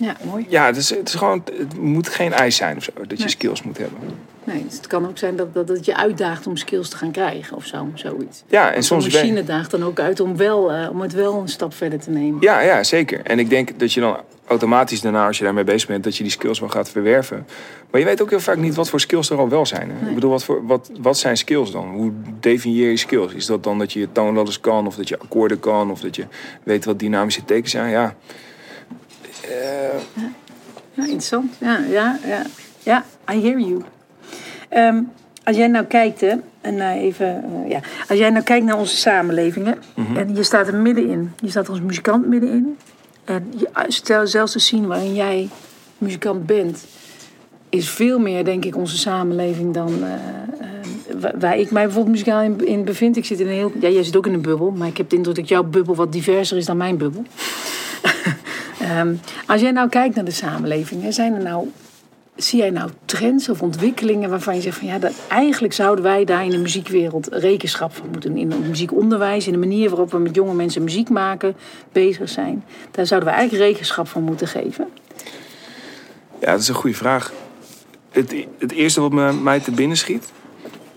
Ja, 0.00 0.16
mooi. 0.24 0.46
Ja, 0.48 0.66
het, 0.66 0.76
is, 0.76 0.90
het, 0.90 1.08
is 1.08 1.14
gewoon, 1.14 1.42
het 1.58 1.78
moet 1.78 2.08
geen 2.08 2.32
eis 2.32 2.56
zijn 2.56 2.76
of 2.76 2.82
zo, 2.82 2.90
dat 2.94 3.10
je 3.10 3.16
Nee. 3.16 3.28
skills 3.28 3.62
moet 3.62 3.78
hebben. 3.78 3.98
Nee, 4.44 4.64
dus 4.68 4.76
het 4.76 4.86
kan 4.86 5.08
ook 5.08 5.18
zijn 5.18 5.36
dat, 5.36 5.54
dat 5.54 5.68
het 5.68 5.84
je 5.84 5.96
uitdaagt 5.96 6.46
om 6.46 6.56
skills 6.56 6.88
te 6.88 6.96
gaan 6.96 7.10
krijgen 7.10 7.56
of 7.56 7.64
zo, 7.64 7.88
zoiets. 7.94 8.42
Ja, 8.48 8.66
en 8.66 8.72
Want 8.72 8.84
soms 8.84 9.04
de 9.04 9.10
ben- 9.10 9.20
machine 9.20 9.44
daagt 9.44 9.70
dan 9.70 9.84
ook 9.84 10.00
uit 10.00 10.20
om, 10.20 10.36
wel, 10.36 10.72
eh, 10.72 10.90
om 10.90 11.00
het 11.00 11.12
wel 11.12 11.34
een 11.40 11.48
stap 11.48 11.74
verder 11.74 12.00
te 12.00 12.10
nemen. 12.10 12.40
Ja, 12.40 12.60
ja, 12.60 12.82
zeker. 12.82 13.20
En 13.24 13.38
ik 13.38 13.50
denk 13.50 13.78
dat 13.78 13.92
je 13.92 14.00
dan 14.00 14.16
automatisch 14.46 15.00
daarna, 15.00 15.26
als 15.26 15.38
je 15.38 15.44
daarmee 15.44 15.64
bezig 15.64 15.88
bent, 15.88 16.04
dat 16.04 16.16
je 16.16 16.22
die 16.22 16.32
skills 16.32 16.60
wel 16.60 16.68
gaat 16.68 16.90
verwerven. 16.90 17.46
Maar 17.90 18.00
je 18.00 18.06
weet 18.06 18.22
ook 18.22 18.30
heel 18.30 18.40
vaak 18.40 18.56
niet 18.56 18.74
wat 18.74 18.88
voor 18.90 19.00
skills 19.00 19.30
er 19.30 19.38
al 19.38 19.48
wel 19.48 19.66
zijn. 19.66 19.90
Hè? 19.90 20.08
Ik 20.08 20.14
bedoel, 20.14 20.30
wat, 20.30 20.44
voor, 20.44 20.66
wat, 20.66 20.90
wat 21.00 21.18
zijn 21.18 21.36
skills 21.36 21.70
dan? 21.72 21.88
Hoe 21.88 22.12
definieer 22.40 22.90
je 22.90 22.96
skills? 22.96 23.32
Is 23.32 23.46
dat 23.46 23.64
dan 23.64 23.78
dat 23.78 23.92
je 23.92 24.08
toonladders 24.12 24.60
kan, 24.60 24.86
of 24.86 24.94
dat 24.96 25.08
je 25.08 25.18
akkoorden 25.18 25.60
kan, 25.60 25.90
of 25.90 26.00
dat 26.00 26.16
je 26.16 26.24
weet 26.62 26.84
wat 26.84 26.98
dynamische 26.98 27.44
tekens 27.44 27.70
zijn? 27.70 27.90
Ja. 27.90 28.14
Eh, 29.48 30.22
Ja, 30.94 31.02
interessant. 31.02 31.54
Ja, 31.58 31.78
ja, 31.90 32.18
ja. 32.26 32.42
Ja, 32.82 33.04
I 33.32 33.40
hear 33.42 33.58
you. 33.58 33.82
Ehm, 34.68 35.02
als 35.44 35.56
jij 35.56 35.66
nou 35.68 35.84
kijkt, 35.84 36.20
hè, 36.20 36.32
en 36.60 36.80
eh, 36.80 37.02
even, 37.02 37.26
eh, 37.44 37.70
ja. 37.70 37.80
Als 38.08 38.18
jij 38.18 38.30
nou 38.30 38.44
kijkt 38.44 38.64
naar 38.66 38.78
onze 38.78 38.96
samenlevingen, 38.96 39.78
en 40.16 40.34
je 40.34 40.42
staat 40.42 40.66
er 40.68 40.74
middenin. 40.74 41.32
Je 41.42 41.50
staat 41.50 41.68
als 41.68 41.80
muzikant 41.80 42.26
middenin. 42.26 42.76
En 43.24 43.52
je, 43.56 43.68
stel 43.88 44.26
zelfs 44.26 44.52
de 44.52 44.58
scene 44.58 44.86
waarin 44.86 45.14
jij 45.14 45.48
muzikant 45.98 46.46
bent, 46.46 46.84
is 47.68 47.90
veel 47.90 48.18
meer, 48.18 48.44
denk 48.44 48.64
ik, 48.64 48.76
onze 48.76 48.98
samenleving 48.98 49.74
dan 49.74 50.00
wa- 51.20 51.32
waar 51.38 51.58
ik 51.58 51.70
mij 51.70 51.82
bijvoorbeeld 51.84 52.12
muzikaal 52.14 52.40
in, 52.42 52.66
in 52.66 52.84
bevind. 52.84 53.16
Ik 53.16 53.24
zit 53.24 53.40
in 53.40 53.46
een 53.46 53.52
heel, 53.52 53.72
ja, 53.80 53.88
jij 53.88 54.02
zit 54.02 54.16
ook 54.16 54.26
in 54.26 54.32
een 54.34 54.42
bubbel, 54.42 54.70
maar 54.70 54.88
ik 54.88 54.96
heb 54.96 55.08
de 55.10 55.16
indruk 55.16 55.36
dat 55.36 55.48
jouw 55.48 55.62
bubbel 55.64 55.94
wat 55.94 56.12
diverser 56.12 56.56
is 56.56 56.64
dan 56.66 56.76
mijn 56.76 56.96
bubbel. 56.96 57.22
Ehm, 58.90 59.14
als 59.46 59.60
jij 59.60 59.70
nou 59.70 59.88
kijkt 59.88 60.14
naar 60.14 60.24
de 60.24 60.30
samenleving, 60.30 61.14
zijn 61.14 61.34
er 61.34 61.42
nou, 61.42 61.70
zie 62.36 62.58
jij 62.58 62.70
nou 62.70 62.90
trends 63.04 63.48
of 63.48 63.62
ontwikkelingen 63.62 64.30
waarvan 64.30 64.54
je 64.54 64.60
zegt 64.60 64.78
van 64.78 64.86
ja, 64.86 64.98
dat, 64.98 65.12
eigenlijk 65.28 65.72
zouden 65.72 66.04
wij 66.04 66.24
daar 66.24 66.44
in 66.44 66.50
de 66.50 66.58
muziekwereld 66.58 67.28
rekenschap 67.30 67.94
van 67.94 68.08
moeten. 68.10 68.36
In 68.36 68.50
het 68.50 68.66
muziekonderwijs, 68.68 69.46
in 69.46 69.52
de 69.52 69.58
manier 69.58 69.88
waarop 69.88 70.10
we 70.10 70.18
met 70.18 70.34
jonge 70.34 70.54
mensen 70.54 70.84
muziek 70.84 71.08
maken, 71.08 71.56
bezig 71.92 72.28
zijn. 72.28 72.64
Daar 72.90 73.06
zouden 73.06 73.28
we 73.30 73.34
eigenlijk 73.34 73.70
rekenschap 73.70 74.08
van 74.08 74.22
moeten 74.22 74.48
geven. 74.48 74.88
ja, 76.40 76.50
dat 76.50 76.60
is 76.60 76.68
een 76.68 76.74
goede 76.74 76.96
vraag. 76.96 77.32
Het, 78.10 78.34
het 78.58 78.72
eerste 78.72 79.00
wat 79.00 79.12
me, 79.12 79.32
mij 79.32 79.60
te 79.60 79.70
binnen 79.70 79.96
schiet, 79.96 80.32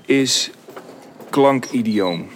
is 0.06 0.52
klankidioom. 1.30 2.28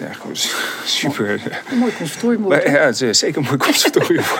Eigenlijk 0.00 0.20
gewoon 0.20 0.36
super... 0.84 1.60
Een 1.70 1.78
mooi 1.78 1.92
conservatorium 1.96 2.48
Maar, 2.48 2.70
ja, 2.70 2.78
het 2.78 3.00
is 3.00 3.18
zeker 3.18 3.38
een 3.38 3.44
mooi 3.44 3.56
conservatorium. 3.56 4.24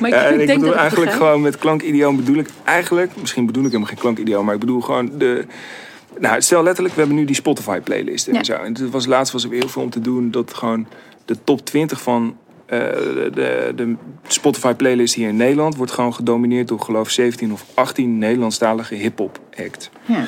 Maar 0.00 0.10
ik, 0.10 0.14
Ja, 0.16 0.24
en 0.24 0.34
ik 0.34 0.40
ik 0.40 0.46
denk 0.46 0.58
bedoel 0.58 0.74
dat 0.74 0.80
eigenlijk 0.80 1.12
gewoon 1.12 1.40
met 1.40 1.58
klankidioom 1.58 2.16
bedoel 2.16 2.36
ik 2.36 2.48
eigenlijk, 2.64 3.12
misschien 3.20 3.46
bedoel 3.46 3.62
ik 3.62 3.68
helemaal 3.68 3.92
geen 3.92 3.98
klankidioom, 3.98 4.44
maar 4.44 4.54
ik 4.54 4.60
bedoel 4.60 4.80
gewoon 4.80 5.18
de. 5.18 5.44
Nou, 6.18 6.40
stel 6.42 6.62
letterlijk, 6.62 6.94
we 6.94 7.00
hebben 7.00 7.18
nu 7.18 7.24
die 7.24 7.34
Spotify 7.34 7.80
playlist 7.80 8.26
Ja. 8.26 8.32
en 8.32 8.44
zo. 8.44 8.52
En 8.52 8.72
het 8.72 8.90
was 8.90 9.06
laatst 9.06 9.32
was 9.32 9.44
er 9.44 9.50
weer 9.50 9.60
heel 9.60 9.68
veel 9.68 9.82
om 9.82 9.90
te 9.90 10.00
doen 10.00 10.30
dat 10.30 10.54
gewoon 10.54 10.86
de 11.24 11.36
top 11.44 11.64
20 11.64 12.02
van 12.02 12.36
eh, 12.66 12.78
de, 12.78 13.30
de, 13.34 13.72
de 13.76 13.94
Spotify 14.26 14.74
playlist 14.74 15.14
hier 15.14 15.28
in 15.28 15.36
Nederland 15.36 15.76
wordt 15.76 15.92
gewoon 15.92 16.14
gedomineerd 16.14 16.68
door 16.68 16.80
geloof 16.80 17.06
ik 17.06 17.12
17 17.12 17.52
of 17.52 17.64
18 17.74 18.18
Nederlandstalige 18.18 18.94
hip-hop 18.94 19.40
acts. 19.56 19.90
Ja. 20.04 20.26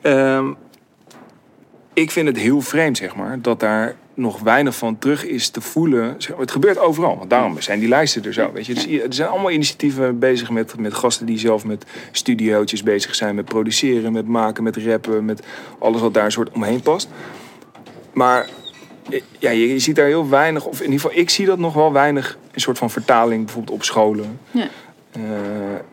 Ehm, 0.00 0.52
ik 2.00 2.10
vind 2.10 2.26
het 2.26 2.36
heel 2.36 2.60
vreemd, 2.60 2.96
zeg 2.96 3.16
maar, 3.16 3.40
dat 3.40 3.60
daar 3.60 3.96
nog 4.14 4.40
weinig 4.40 4.76
van 4.76 4.98
terug 4.98 5.24
is 5.24 5.48
te 5.48 5.60
voelen. 5.60 6.16
Het 6.38 6.50
gebeurt 6.50 6.78
overal, 6.78 7.16
want 7.16 7.30
daarom 7.30 7.60
zijn 7.60 7.78
die 7.80 7.88
lijsten 7.88 8.24
er 8.24 8.32
zo. 8.32 8.52
Weet 8.52 8.66
je. 8.66 8.74
Dus 8.74 8.86
er 8.86 9.14
zijn 9.14 9.28
allemaal 9.28 9.50
initiatieven 9.50 10.18
bezig 10.18 10.50
met, 10.50 10.78
met 10.78 10.94
gasten 10.94 11.26
die 11.26 11.38
zelf 11.38 11.64
met 11.64 11.84
studiootjes 12.10 12.82
bezig 12.82 13.14
zijn, 13.14 13.34
met 13.34 13.44
produceren, 13.44 14.12
met 14.12 14.26
maken, 14.26 14.62
met 14.62 14.76
rappen, 14.76 15.24
met 15.24 15.42
alles 15.78 16.00
wat 16.00 16.14
daar 16.14 16.24
een 16.24 16.32
soort 16.32 16.50
omheen 16.50 16.80
past. 16.80 17.08
Maar 18.12 18.48
ja, 19.38 19.50
je, 19.50 19.68
je 19.72 19.78
ziet 19.78 19.96
daar 19.96 20.06
heel 20.06 20.28
weinig, 20.28 20.64
of 20.64 20.78
in 20.78 20.84
ieder 20.84 21.00
geval, 21.00 21.18
ik 21.18 21.30
zie 21.30 21.46
dat 21.46 21.58
nog 21.58 21.74
wel 21.74 21.92
weinig, 21.92 22.38
een 22.52 22.60
soort 22.60 22.78
van 22.78 22.90
vertaling, 22.90 23.44
bijvoorbeeld 23.44 23.76
op 23.76 23.84
scholen. 23.84 24.40
Ja. 24.50 24.68
Eh, 25.12 25.20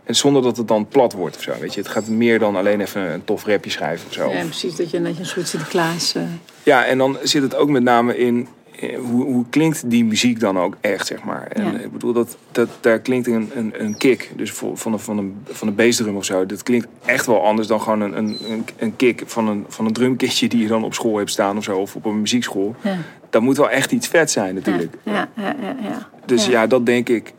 en 0.04 0.16
zonder 0.16 0.42
dat 0.42 0.58
het 0.58 0.68
dan 0.68 0.88
plat 0.88 1.14
wordt 1.14 1.36
of 1.36 1.42
zo. 1.42 1.52
Weet 1.60 1.74
je. 1.74 1.80
Het 1.82 1.90
gaat 1.90 2.08
meer 2.08 2.40
dan 2.40 2.56
alleen 2.56 2.82
even 2.82 3.14
een 3.14 3.24
tof 3.24 3.46
rapje 3.46 3.70
schrijven 3.70 4.08
of 4.08 4.14
zo. 4.14 4.30
ja, 4.30 4.42
precies. 4.44 4.76
Dat 4.76 4.92
je, 4.92 5.02
je 5.02 5.06
een 5.08 5.26
soort 5.26 5.48
Sinterklaas... 5.48 6.16
eh, 6.16 6.22
Ja, 6.64 6.86
en 6.86 6.98
dan 6.98 7.18
zit 7.24 7.42
het 7.42 7.56
ook 7.56 7.70
met 7.70 7.84
name 7.84 8.18
in 8.18 8.48
eh, 8.80 8.98
hoe, 9.00 9.24
hoe 9.26 9.46
klinkt 9.50 9.90
die 9.90 10.06
muziek 10.06 10.40
dan 10.40 10.60
ook 10.60 10.78
echt, 10.82 11.08
zeg 11.08 11.24
maar. 11.24 11.48
En 11.48 11.64
Ja. 11.66 11.80
ik 11.80 11.92
bedoel, 11.92 12.14
dat, 12.14 12.38
dat, 12.52 12.70
daar 12.82 13.00
klinkt 13.00 13.28
een, 13.28 13.52
een, 13.56 13.74
een 13.84 13.98
kick, 13.98 14.32
dus 14.36 14.52
van 14.74 14.94
een, 14.94 15.00
van 15.00 15.18
een, 15.18 15.38
van 15.50 15.68
een 15.68 15.76
bassdrum 15.76 16.16
of 16.16 16.26
zo. 16.26 16.46
Dat 16.46 16.64
klinkt 16.64 16.88
echt 17.06 17.26
wel 17.26 17.44
anders 17.46 17.68
dan 17.68 17.82
gewoon 17.82 18.02
een, 18.02 18.18
een, 18.18 18.38
een- 18.78 18.96
kick 18.96 19.24
van 19.26 19.48
een, 19.48 19.66
van 19.68 19.86
een 19.86 19.94
drumkitje 19.94 20.48
die 20.48 20.62
je 20.62 20.68
dan 20.68 20.84
op 20.84 20.94
school 20.94 21.18
hebt 21.18 21.30
staan 21.32 21.58
of 21.58 21.64
zo. 21.64 21.78
Of 21.78 21.96
op 21.96 22.06
een 22.06 22.20
muziekschool. 22.22 22.76
ja. 22.82 22.98
Dat 23.30 23.42
moet 23.42 23.58
wel 23.58 23.70
echt 23.70 23.92
iets 23.92 24.08
vet 24.08 24.32
zijn 24.32 24.56
natuurlijk. 24.56 24.94
ja, 25.04 25.30
ja, 25.36 25.56
ja, 25.62 25.76
ja. 25.82 26.10
Dus 26.26 26.46
ja. 26.46 26.68
dat 26.68 26.86
denk 26.86 27.10
ik. 27.10 27.34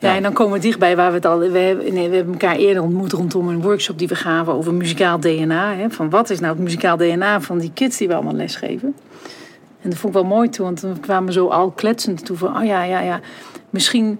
Ja, 0.00 0.16
en 0.16 0.22
dan 0.22 0.32
komen 0.32 0.52
we 0.52 0.58
dichtbij 0.58 0.96
waar 0.96 1.08
we 1.08 1.14
het 1.14 1.24
al. 1.24 1.38
We 1.38 1.58
hebben, 1.58 1.94
nee, 1.94 2.08
we 2.08 2.16
hebben 2.16 2.32
elkaar 2.32 2.56
eerder 2.56 2.82
ontmoet 2.82 3.12
rondom 3.12 3.48
een 3.48 3.62
workshop 3.62 3.98
die 3.98 4.08
we 4.08 4.14
gaven 4.14 4.52
over 4.52 4.74
muzikaal 4.74 5.20
DNA. 5.20 5.74
Hè, 5.74 5.90
van 5.90 6.10
wat 6.10 6.30
is 6.30 6.40
nou 6.40 6.52
het 6.52 6.62
muzikaal 6.62 6.96
DNA 6.96 7.40
van 7.40 7.58
die 7.58 7.70
kids 7.74 7.96
die 7.96 8.08
we 8.08 8.14
allemaal 8.14 8.34
lesgeven? 8.34 8.94
En 9.82 9.90
dat 9.90 9.98
vond 9.98 10.14
ik 10.14 10.20
wel 10.20 10.30
mooi 10.30 10.48
toen, 10.48 10.64
want 10.64 10.80
we 10.80 11.00
kwamen 11.00 11.32
zo 11.32 11.46
al 11.46 11.70
kletsend 11.70 12.24
toe 12.24 12.36
van, 12.36 12.56
oh 12.56 12.64
ja, 12.64 12.82
ja, 12.82 13.00
ja, 13.00 13.20
misschien 13.70 14.18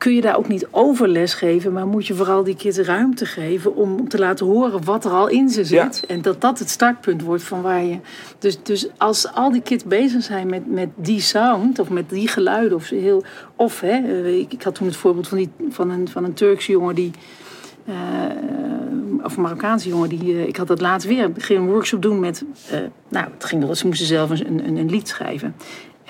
kun 0.00 0.14
je 0.14 0.20
daar 0.20 0.36
ook 0.36 0.48
niet 0.48 0.66
over 0.70 1.08
lesgeven, 1.08 1.72
maar 1.72 1.86
moet 1.86 2.06
je 2.06 2.14
vooral 2.14 2.44
die 2.44 2.56
kids 2.56 2.78
ruimte 2.78 3.26
geven 3.26 3.76
om 3.76 4.08
te 4.08 4.18
laten 4.18 4.46
horen 4.46 4.84
wat 4.84 5.04
er 5.04 5.10
al 5.10 5.28
in 5.28 5.48
ze 5.48 5.64
zit. 5.64 6.04
En 6.06 6.22
dat 6.22 6.40
dat 6.40 6.58
het 6.58 6.70
startpunt 6.70 7.22
wordt 7.22 7.42
van 7.42 7.62
waar 7.62 7.84
je. 7.84 7.98
Dus, 8.38 8.62
dus 8.62 8.88
als 8.96 9.32
al 9.34 9.50
die 9.50 9.62
kids 9.62 9.84
bezig 9.84 10.22
zijn 10.22 10.48
met, 10.48 10.70
met 10.70 10.88
die 10.94 11.20
sound 11.20 11.78
of 11.78 11.88
met 11.90 12.10
die 12.10 12.28
geluiden, 12.28 12.76
of, 12.76 12.84
ze 12.84 12.94
heel, 12.94 13.24
of 13.56 13.80
hè, 13.80 13.88
eh, 14.22 14.38
ik, 14.38 14.52
ik 14.52 14.62
had 14.62 14.74
toen 14.74 14.86
het 14.86 14.96
voorbeeld 14.96 15.28
van, 15.28 15.38
die, 15.38 15.50
van, 15.68 15.90
een, 15.90 16.08
van 16.08 16.24
een 16.24 16.34
Turkse 16.34 16.72
jongen 16.72 16.94
die. 16.94 17.10
eh, 17.86 17.94
of 19.24 19.36
een 19.36 19.42
Marokkaanse 19.42 19.88
jongen, 19.88 20.08
die, 20.08 20.32
eh, 20.32 20.46
ik 20.46 20.56
had 20.56 20.66
dat 20.66 20.80
laatst 20.80 21.08
weer, 21.08 21.30
ik 21.34 21.42
ging 21.42 21.58
een 21.58 21.70
workshop 21.70 22.02
doen 22.02 22.20
met, 22.20 22.44
nou, 23.08 23.26
het 23.34 23.44
ging 23.44 23.62
erom, 23.62 23.74
ze 23.74 23.86
moesten 23.86 24.06
zelf 24.06 24.30
een, 24.30 24.66
een, 24.66 24.76
een 24.76 24.90
lied 24.90 25.08
schrijven. 25.08 25.54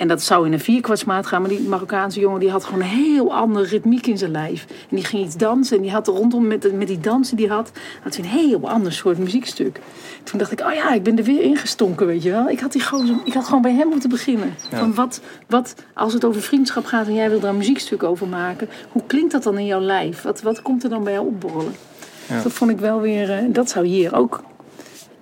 En 0.00 0.08
dat 0.08 0.22
zou 0.22 0.46
in 0.46 0.52
een 0.52 0.60
vierkwartsmaat 0.60 1.26
gaan, 1.26 1.40
maar 1.40 1.50
die 1.50 1.60
Marokkaanse 1.60 2.20
jongen 2.20 2.40
die 2.40 2.50
had 2.50 2.64
gewoon 2.64 2.80
een 2.80 2.86
heel 2.86 3.34
andere 3.34 3.64
ritmiek 3.64 4.06
in 4.06 4.18
zijn 4.18 4.30
lijf. 4.30 4.66
En 4.68 4.96
die 4.96 5.04
ging 5.04 5.24
iets 5.24 5.36
dansen 5.36 5.76
en 5.76 5.82
die 5.82 5.92
had 5.92 6.06
rondom 6.06 6.46
met, 6.46 6.72
met 6.72 6.86
die 6.86 7.00
dansen 7.00 7.36
die 7.36 7.48
had, 7.48 7.72
had 8.02 8.16
hij 8.16 8.24
een 8.24 8.30
heel 8.30 8.68
ander 8.68 8.92
soort 8.92 9.18
muziekstuk. 9.18 9.80
Toen 10.22 10.38
dacht 10.38 10.52
ik, 10.52 10.60
oh 10.60 10.72
ja, 10.72 10.92
ik 10.92 11.02
ben 11.02 11.18
er 11.18 11.24
weer 11.24 11.42
ingestonken, 11.42 12.06
weet 12.06 12.22
je 12.22 12.30
wel. 12.30 12.48
Ik 12.48 12.60
had, 12.60 12.72
die 12.72 12.84
gozer, 12.84 13.16
ik 13.24 13.32
had 13.32 13.44
gewoon 13.44 13.62
bij 13.62 13.74
hem 13.74 13.88
moeten 13.88 14.10
beginnen. 14.10 14.54
Van 14.70 14.94
wat, 14.94 15.20
wat, 15.46 15.74
als 15.94 16.12
het 16.12 16.24
over 16.24 16.42
vriendschap 16.42 16.84
gaat 16.84 17.06
en 17.06 17.14
jij 17.14 17.30
wil 17.30 17.40
daar 17.40 17.50
een 17.50 17.56
muziekstuk 17.56 18.02
over 18.02 18.28
maken, 18.28 18.68
hoe 18.92 19.02
klinkt 19.06 19.32
dat 19.32 19.42
dan 19.42 19.58
in 19.58 19.66
jouw 19.66 19.80
lijf? 19.80 20.22
Wat, 20.22 20.42
wat 20.42 20.62
komt 20.62 20.82
er 20.84 20.90
dan 20.90 21.04
bij 21.04 21.12
jou 21.12 21.26
opborrelen? 21.26 21.74
Ja. 22.28 22.42
Dat 22.42 22.52
vond 22.52 22.70
ik 22.70 22.78
wel 22.78 23.00
weer, 23.00 23.30
eh, 23.30 23.44
dat 23.48 23.70
zou 23.70 23.86
hier 23.86 24.14
ook, 24.14 24.42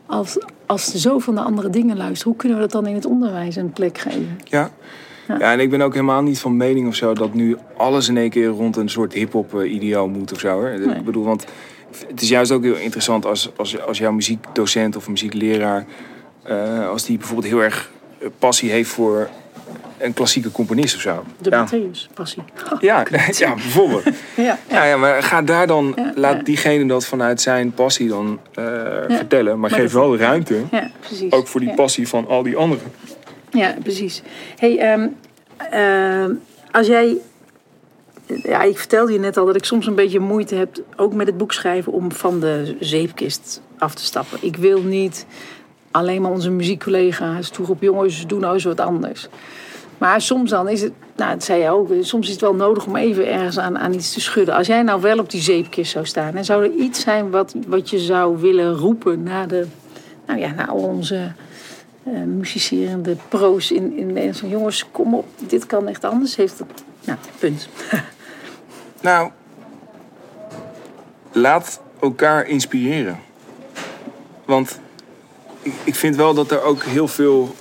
als, 0.08 0.38
als 0.66 0.92
er 0.92 0.98
zoveel 0.98 1.32
naar 1.32 1.44
andere 1.44 1.70
dingen 1.70 1.96
luisteren, 1.96 2.32
hoe 2.32 2.40
kunnen 2.40 2.58
we 2.58 2.62
dat 2.62 2.72
dan 2.72 2.86
in 2.86 2.94
het 2.94 3.06
onderwijs 3.06 3.56
een 3.56 3.72
plek 3.72 3.98
geven? 3.98 4.38
Ja. 4.44 4.70
Ja, 5.28 5.52
en 5.52 5.60
ik 5.60 5.70
ben 5.70 5.80
ook 5.80 5.92
helemaal 5.92 6.22
niet 6.22 6.38
van 6.38 6.56
mening 6.56 6.88
of 6.88 6.94
zo 6.94 7.14
dat 7.14 7.34
nu 7.34 7.56
alles 7.76 8.08
in 8.08 8.16
één 8.16 8.30
keer 8.30 8.46
rond 8.46 8.76
een 8.76 8.88
soort 8.88 9.12
hip-hop 9.12 9.54
eh, 9.54 9.72
ideaal 9.72 10.08
moet 10.08 10.32
of 10.32 10.40
zo. 10.40 10.62
Nee. 10.62 10.96
Ik 10.96 11.04
bedoel, 11.04 11.24
want 11.24 11.44
het 12.06 12.22
is 12.22 12.28
juist 12.28 12.50
ook 12.50 12.62
heel 12.62 12.76
interessant 12.76 13.26
als, 13.26 13.50
als, 13.56 13.80
als 13.80 13.98
jouw 13.98 14.12
muziekdocent 14.12 14.96
of 14.96 15.08
muziekleraar, 15.08 15.86
eh, 16.42 16.88
als 16.88 17.04
die 17.04 17.18
bijvoorbeeld 17.18 17.48
heel 17.48 17.62
erg 17.62 17.90
eh, 18.18 18.28
passie 18.38 18.70
heeft 18.70 18.90
voor 18.90 19.28
een 19.98 20.12
klassieke 20.12 20.50
componist 20.50 20.94
of 20.94 21.00
zo. 21.00 21.24
De 21.40 21.50
ja. 21.50 21.66
Matthäus, 21.66 22.08
passie. 22.14 22.42
Ja, 22.80 23.06
ja, 23.30 23.54
bijvoorbeeld. 23.54 24.04
Ja, 24.36 24.58
Ja, 24.70 24.84
ja, 24.84 24.96
maar 24.96 25.22
ga 25.22 25.42
daar 25.42 25.66
dan, 25.66 25.96
laat 26.14 26.44
diegene 26.44 26.86
dat 26.86 27.06
vanuit 27.06 27.40
zijn 27.40 27.72
passie 27.72 28.08
dan 28.08 28.40
eh, 28.54 28.64
vertellen. 29.08 29.60
Maar, 29.60 29.70
Maar 29.70 29.80
geef 29.80 29.92
wel 29.92 30.16
ruimte, 30.16 30.62
ja, 30.70 30.90
precies. 31.00 31.32
ook 31.32 31.46
voor 31.46 31.60
die 31.60 31.74
passie 31.74 32.08
van 32.08 32.28
al 32.28 32.42
die 32.42 32.56
anderen. 32.56 32.92
Ja, 33.50 33.74
precies. 33.82 34.22
Hey, 34.56 34.78
ehm, 34.78 35.08
ehm, 35.70 36.32
als 36.70 36.86
jij. 36.86 37.16
Ja, 38.42 38.62
ik 38.62 38.78
vertelde 38.78 39.12
je 39.12 39.18
net 39.18 39.36
al 39.36 39.46
dat 39.46 39.56
ik 39.56 39.64
soms 39.64 39.86
een 39.86 39.94
beetje 39.94 40.18
moeite 40.18 40.54
heb, 40.54 40.82
ook 40.96 41.14
met 41.14 41.26
het 41.26 41.38
boek 41.38 41.52
schrijven, 41.52 41.92
om 41.92 42.12
van 42.12 42.40
de 42.40 42.76
zeepkist 42.80 43.60
af 43.78 43.94
te 43.94 44.04
stappen. 44.04 44.38
Ik 44.40 44.56
wil 44.56 44.82
niet 44.82 45.26
alleen 45.90 46.22
maar 46.22 46.30
onze 46.30 46.50
muziekcollega's 46.50 47.48
toeroepen, 47.48 47.86
jongens, 47.86 48.26
doe 48.26 48.40
nou 48.40 48.54
eens 48.54 48.64
wat 48.64 48.80
anders. 48.80 49.28
Maar 49.98 50.20
soms 50.20 50.50
dan 50.50 50.68
is 50.68 50.82
het, 50.82 50.92
nou 51.16 51.32
dat 51.32 51.44
zei 51.44 51.62
je 51.62 51.70
ook, 51.70 51.88
soms 52.00 52.26
is 52.26 52.32
het 52.32 52.40
wel 52.40 52.54
nodig 52.54 52.86
om 52.86 52.96
even 52.96 53.32
ergens 53.32 53.58
aan, 53.58 53.78
aan 53.78 53.94
iets 53.94 54.12
te 54.12 54.20
schudden. 54.20 54.54
Als 54.54 54.66
jij 54.66 54.82
nou 54.82 55.00
wel 55.00 55.18
op 55.18 55.30
die 55.30 55.40
zeepkist 55.40 55.90
zou 55.90 56.06
staan 56.06 56.36
en 56.36 56.44
zou 56.44 56.64
er 56.64 56.70
iets 56.70 57.00
zijn 57.00 57.30
wat, 57.30 57.54
wat 57.66 57.90
je 57.90 57.98
zou 57.98 58.38
willen 58.38 58.74
roepen 58.74 59.22
naar, 59.22 59.48
de, 59.48 59.66
nou 60.26 60.38
ja, 60.40 60.52
naar 60.52 60.72
onze 60.72 61.32
musicerende 62.26 63.16
pro's 63.28 63.70
in, 63.70 63.96
in 63.96 64.06
Nederland. 64.06 64.38
Van 64.38 64.48
jongens, 64.48 64.84
kom 64.90 65.14
op, 65.14 65.26
dit 65.36 65.66
kan 65.66 65.88
echt 65.88 66.04
anders. 66.04 66.36
Heeft 66.36 66.58
het, 66.58 66.68
nou, 67.04 67.18
punt. 67.38 67.68
Nou, 69.00 69.30
laat 71.32 71.80
elkaar 72.00 72.46
inspireren. 72.46 73.18
Want 74.44 74.80
ik, 75.62 75.72
ik 75.84 75.94
vind 75.94 76.16
wel 76.16 76.34
dat 76.34 76.50
er 76.50 76.62
ook 76.62 76.82
heel 76.82 77.08
veel 77.08 77.54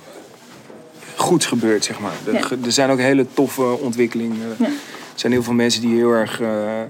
goeds 1.18 1.46
gebeurt, 1.46 1.84
zeg 1.84 2.00
maar. 2.00 2.12
Er, 2.26 2.32
Ja. 2.32 2.64
er 2.64 2.72
zijn 2.72 2.90
ook 2.90 2.98
hele 2.98 3.26
toffe 3.34 3.62
ontwikkelingen. 3.62 4.56
Ja. 4.58 4.64
Er 4.66 5.24
zijn 5.24 5.32
heel 5.32 5.42
veel 5.42 5.52
mensen 5.52 5.80
die 5.80 5.96
heel 5.96 6.10
erg 6.10 6.40
eh, 6.40 6.82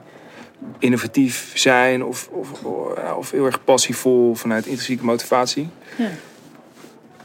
innovatief 0.79 1.51
zijn... 1.55 2.05
Of, 2.05 2.29
of, 2.33 2.63
of 3.17 3.31
heel 3.31 3.45
erg 3.47 3.65
passievol 3.65 4.35
vanuit 4.35 4.67
intrinsieke 4.67 5.05
motivatie. 5.05 5.69
Ja. 5.97 6.11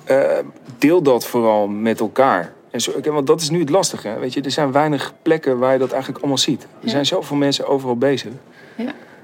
Eh, 0.04 0.45
deel 0.78 1.01
dat 1.01 1.26
vooral 1.26 1.68
met 1.68 1.99
elkaar. 1.99 2.54
En 2.72 2.82
zo, 2.82 2.91
want 3.04 3.28
dat 3.28 3.41
is 3.41 3.49
nu 3.49 3.60
het 3.60 3.70
lastige. 3.70 4.18
Weet 4.20 4.34
je, 4.34 4.41
er 4.41 4.51
zijn 4.51 4.72
weinig 4.72 5.14
plekken 5.22 5.58
waar 5.60 5.74
je 5.74 5.80
dat 5.80 5.91
eigenlijk 5.91 6.20
allemaal 6.22 6.38
ziet. 6.41 6.68
Er 6.84 6.89
zijn 6.89 7.06
zoveel 7.06 7.38
mensen 7.38 7.68
overal 7.68 7.97
bezig. 7.97 8.32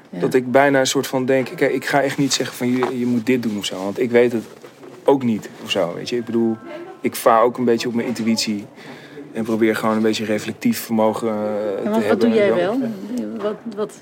Dat 0.10 0.34
ik 0.34 0.52
bijna 0.52 0.80
een 0.80 0.88
soort 0.88 1.08
van 1.08 1.26
denk... 1.26 1.50
Kijk, 1.56 1.74
ik 1.74 1.86
ga 1.86 2.02
echt 2.02 2.18
niet 2.18 2.34
zeggen 2.34 2.58
van 2.58 2.68
je, 2.68 3.00
je 3.00 3.06
moet 3.06 3.26
dit 3.26 3.44
doen 3.44 3.58
of 3.58 3.66
zo. 3.66 3.84
Want 3.84 4.00
ik 4.00 4.12
weet 4.12 4.32
het 4.32 4.44
ook 5.04 5.24
niet 5.24 5.50
of 5.64 5.72
zo. 5.72 5.94
Weet 5.94 6.10
je? 6.10 6.16
Ik 6.18 6.26
bedoel, 6.26 6.58
ik 7.02 7.16
vaar 7.16 7.42
ook 7.42 7.58
een 7.58 7.66
beetje 7.66 7.88
op 7.88 7.94
mijn 7.94 8.08
intuïtie. 8.08 8.66
En 9.32 9.44
probeer 9.44 9.76
gewoon 9.76 9.96
een 9.96 10.02
beetje 10.02 10.26
reflectief 10.26 10.80
vermogen 10.80 11.28
eh, 11.28 11.34
te 11.34 11.76
wat, 11.76 11.84
hebben. 11.84 12.08
wat 12.08 12.22
doe 12.22 12.30
jij 12.30 12.54
wel? 12.54 12.80
Wat, 13.38 13.56
wat, 13.76 13.94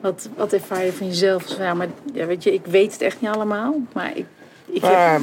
wat, 0.00 0.28
wat 0.36 0.52
ervaar 0.52 0.84
je 0.84 0.92
van 0.92 1.06
jezelf? 1.06 1.58
Ja, 1.58 1.74
maar 1.74 1.88
ja, 2.12 2.26
weet 2.26 2.42
je, 2.42 2.52
ik 2.52 2.66
weet 2.66 2.92
het 2.92 3.00
echt 3.00 3.20
niet 3.20 3.30
allemaal. 3.30 3.74
Maar 3.92 4.16
ik, 4.16 4.26
ik 4.66 4.82
heb... 4.82 4.92
Maar 4.92 5.20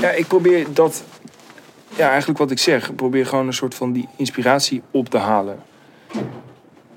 ja, 0.00 0.10
ik 0.10 0.26
probeer 0.26 0.66
dat... 0.72 1.04
Ja, 1.96 2.08
eigenlijk 2.08 2.38
wat 2.38 2.50
ik 2.50 2.58
zeg. 2.58 2.88
Ik 2.88 2.96
probeer 2.96 3.26
gewoon 3.26 3.46
een 3.46 3.52
soort 3.52 3.74
van 3.74 3.92
die 3.92 4.08
inspiratie 4.16 4.82
op 4.90 5.08
te 5.08 5.18
halen. 5.18 5.62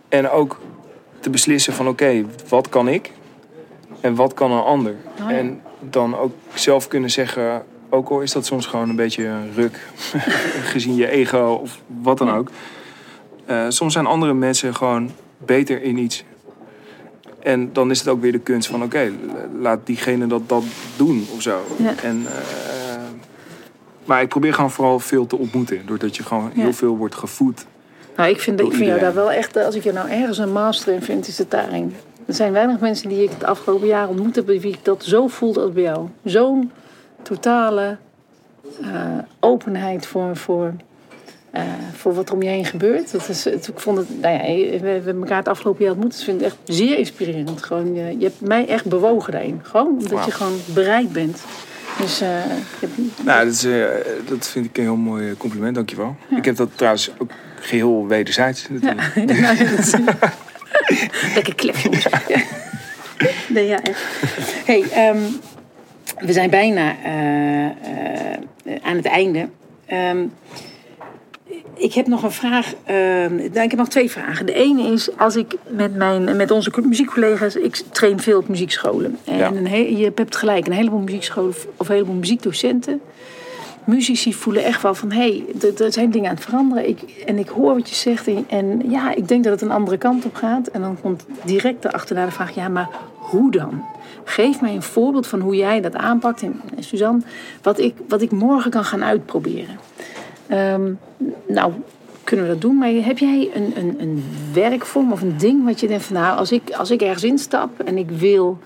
En 0.10 0.30
ook 0.30 0.60
te 1.20 1.30
beslissen 1.30 1.74
van 1.74 1.88
oké, 1.88 2.26
wat 2.50 2.70
kan 2.70 2.88
ik? 2.88 3.12
En 4.02 4.16
wat 4.16 4.34
kan 4.34 4.52
een 4.52 4.64
ander? 4.64 4.96
Oh 5.22 5.30
ja. 5.30 5.38
En 5.38 5.62
dan 5.80 6.18
ook 6.18 6.32
zelf 6.54 6.88
kunnen 6.88 7.10
zeggen... 7.10 7.64
Ook 7.90 8.10
al 8.10 8.22
is 8.22 8.32
dat 8.32 8.46
soms 8.46 8.66
gewoon 8.66 8.90
een 8.90 8.96
beetje 8.96 9.26
een 9.26 9.54
ruk. 9.56 9.88
gezien 10.74 10.96
je 10.96 11.08
ego 11.08 11.60
of 11.62 11.82
wat 12.02 12.18
dan 12.18 12.32
ook. 12.32 12.50
Eh, 13.46 13.66
soms 13.70 13.94
zijn 13.94 14.06
andere 14.06 14.34
mensen 14.34 14.76
gewoon 14.76 15.12
beter 15.38 15.82
in 15.82 15.98
iets. 15.98 16.24
En 17.40 17.70
dan 17.74 17.92
is 17.92 18.00
het 18.00 18.08
ook 18.08 18.22
weer 18.22 18.32
de 18.32 18.40
kunst 18.40 18.70
van 18.70 18.84
oké, 18.84 19.12
laat 19.60 19.80
diegene 19.84 20.28
dat, 20.28 20.50
dat 20.50 20.64
doen 20.98 21.28
of 21.36 21.42
zo. 21.42 21.62
Ja. 21.78 21.94
En, 22.04 22.26
eh, 22.28 23.02
maar 24.06 24.22
ik 24.22 24.30
probeer 24.30 24.54
gewoon 24.54 24.72
vooral 24.72 25.00
veel 25.00 25.28
te 25.28 25.38
ontmoeten. 25.38 25.82
Doordat 25.86 26.16
je 26.16 26.24
gewoon 26.24 26.52
Ja. 26.54 26.62
heel 26.62 26.74
veel 26.74 26.98
wordt 26.98 27.16
gevoed. 27.16 27.66
Nou, 28.16 28.30
ik 28.30 28.40
vind, 28.40 28.60
ik 28.60 28.72
vind 28.74 28.86
jou 28.86 29.00
daar 29.00 29.14
wel 29.14 29.32
echt, 29.32 29.58
als 29.58 29.76
ik 29.76 29.84
je 29.84 29.92
nou 29.92 30.10
ergens 30.10 30.38
een 30.38 30.52
master 30.52 30.94
in 30.94 31.02
vind, 31.02 31.28
is 31.28 31.38
het 31.38 31.52
daarin. 31.52 31.96
Er 32.26 32.34
zijn 32.34 32.52
weinig 32.52 32.80
mensen 32.80 33.10
die 33.10 33.24
ik 33.24 33.30
het 33.30 33.44
afgelopen 33.44 33.88
jaar 33.88 34.08
ontmoet 34.08 34.36
heb, 34.36 34.46
wie 34.48 34.62
ik 34.62 34.80
dat 34.82 35.04
zo 35.04 35.28
voelde 35.28 35.60
als 35.60 35.72
bij 35.72 35.84
jou. 35.84 36.08
Zo'n 36.24 36.72
totale 37.28 37.98
eh, 38.82 39.18
openheid 39.40 40.06
voor, 40.06 40.36
voor, 40.36 40.74
eh, 41.52 41.64
voor 41.94 42.14
wat 42.14 42.30
er 42.30 42.36
om 42.36 42.42
je 42.42 42.50
heen 42.50 42.66
gebeurt. 42.66 43.12
Dat 43.12 43.30
is, 43.30 43.44
het, 43.44 43.68
ik 43.68 43.80
vond 43.80 43.98
het, 43.98 44.22
nou 44.22 44.34
ja, 44.34 44.42
we, 44.42 44.80
we 44.80 44.88
hebben 44.88 45.22
elkaar 45.22 45.38
het 45.38 45.48
afgelopen 45.48 45.84
jaar 45.84 45.94
ontmoet, 45.94 46.12
dus 46.12 46.20
ik 46.20 46.26
vind 46.26 46.42
het 46.42 46.50
echt 46.50 46.78
zeer 46.78 46.98
inspirerend. 46.98 47.64
Gewoon, 47.64 47.94
je, 47.94 48.18
je 48.18 48.24
hebt 48.26 48.42
mij 48.42 48.68
echt 48.68 48.86
bewogen 48.86 49.32
daarin. 49.32 49.60
Gewoon 49.64 49.88
omdat 49.88 50.26
je 50.26 50.32
gewoon 50.32 50.58
bereid 50.74 51.12
bent. 51.12 51.44
Dus 52.00 52.22
eh, 52.22 52.30
Nou, 53.24 53.46
dat, 53.46 53.54
is, 53.54 53.68
dat 54.30 54.48
vind 54.48 54.66
ik 54.66 54.78
een 54.78 54.84
heel 54.84 54.96
mooi 54.96 55.38
compliment, 55.38 55.76
dankjewel. 55.76 56.16
Ik 56.36 56.46
heb 56.46 56.56
dat 56.56 56.70
trouwens 56.76 57.12
ook 57.18 57.32
geheel 57.60 58.08
wederzijds. 58.08 58.68
Ja, 58.82 58.94
nou, 58.94 59.36
ja, 59.42 59.54
dat 59.54 60.00
Lekker 61.36 61.56
klef, 61.56 61.84
jongens. 61.84 62.08
Nee, 63.48 63.68
ja, 63.68 63.84
echt. 63.84 64.02
Hey, 64.66 64.84
ehm, 64.92 65.18
we 66.20 66.34
zijn 66.34 66.50
bijna 66.50 66.96
eh, 67.04 67.66
eh, 67.66 67.72
aan 68.82 68.96
het 68.96 69.06
einde. 69.06 69.48
Ehm, 69.86 70.26
ik 71.74 71.94
heb 71.94 72.08
nog 72.08 72.24
een 72.24 72.32
vraag. 72.32 72.74
nou, 73.30 73.40
ik 73.40 73.70
heb 73.72 73.76
nog 73.76 73.88
twee 73.88 74.12
vragen. 74.12 74.46
De 74.46 74.54
ene 74.54 74.82
is, 74.82 75.18
als 75.18 75.36
ik 75.36 75.56
met, 75.68 75.96
mijn, 75.96 76.36
met 76.36 76.52
onze 76.52 76.72
muziekcollega's... 76.84 77.56
Ik 77.56 77.76
train 77.92 78.20
veel 78.20 78.38
op 78.40 78.48
muziekscholen. 78.48 79.18
En 79.26 79.38
Ja. 79.38 79.48
een 79.52 79.98
je 79.98 80.12
hebt 80.16 80.36
gelijk, 80.36 80.68
een 80.68 80.74
heleboel 80.74 81.00
muziekscholen... 81.00 81.54
of 81.78 81.90
een 81.90 81.94
heleboel 81.96 82.16
muziekdocenten 82.16 83.02
muzici 83.88 84.34
voelen 84.34 84.64
echt 84.64 84.82
wel 84.82 84.96
van... 84.96 85.12
hé, 85.12 85.44
hey, 85.60 85.72
er- 85.80 85.92
zijn 85.94 86.12
dingen 86.12 86.30
aan 86.30 86.36
het 86.36 86.44
veranderen. 86.44 86.88
Ik, 86.88 87.02
en 87.26 87.38
ik 87.38 87.48
hoor 87.48 87.74
wat 87.74 87.90
je 87.90 87.96
zegt. 87.96 88.28
En, 88.28 88.46
en 88.48 88.82
ja, 88.90 89.16
ik 89.16 89.28
denk 89.28 89.44
dat 89.44 89.54
het 89.54 89.62
een 89.62 89.72
andere 89.76 89.98
kant 89.98 90.26
op 90.26 90.36
gaat. 90.36 90.68
En 90.68 90.82
dan 90.82 90.98
komt 91.02 91.26
direct 91.44 91.82
daarachterna 91.82 92.26
de 92.26 92.32
vraag... 92.32 92.56
ja, 92.56 92.68
maar 92.68 92.90
hoe 93.30 93.52
dan? 93.52 93.84
Geef 94.24 94.62
mij 94.62 94.76
een 94.76 94.82
voorbeeld 94.82 95.28
van 95.28 95.40
hoe 95.40 95.56
jij 95.56 95.82
dat 95.82 95.96
aanpakt. 95.96 96.42
En, 96.42 96.62
Suzanne, 96.80 97.22
wat 97.62 97.80
ik, 97.80 97.96
wat 98.08 98.22
ik 98.22 98.32
morgen 98.32 98.72
kan 98.72 98.84
gaan 98.84 99.04
uitproberen. 99.04 99.80
Ehm, 100.48 100.92
nou, 101.48 101.74
kunnen 102.24 102.46
we 102.46 102.52
dat 102.52 102.62
doen. 102.62 102.78
Maar 102.78 102.90
heb 102.90 103.18
jij 103.18 103.50
een, 103.54 103.74
een, 103.76 103.96
een 104.00 104.24
werkvorm 104.54 105.12
of 105.12 105.22
een 105.22 105.38
ding 105.38 105.66
wat 105.66 105.80
je 105.80 105.88
denkt 105.88 106.04
van... 106.04 106.16
nou, 106.16 106.38
als 106.38 106.52
ik, 106.52 106.72
als 106.72 106.92
ik 106.92 107.02
ergens 107.02 107.24
instap 107.24 107.80
en 107.80 107.98
ik 107.98 108.10
wil 108.10 108.60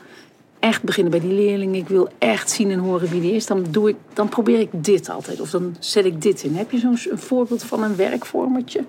echt 0.62 0.84
beginnen 0.84 1.12
bij 1.12 1.22
die 1.22 1.34
leerling. 1.34 1.76
Ik 1.76 1.88
wil 1.88 2.10
echt 2.18 2.50
zien 2.50 2.72
en 2.72 2.80
horen 2.80 3.10
wie 3.10 3.22
die 3.22 3.34
is. 3.34 3.46
Dan, 3.46 3.66
doe 3.70 3.90
ik, 3.90 3.96
dan 4.14 4.30
probeer 4.30 4.60
ik 4.60 4.70
dit 4.72 5.10
altijd. 5.10 5.42
Of 5.42 5.50
dan 5.50 5.76
zet 5.80 6.06
ik 6.06 6.22
dit 6.22 6.44
in. 6.44 6.56
Heb 6.56 6.72
je 6.72 6.80
zo'n 6.80 6.98
voorbeeld 7.14 7.64
van 7.64 7.84
een 7.84 7.96
werkvormetje? 7.96 8.84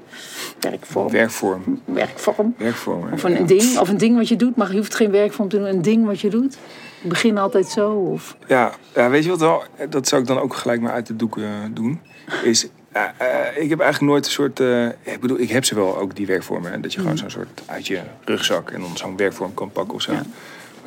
Werkvorm. 0.60 1.10
Werkvorm. 1.10 1.80
Werkvorm. 1.84 2.54
Werkvorm. 2.58 3.12
Of 3.12 3.22
een, 3.22 3.46
ding. 3.46 3.78
Of 3.78 3.88
een 3.88 3.96
ding 3.96 4.16
wat 4.16 4.28
je 4.28 4.36
doet. 4.36 4.56
Maar 4.56 4.70
je 4.70 4.76
hoeft 4.76 4.94
geen 4.94 5.10
werkvorm 5.10 5.48
te 5.48 5.56
doen. 5.56 5.66
Een 5.66 5.82
ding 5.82 6.06
wat 6.06 6.20
je 6.20 6.30
doet. 6.30 6.56
Ik 7.02 7.08
begin 7.08 7.38
altijd 7.38 7.66
zo. 7.66 7.90
Of... 7.90 8.36
Ja, 8.46 8.72
ja, 8.94 9.10
weet 9.10 9.24
je 9.24 9.30
wat 9.30 9.40
wel? 9.40 9.62
Dat 9.88 10.08
zou 10.08 10.20
ik 10.20 10.26
dan 10.26 10.38
ook 10.38 10.54
gelijk 10.54 10.80
maar 10.80 10.92
uit 10.92 11.06
de 11.06 11.16
doek 11.16 11.38
eh, 11.38 11.44
doen. 11.70 12.00
Is, 12.42 12.68
eh, 12.92 13.02
eh, 13.02 13.62
ik 13.62 13.68
heb 13.68 13.80
eigenlijk 13.80 14.12
nooit 14.12 14.24
een 14.24 14.32
soort... 14.32 14.60
ik 15.02 15.20
bedoel, 15.20 15.40
ik 15.40 15.50
heb 15.50 15.64
ze 15.64 15.74
wel 15.74 15.98
ook, 15.98 16.16
die 16.16 16.26
werkvormen. 16.26 16.72
hè, 16.72 16.80
Dat 16.80 16.92
je 16.92 17.00
gewoon 17.00 17.18
zo'n 17.18 17.30
soort 17.30 17.62
uit 17.66 17.86
je 17.86 18.00
rugzak 18.24 18.70
en 18.70 18.80
dan 18.80 18.96
zo'n 18.96 19.16
werkvorm 19.16 19.54
kan 19.54 19.72
pakken 19.72 19.94
of 19.94 20.02
zo. 20.02 20.12
Ja. 20.12 20.22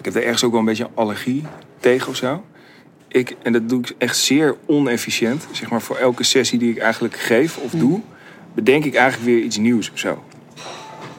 Ik 0.05 0.13
heb 0.13 0.21
er 0.21 0.27
ergens 0.27 0.43
ook 0.43 0.51
wel 0.51 0.59
een 0.59 0.65
beetje 0.65 0.83
een 0.83 0.95
allergie 0.95 1.43
tegen 1.79 2.07
of 2.09 2.15
zo. 2.15 2.43
Ik, 3.07 3.35
en 3.43 3.53
dat 3.53 3.69
doe 3.69 3.79
ik 3.79 3.93
echt 3.97 4.17
zeer 4.17 4.55
onefficiënt. 4.65 5.47
Zeg 5.51 5.69
maar 5.69 5.81
voor 5.81 5.95
elke 5.95 6.23
sessie 6.23 6.59
die 6.59 6.71
ik 6.71 6.77
eigenlijk 6.77 7.15
geef 7.15 7.57
of 7.57 7.71
doe... 7.71 8.01
bedenk 8.53 8.85
ik 8.85 8.95
eigenlijk 8.95 9.25
weer 9.25 9.43
iets 9.43 9.57
nieuws 9.57 9.91
of 9.91 9.99
zo. 9.99 10.23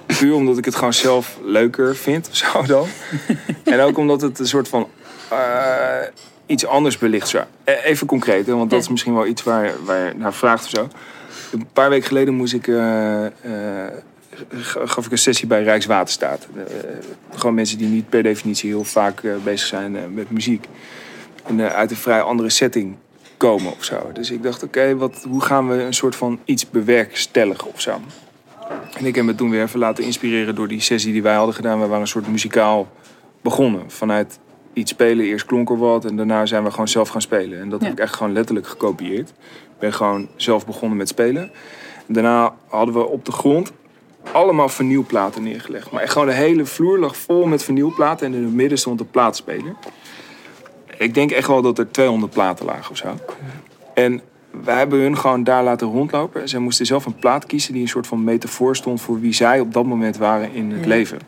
Puur 0.06 0.34
omdat 0.34 0.58
ik 0.58 0.64
het 0.64 0.74
gewoon 0.74 0.92
zelf 0.92 1.38
leuker 1.42 1.96
vind 1.96 2.28
of 2.28 2.36
zo 2.36 2.62
dan. 2.62 2.86
en 3.64 3.80
ook 3.80 3.98
omdat 3.98 4.20
het 4.20 4.38
een 4.38 4.46
soort 4.46 4.68
van 4.68 4.88
eh, 5.30 6.08
iets 6.46 6.66
anders 6.66 6.98
belicht. 6.98 7.28
Zo. 7.28 7.44
E- 7.64 7.72
Even 7.72 8.06
concreet, 8.06 8.46
hè, 8.46 8.54
want 8.54 8.70
dat 8.70 8.80
is 8.80 8.88
misschien 8.88 9.14
wel 9.14 9.26
iets 9.26 9.42
waar, 9.42 9.72
waar 9.84 10.06
je 10.06 10.12
naar 10.16 10.34
vraagt 10.34 10.64
of 10.64 10.70
zo. 10.70 10.88
Een 11.52 11.68
paar 11.72 11.90
weken 11.90 12.06
geleden 12.06 12.34
moest 12.34 12.54
ik, 12.54 12.68
eh, 12.68 13.26
eh, 13.26 13.32
gaf 14.84 15.06
ik 15.06 15.12
een 15.12 15.18
sessie 15.18 15.46
bij 15.46 15.62
Rijkswaterstaat. 15.62 16.46
Eh, 16.56 16.62
gewoon 17.34 17.54
mensen 17.54 17.78
die 17.78 17.88
niet 17.88 18.08
per 18.08 18.22
definitie 18.22 18.70
heel 18.70 18.84
vaak 18.84 19.22
eh, 19.22 19.32
bezig 19.44 19.66
zijn 19.66 19.96
eh, 19.96 20.02
met 20.12 20.30
muziek. 20.30 20.66
En 21.46 21.72
uit 21.72 21.90
een 21.90 21.96
vrij 21.96 22.22
andere 22.22 22.50
setting 22.50 22.96
komen 23.36 23.72
of 23.72 23.84
zo. 23.84 24.10
Dus 24.12 24.30
ik 24.30 24.42
dacht, 24.42 24.62
oké, 24.62 24.96
wat 24.96 25.26
hoe 25.28 25.40
gaan 25.42 25.68
we 25.68 25.82
een 25.82 25.94
soort 25.94 26.16
van 26.16 26.38
iets 26.44 26.70
bewerkstelligen 26.70 27.72
of 27.72 27.80
zo. 27.80 28.00
En 28.98 29.06
ik 29.06 29.14
heb 29.14 29.24
me 29.24 29.34
toen 29.34 29.50
weer 29.50 29.62
even 29.62 29.78
laten 29.78 30.04
inspireren 30.04 30.54
door 30.54 30.68
die 30.68 30.80
sessie 30.80 31.12
die 31.12 31.22
wij 31.22 31.34
hadden 31.34 31.54
gedaan. 31.54 31.80
We 31.80 31.86
waren 31.86 32.00
een 32.00 32.06
soort 32.06 32.28
muzikaal 32.28 32.88
begonnen. 33.42 33.90
Vanuit 33.90 34.38
iets 34.72 34.90
spelen, 34.90 35.24
eerst 35.26 35.46
klonk 35.46 35.70
er 35.70 35.78
wat 35.78 36.04
en 36.04 36.16
daarna 36.16 36.46
zijn 36.46 36.64
we 36.64 36.70
gewoon 36.70 36.88
zelf 36.88 37.08
gaan 37.08 37.20
spelen. 37.22 37.60
En 37.60 37.68
dat 37.68 37.80
Ja. 37.80 37.86
heb 37.86 37.96
ik 37.96 38.02
echt 38.02 38.14
gewoon 38.14 38.32
letterlijk 38.32 38.66
gekopieerd. 38.66 39.28
Ik 39.28 39.78
ben 39.78 39.92
gewoon 39.92 40.28
zelf 40.36 40.66
begonnen 40.66 40.98
met 40.98 41.08
spelen. 41.08 41.50
En 42.06 42.14
daarna 42.14 42.54
hadden 42.68 42.94
we 42.94 43.06
op 43.06 43.24
de 43.24 43.32
grond 43.32 43.72
allemaal 44.32 44.68
vinylplaten 44.68 45.42
neergelegd. 45.42 45.90
Maar 45.90 46.02
echt 46.02 46.12
gewoon 46.12 46.26
de 46.26 46.32
hele 46.34 46.66
vloer 46.66 46.98
lag 46.98 47.16
vol 47.16 47.46
met 47.46 47.62
vinylplaten 47.64 48.26
en 48.26 48.34
in 48.34 48.42
het 48.44 48.52
midden 48.54 48.78
stond 48.78 49.00
een 49.00 49.10
plaatspeler. 49.10 49.74
Ik 50.98 51.14
denk 51.14 51.30
echt 51.30 51.46
wel 51.48 51.62
dat 51.62 51.78
er 51.78 51.90
200 51.90 52.32
platen 52.32 52.66
lagen 52.66 52.90
of 52.90 52.96
zo. 52.96 53.14
En 53.94 54.20
wij 54.64 54.78
hebben 54.78 54.98
hun 55.00 55.18
gewoon 55.18 55.44
daar 55.44 55.64
laten 55.64 55.86
rondlopen. 55.88 56.48
Zij 56.48 56.60
moesten 56.60 56.86
zelf 56.86 57.06
een 57.06 57.14
plaat 57.18 57.46
kiezen 57.46 57.72
die 57.72 57.82
een 57.82 57.88
soort 57.88 58.06
van 58.06 58.24
metafoor 58.24 58.76
stond 58.76 59.00
voor 59.00 59.20
wie 59.20 59.32
zij 59.32 59.60
op 59.60 59.72
dat 59.72 59.84
moment 59.84 60.16
waren 60.16 60.52
in 60.52 60.70
het 60.70 60.80
Ja. 60.80 60.86
leven. 60.88 61.18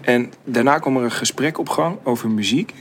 En 0.00 0.32
daarna 0.44 0.78
kwam 0.78 0.96
er 0.96 1.02
een 1.02 1.10
gesprek 1.10 1.58
op 1.58 1.68
gang 1.68 1.96
over 2.02 2.30
muziek. 2.30 2.74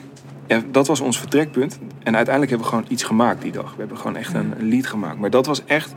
En 0.48 0.72
dat 0.72 0.88
was 0.88 1.00
ons 1.00 1.20
vertrekpunt. 1.20 1.80
En 2.04 2.16
uiteindelijk 2.16 2.50
hebben 2.50 2.70
we 2.70 2.76
gewoon 2.76 2.91
iets 2.91 3.04
gemaakt 3.04 3.41
die 3.41 3.52
dag. 3.52 3.72
We 3.72 3.80
hebben 3.80 3.98
gewoon 3.98 4.16
echt 4.16 4.34
een, 4.34 4.54
lied 4.58 4.88
gemaakt. 4.88 5.20
Maar 5.20 5.30
dat 5.30 5.46
was 5.46 5.66
echt. 5.66 5.94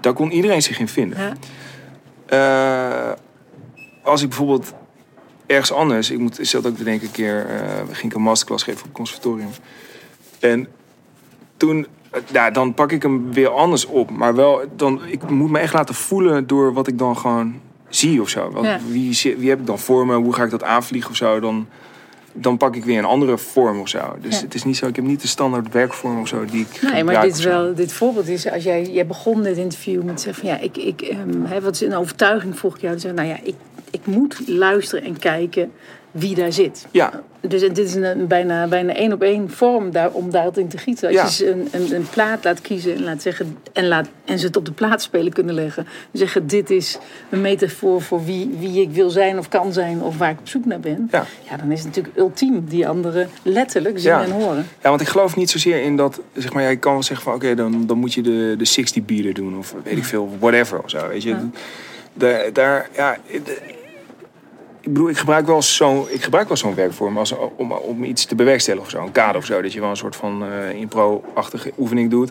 Daar 0.00 0.12
kon 0.12 0.30
iedereen 0.30 0.62
zich 0.62 0.80
in 0.80 0.88
vinden. 0.88 1.18
Ja. 1.18 1.32
Eh, 2.28 3.12
als 4.02 4.22
ik 4.22 4.28
bijvoorbeeld 4.28 4.72
ergens 5.46 5.72
anders, 5.72 6.10
ik, 6.10 6.18
moet, 6.18 6.38
zat 6.42 6.66
ook 6.66 6.76
te 6.76 6.84
denken 6.84 7.06
een 7.06 7.12
keer, 7.12 7.46
eh, 7.46 7.60
ging 7.90 8.10
ik 8.12 8.14
een 8.14 8.22
masterclass 8.22 8.64
geven 8.64 8.80
op 8.80 8.86
het 8.86 8.96
conservatorium. 8.96 9.50
En 10.38 10.68
toen, 11.56 11.86
eh, 12.10 12.20
ja, 12.32 12.50
dan 12.50 12.74
pak 12.74 12.92
ik 12.92 13.02
hem 13.02 13.32
weer 13.32 13.48
anders 13.48 13.86
op. 13.86 14.10
Maar 14.10 14.34
wel, 14.34 14.62
dan, 14.76 15.00
ik 15.06 15.30
moet 15.30 15.50
me 15.50 15.58
echt 15.58 15.72
laten 15.72 15.94
voelen 15.94 16.46
door 16.46 16.72
wat 16.72 16.86
ik 16.86 16.98
dan 16.98 17.16
gewoon 17.16 17.60
zie 17.88 18.20
of 18.20 18.28
zo. 18.28 18.50
Wat, 18.50 18.64
Ja. 18.64 18.80
wie, 18.88 19.34
wie 19.38 19.48
heb 19.48 19.60
ik 19.60 19.66
dan 19.66 19.78
voor 19.78 20.06
me? 20.06 20.14
Hoe 20.14 20.32
ga 20.34 20.44
ik 20.44 20.50
dat 20.50 20.64
aanvliegen 20.64 21.10
of 21.10 21.16
zo? 21.16 21.40
Dan, 21.40 21.68
dan 22.32 22.56
pak 22.56 22.76
ik 22.76 22.84
weer 22.84 22.98
een 22.98 23.04
andere 23.04 23.38
vorm 23.38 23.80
of 23.80 23.88
zo. 23.88 24.16
Dus 24.20 24.36
Ja. 24.36 24.42
het 24.42 24.54
is 24.54 24.64
niet 24.64 24.76
zo, 24.76 24.86
ik 24.86 24.96
heb 24.96 25.04
niet 25.04 25.20
de 25.20 25.28
standaard 25.28 25.72
werkvorm 25.72 26.20
of 26.20 26.28
zo 26.28 26.44
die 26.44 26.66
ik 26.70 26.82
Nee, 26.92 27.04
maar 27.04 27.20
dit, 27.22 27.38
is 27.38 27.44
wel, 27.44 27.74
dit 27.74 27.92
voorbeeld 27.92 28.28
is, 28.28 28.50
als 28.50 28.62
jij, 28.62 28.90
jij 28.90 29.06
begon 29.06 29.42
dit 29.42 29.56
interview 29.56 30.02
met 30.02 30.20
zeggen 30.20 30.46
van 30.46 30.54
ja, 30.54 30.60
ik, 30.60 30.76
ik, 30.76 31.00
ehm, 31.00 31.44
hè, 31.44 31.60
wat 31.60 31.74
is 31.74 31.80
een 31.80 31.94
overtuiging 31.94 32.58
vroeg 32.58 32.74
ik 32.74 32.80
jou 32.80 32.94
te 32.94 33.00
zeggen, 33.00 33.24
nou 33.24 33.34
ja, 33.34 33.40
ik, 33.42 33.54
ik 33.90 34.06
moet 34.06 34.48
luisteren 34.48 35.04
en 35.04 35.18
kijken 35.18 35.72
wie 36.10 36.34
daar 36.34 36.52
zit. 36.52 36.86
Ja, 36.90 37.22
Dus 37.40 37.60
dit 37.60 37.78
is 37.78 37.94
een, 37.94 38.26
bijna, 38.26 38.66
bijna 38.66 38.94
één 38.94 39.12
op 39.12 39.22
één 39.22 39.50
vorm 39.50 39.90
daar, 39.90 40.10
om 40.10 40.30
daarop 40.30 40.58
in 40.58 40.68
te 40.68 40.78
gieten. 40.78 41.06
Als 41.08 41.16
Ja. 41.16 41.24
je 41.24 41.30
ze 41.30 41.50
een, 41.50 41.68
een, 41.70 41.94
een 41.94 42.06
plaat 42.10 42.44
laat 42.44 42.60
kiezen 42.60 42.94
en, 42.94 43.02
laat 43.04 43.22
zeggen, 43.22 43.56
en, 43.72 43.88
laat, 43.88 44.08
en 44.24 44.38
ze 44.38 44.46
het 44.46 44.56
op 44.56 44.64
de 44.64 44.72
plaatspelen 44.72 45.32
kunnen 45.32 45.54
leggen. 45.54 45.86
En 46.12 46.18
zeggen, 46.18 46.46
dit 46.46 46.70
is 46.70 46.98
een 47.30 47.40
metafoor 47.40 48.02
voor 48.02 48.24
wie, 48.24 48.50
wie 48.58 48.80
ik 48.82 48.90
wil 48.90 49.10
zijn 49.10 49.38
of 49.38 49.48
kan 49.48 49.72
zijn 49.72 50.02
of 50.02 50.18
waar 50.18 50.30
ik 50.30 50.38
op 50.38 50.48
zoek 50.48 50.64
naar 50.64 50.80
ben. 50.80 51.08
Ja. 51.10 51.24
Ja, 51.50 51.56
dan 51.56 51.70
is 51.70 51.78
het 51.78 51.86
natuurlijk 51.88 52.16
ultiem 52.16 52.64
die 52.68 52.88
anderen 52.88 53.28
letterlijk 53.42 53.98
zien 53.98 54.10
Ja. 54.12 54.22
en 54.24 54.30
horen. 54.30 54.66
Ja, 54.82 54.88
want 54.88 55.00
ik 55.00 55.08
geloof 55.08 55.36
niet 55.36 55.50
zozeer 55.50 55.82
in 55.82 55.96
dat, 55.96 56.20
zeg 56.32 56.52
maar, 56.52 56.62
jij 56.62 56.76
kan 56.76 56.92
wel 56.92 57.02
zeggen 57.02 57.24
van 57.24 57.34
oké, 57.34 57.54
dan, 57.54 57.86
dan 57.86 57.98
moet 57.98 58.14
je 58.14 58.22
de, 58.22 58.54
de 58.58 58.64
60 58.64 59.04
beater 59.04 59.34
doen 59.34 59.58
of 59.58 59.74
weet 59.84 59.96
ik 59.96 60.04
veel, 60.04 60.36
whatever 60.38 60.82
of 60.82 60.90
zo, 60.90 61.08
weet 61.08 61.22
je. 61.22 61.36
Daar, 62.14 62.52
daar, 62.52 62.88
ja, 62.96 63.16
de- 63.44 63.76
ik 64.80 64.92
bedoel, 64.92 65.08
ik 65.08 65.16
gebruik 65.18 65.46
wel 65.46 65.62
zo'n, 65.62 66.04
ik 66.08 66.22
gebruik 66.22 66.48
wel 66.48 66.56
zo'n 66.56 66.74
werkvorm 66.74 67.18
als, 67.18 67.34
om, 67.56 67.72
om 67.72 68.04
iets 68.04 68.24
te 68.24 68.34
bewerkstelligen 68.34 68.86
of 68.86 68.92
zo, 68.92 69.02
een 69.06 69.12
kader 69.12 69.36
of 69.36 69.44
zo, 69.44 69.62
dat 69.62 69.72
je 69.72 69.80
wel 69.80 69.90
een 69.90 69.96
soort 69.96 70.16
van 70.16 70.44
eh, 70.44 70.70
impro-achtige 70.80 71.72
oefening 71.78 72.10
doet. 72.10 72.30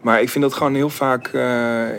Maar 0.00 0.20
ik 0.22 0.28
vind 0.28 0.44
dat 0.44 0.54
gewoon 0.54 0.74
heel 0.74 0.88
vaak, 0.90 1.26
eh, 1.26 1.40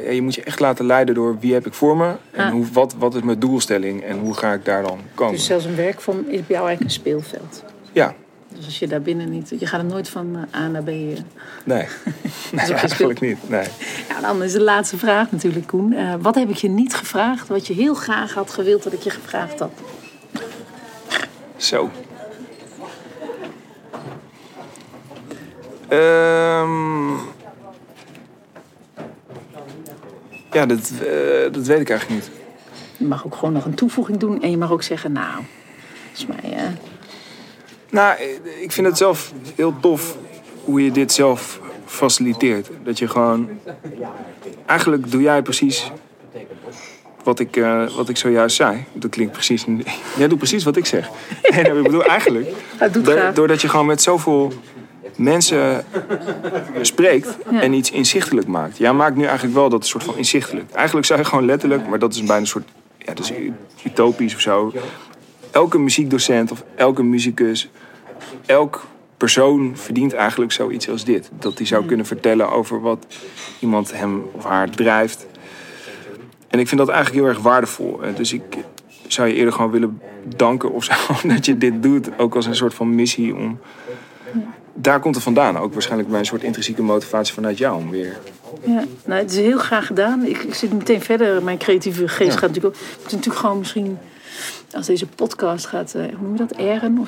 ja, 0.05 0.11
je 0.11 0.21
moet 0.21 0.35
je 0.35 0.43
echt 0.43 0.59
laten 0.59 0.85
leiden 0.85 1.15
door 1.15 1.37
wie 1.39 1.53
heb 1.53 1.65
ik 1.65 1.73
voor 1.73 1.97
me 1.97 2.07
en 2.31 2.45
Ja. 2.45 2.51
hoe, 2.51 2.65
wat, 2.73 2.95
wat 2.97 3.15
is 3.15 3.21
mijn 3.21 3.39
doelstelling 3.39 4.03
en 4.03 4.17
hoe 4.19 4.33
ga 4.33 4.53
ik 4.53 4.65
daar 4.65 4.83
dan 4.83 4.99
komen. 5.13 5.33
Dus 5.33 5.45
zelfs 5.45 5.65
een 5.65 5.75
werkvorm 5.75 6.17
is 6.17 6.25
bij 6.25 6.55
jou 6.55 6.67
eigenlijk 6.67 6.81
een 6.81 6.89
speelveld. 6.89 7.63
Ja, 7.91 8.13
Dus 8.59 8.67
als 8.67 8.79
je 8.79 8.87
daar 8.87 9.01
binnen 9.01 9.29
niet... 9.29 9.53
Je 9.59 9.67
gaat 9.67 9.79
er 9.79 9.85
nooit 9.85 10.09
van 10.09 10.47
A 10.55 10.67
naar 10.67 10.83
B. 10.83 10.87
nee, 10.87 11.21
nee 11.65 11.87
eigenlijk 12.73 13.19
niet, 13.19 13.49
nee. 13.49 13.67
Ja, 14.09 14.21
dan 14.21 14.43
is 14.43 14.51
de 14.51 14.61
laatste 14.61 14.97
vraag 14.97 15.31
natuurlijk, 15.31 15.67
Koen. 15.67 15.93
Eh, 15.93 16.13
wat 16.19 16.35
heb 16.35 16.49
ik 16.49 16.55
je 16.55 16.69
niet 16.69 16.95
gevraagd 16.95 17.47
wat 17.47 17.67
je 17.67 17.73
heel 17.73 17.93
graag 17.93 18.33
had 18.33 18.51
gewild 18.51 18.83
dat 18.83 18.93
ik 18.93 19.01
je 19.01 19.09
gevraagd 19.09 19.59
had? 19.59 19.71
Zo. 21.57 21.89
Ehm. 25.87 27.09
ja, 30.51 30.65
dat, 30.65 30.91
eh, 31.01 31.51
dat 31.51 31.65
weet 31.65 31.79
ik 31.79 31.89
eigenlijk 31.89 32.09
niet. 32.09 32.29
Je 32.97 33.05
mag 33.05 33.25
ook 33.25 33.35
gewoon 33.35 33.53
nog 33.53 33.65
een 33.65 33.75
toevoeging 33.75 34.17
doen 34.17 34.41
en 34.41 34.51
je 34.51 34.57
mag 34.57 34.71
ook 34.71 34.83
zeggen, 34.83 35.11
nou, 35.11 35.43
volgens 36.13 36.41
mij... 36.41 36.53
eh, 36.53 36.63
Nou, 37.89 38.19
ik 38.61 38.71
vind 38.71 38.87
het 38.87 38.97
zelf 38.97 39.31
heel 39.55 39.73
tof 39.79 40.15
hoe 40.63 40.83
je 40.83 40.91
dit 40.91 41.11
zelf 41.11 41.59
faciliteert. 41.85 42.69
Dat 42.83 42.99
je 42.99 43.07
gewoon... 43.07 43.49
Eigenlijk 44.65 45.11
doe 45.11 45.21
jij 45.21 45.41
precies 45.41 45.91
wat 47.23 47.39
ik, 47.39 47.55
eh, 47.57 47.89
wat 47.95 48.09
ik 48.09 48.17
zojuist 48.17 48.55
zei. 48.55 48.83
Dat 48.93 49.11
klinkt 49.11 49.31
precies... 49.33 49.65
Jij 50.17 50.27
doet 50.27 50.37
precies 50.37 50.63
wat 50.63 50.75
ik 50.75 50.85
zeg. 50.85 51.09
Nee, 51.51 51.63
nee, 51.63 51.77
ik 51.77 51.83
bedoel 51.83 52.03
eigenlijk... 52.05 52.47
Do- 52.91 53.31
doordat 53.33 53.61
je 53.61 53.69
gewoon 53.69 53.85
met 53.85 54.01
zoveel 54.01 54.51
mensen 55.15 55.85
spreekt 56.81 57.37
en 57.51 57.73
iets 57.73 57.91
inzichtelijk 57.91 58.47
maakt. 58.47 58.77
Jij 58.77 58.93
maakt 58.93 59.15
nu 59.15 59.23
eigenlijk 59.23 59.55
wel 59.55 59.69
dat 59.69 59.85
soort 59.85 60.03
van 60.03 60.17
inzichtelijk. 60.17 60.71
Eigenlijk 60.71 61.07
zou 61.07 61.19
je 61.19 61.25
gewoon 61.25 61.45
letterlijk, 61.45 61.87
maar 61.87 61.99
dat 61.99 62.13
is 62.13 62.19
bijna 62.19 62.37
een 62.37 62.47
soort, 62.47 62.67
ja, 62.97 63.13
dat 63.13 63.19
is 63.25 63.33
utopisch 63.83 64.35
of 64.35 64.41
zo. 64.41 64.73
Elke 65.51 65.77
muziekdocent 65.79 66.51
of 66.51 66.63
elke 66.75 67.03
muzikus, 67.03 67.69
elk 68.45 68.85
persoon 69.17 69.71
verdient 69.75 70.13
eigenlijk 70.13 70.51
zoiets 70.51 70.89
als 70.89 71.03
dit. 71.03 71.29
Dat 71.39 71.57
hij 71.57 71.67
zou 71.67 71.85
kunnen 71.85 72.05
vertellen 72.05 72.51
over 72.51 72.81
wat 72.81 73.05
iemand 73.59 73.93
hem 73.93 74.23
of 74.31 74.43
haar 74.43 74.69
drijft. 74.69 75.27
En 76.47 76.59
ik 76.59 76.67
vind 76.67 76.79
dat 76.79 76.89
eigenlijk 76.89 77.23
heel 77.25 77.33
erg 77.33 77.41
waardevol. 77.43 78.03
Eh, 78.03 78.15
Dus 78.15 78.33
ik 78.33 78.43
zou 79.07 79.27
je 79.27 79.33
eerder 79.33 79.53
gewoon 79.53 79.71
willen 79.71 80.01
danken 80.35 80.71
of 80.71 80.83
zo, 80.83 80.93
dat 81.27 81.45
je 81.45 81.57
dit 81.57 81.83
doet. 81.83 82.09
Ook 82.17 82.35
als 82.35 82.45
een 82.45 82.55
soort 82.55 82.73
van 82.73 82.95
missie 82.95 83.35
om... 83.35 83.59
Daar 84.73 84.99
komt 84.99 85.15
het 85.15 85.23
vandaan. 85.23 85.57
Ook 85.57 85.73
waarschijnlijk 85.73 86.09
bij 86.09 86.19
een 86.19 86.25
soort 86.25 86.43
intrinsieke 86.43 86.81
motivatie 86.81 87.33
vanuit 87.33 87.57
jou 87.57 87.77
om 87.77 87.89
weer... 87.89 88.17
Ja, 88.63 88.83
nou, 89.05 89.21
het 89.21 89.31
is 89.31 89.37
heel 89.37 89.57
graag 89.57 89.85
gedaan. 89.85 90.25
Ik, 90.25 90.37
ik 90.37 90.53
zit 90.53 90.73
meteen 90.73 91.01
verder. 91.01 91.43
Mijn 91.43 91.57
creatieve 91.57 92.07
geest 92.07 92.33
Ja. 92.33 92.37
gaat 92.39 92.47
natuurlijk 92.49 92.75
ook... 92.75 92.81
Het 92.81 93.05
is 93.05 93.11
natuurlijk 93.11 93.39
gewoon 93.39 93.59
misschien... 93.59 93.97
Als 94.75 94.85
deze 94.87 95.07
podcast 95.07 95.65
gaat, 95.65 95.93
eh, 95.93 96.01
hoe 96.01 96.21
noem 96.27 96.31
je 96.31 96.37
dat, 96.37 96.53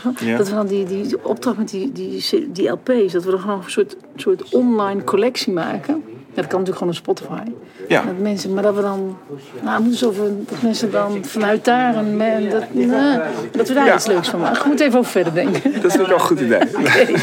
zo? 0.02 0.26
Ja. 0.26 0.38
Dat 0.38 0.50
we 0.50 0.56
dan 0.56 0.68
die, 0.68 0.86
die, 0.86 1.04
die 1.08 1.26
opdracht 1.26 1.58
met 1.58 1.70
die, 1.70 1.92
die, 1.92 2.22
die 2.52 2.70
LP's, 2.70 3.12
dat 3.14 3.24
we 3.24 3.32
dan 3.32 3.40
gewoon 3.40 3.62
een 3.64 3.70
soort, 3.72 3.96
soort 4.16 4.54
online 4.54 5.04
collectie 5.04 5.54
maken. 5.54 6.04
Ja, 6.34 6.38
dat 6.42 6.48
kan 6.48 6.60
natuurlijk 6.60 6.78
gewoon 6.78 6.90
op 6.90 6.96
Spotify. 7.28 7.52
Ja, 7.88 8.02
Dat 8.04 8.18
mensen, 8.20 8.54
maar 8.54 8.64
dat 8.64 8.76
we 8.76 8.82
dan, 8.82 9.18
nou, 9.62 9.82
moeten 9.82 10.00
zoveel, 10.00 10.44
dat 10.50 10.62
mensen 10.62 10.92
dan 10.92 11.26
vanuit 11.26 11.66
daar 11.66 11.96
en 11.96 12.18
dat, 12.50 12.74
nou, 12.74 13.22
dat 13.52 13.68
we 13.68 13.74
daar 13.74 13.86
Ja. 13.86 13.96
iets 13.96 14.08
leuks 14.08 14.30
van 14.30 14.40
maken. 14.40 14.62
Je 14.64 14.68
moet 14.70 14.80
even 14.80 15.00
over 15.00 15.12
verder 15.12 15.34
denken. 15.34 15.62
dat 15.82 15.92
vind 15.92 15.94
ik 15.94 16.00
wel 16.08 16.12
een 16.12 16.20
goed 16.20 16.40
idee. 16.40 16.62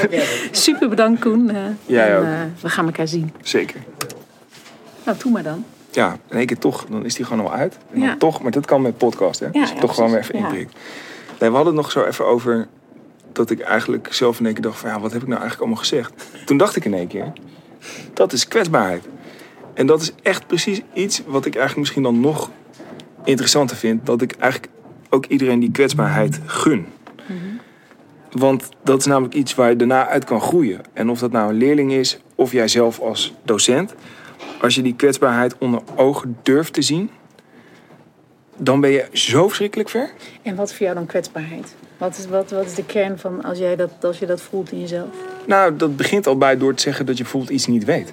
Super 0.51 0.89
bedankt, 0.89 1.20
Koen. 1.20 1.51
eh, 1.51 1.57
en, 1.57 2.18
ook. 2.18 2.24
eh, 2.24 2.30
we 2.62 2.68
gaan 2.68 2.86
elkaar 2.86 3.09
zien. 3.09 3.32
Zeker. 3.43 3.80
Nou, 5.05 5.18
doe 5.22 5.32
maar 5.32 5.43
dan. 5.43 5.64
Ja, 5.99 6.18
in 6.28 6.36
één 6.36 6.46
keer 6.46 6.59
toch, 6.59 6.86
dan 6.90 7.05
is 7.05 7.14
die 7.14 7.24
gewoon 7.24 7.46
al 7.46 7.53
uit. 7.53 7.78
En 7.92 8.01
dan 8.01 8.18
toch, 8.18 8.42
maar 8.42 8.51
dat 8.51 8.66
kan 8.66 8.82
met 8.82 8.99
podcast, 8.99 9.40
hè? 9.40 9.51
Dus 9.51 9.72
toch 9.80 9.94
gewoon 9.94 10.11
weer 10.11 10.20
even 10.20 10.34
inprikt. 10.34 10.74
Nee, 11.40 11.51
we 11.51 11.57
hadden 11.57 11.74
het 11.74 11.82
nog 11.82 11.90
zo 11.90 12.05
even 12.05 12.26
over 12.26 12.68
dat 13.32 13.51
ik 13.51 13.61
eigenlijk 13.61 14.09
zelf 14.11 14.38
in 14.38 14.44
één 14.44 14.55
keer 14.55 14.62
dacht 14.62 14.78
van... 14.78 14.90
Ja, 14.90 15.01
wat 15.01 15.12
heb 15.12 15.22
ik 15.22 15.28
nou 15.28 15.40
eigenlijk 15.40 15.61
allemaal 15.61 15.84
gezegd? 15.84 16.12
Toen 16.44 16.57
dacht 16.57 16.76
ik 16.76 16.84
in 16.84 16.94
één 16.94 17.07
keer, 17.07 17.32
dat 18.14 18.32
is 18.32 18.49
kwetsbaarheid. 18.49 19.09
En 19.74 19.86
dat 19.86 20.01
is 20.01 20.12
echt 20.22 20.46
precies 20.46 20.80
iets 20.92 21.22
wat 21.26 21.44
ik 21.44 21.55
eigenlijk 21.55 21.76
misschien 21.76 22.03
dan 22.03 22.20
nog 22.20 22.51
interessanter 23.24 23.76
vind. 23.76 24.07
Dat 24.07 24.22
ik 24.22 24.32
eigenlijk 24.32 24.72
ook 25.11 25.26
iedereen 25.26 25.61
die 25.61 25.70
kwetsbaarheid 25.70 26.40
gun. 26.46 26.86
Want 28.30 28.68
dat 28.82 28.99
is 28.99 29.07
namelijk 29.07 29.34
iets 29.34 29.55
waar 29.55 29.68
je 29.68 29.76
daarna 29.76 30.09
uit 30.09 30.24
kan 30.24 30.40
groeien. 30.40 30.80
En 30.92 31.11
of 31.11 31.18
dat 31.18 31.32
nou 31.32 31.51
een 31.51 31.59
leerling 31.59 31.92
is 31.92 32.18
of 32.34 32.53
jij 32.53 32.68
zelf 32.68 33.01
als 33.01 33.34
docent. 33.44 33.94
Als 34.61 34.74
je 34.74 34.82
die 34.82 34.94
kwetsbaarheid 34.94 35.59
onder 35.59 35.80
ogen 35.96 36.36
durft 36.42 36.72
te 36.72 36.82
zien, 36.82 37.11
dan 38.56 38.80
ben 38.80 38.90
je 38.90 39.06
zo 39.12 39.46
verschrikkelijk 39.46 39.88
ver. 39.88 40.11
En 40.42 40.54
wat 40.56 40.68
is 40.68 40.76
voor 40.76 40.82
jou 40.84 40.94
dan 40.98 41.06
kwetsbaarheid? 41.06 41.74
Wat 41.98 42.16
is, 42.18 42.26
wat, 42.26 42.50
wat 42.50 42.64
is 42.66 42.74
de 42.74 42.84
kern 42.84 43.18
van 43.18 43.44
als, 43.44 43.59
jij 43.59 43.76
dat, 43.76 43.90
als 44.02 44.18
je 44.18 44.26
dat 44.26 44.40
voelt 44.40 44.72
in 44.72 44.80
jezelf? 44.80 45.09
Nou, 45.46 45.76
dat 45.76 45.96
begint 45.96 46.26
al 46.26 46.36
bij 46.38 46.56
door 46.56 46.74
te 46.74 46.82
zeggen 46.82 47.06
dat 47.06 47.16
je 47.16 47.22
bijvoorbeeld 47.22 47.52
iets 47.52 47.66
niet 47.66 47.84
weet. 47.84 48.12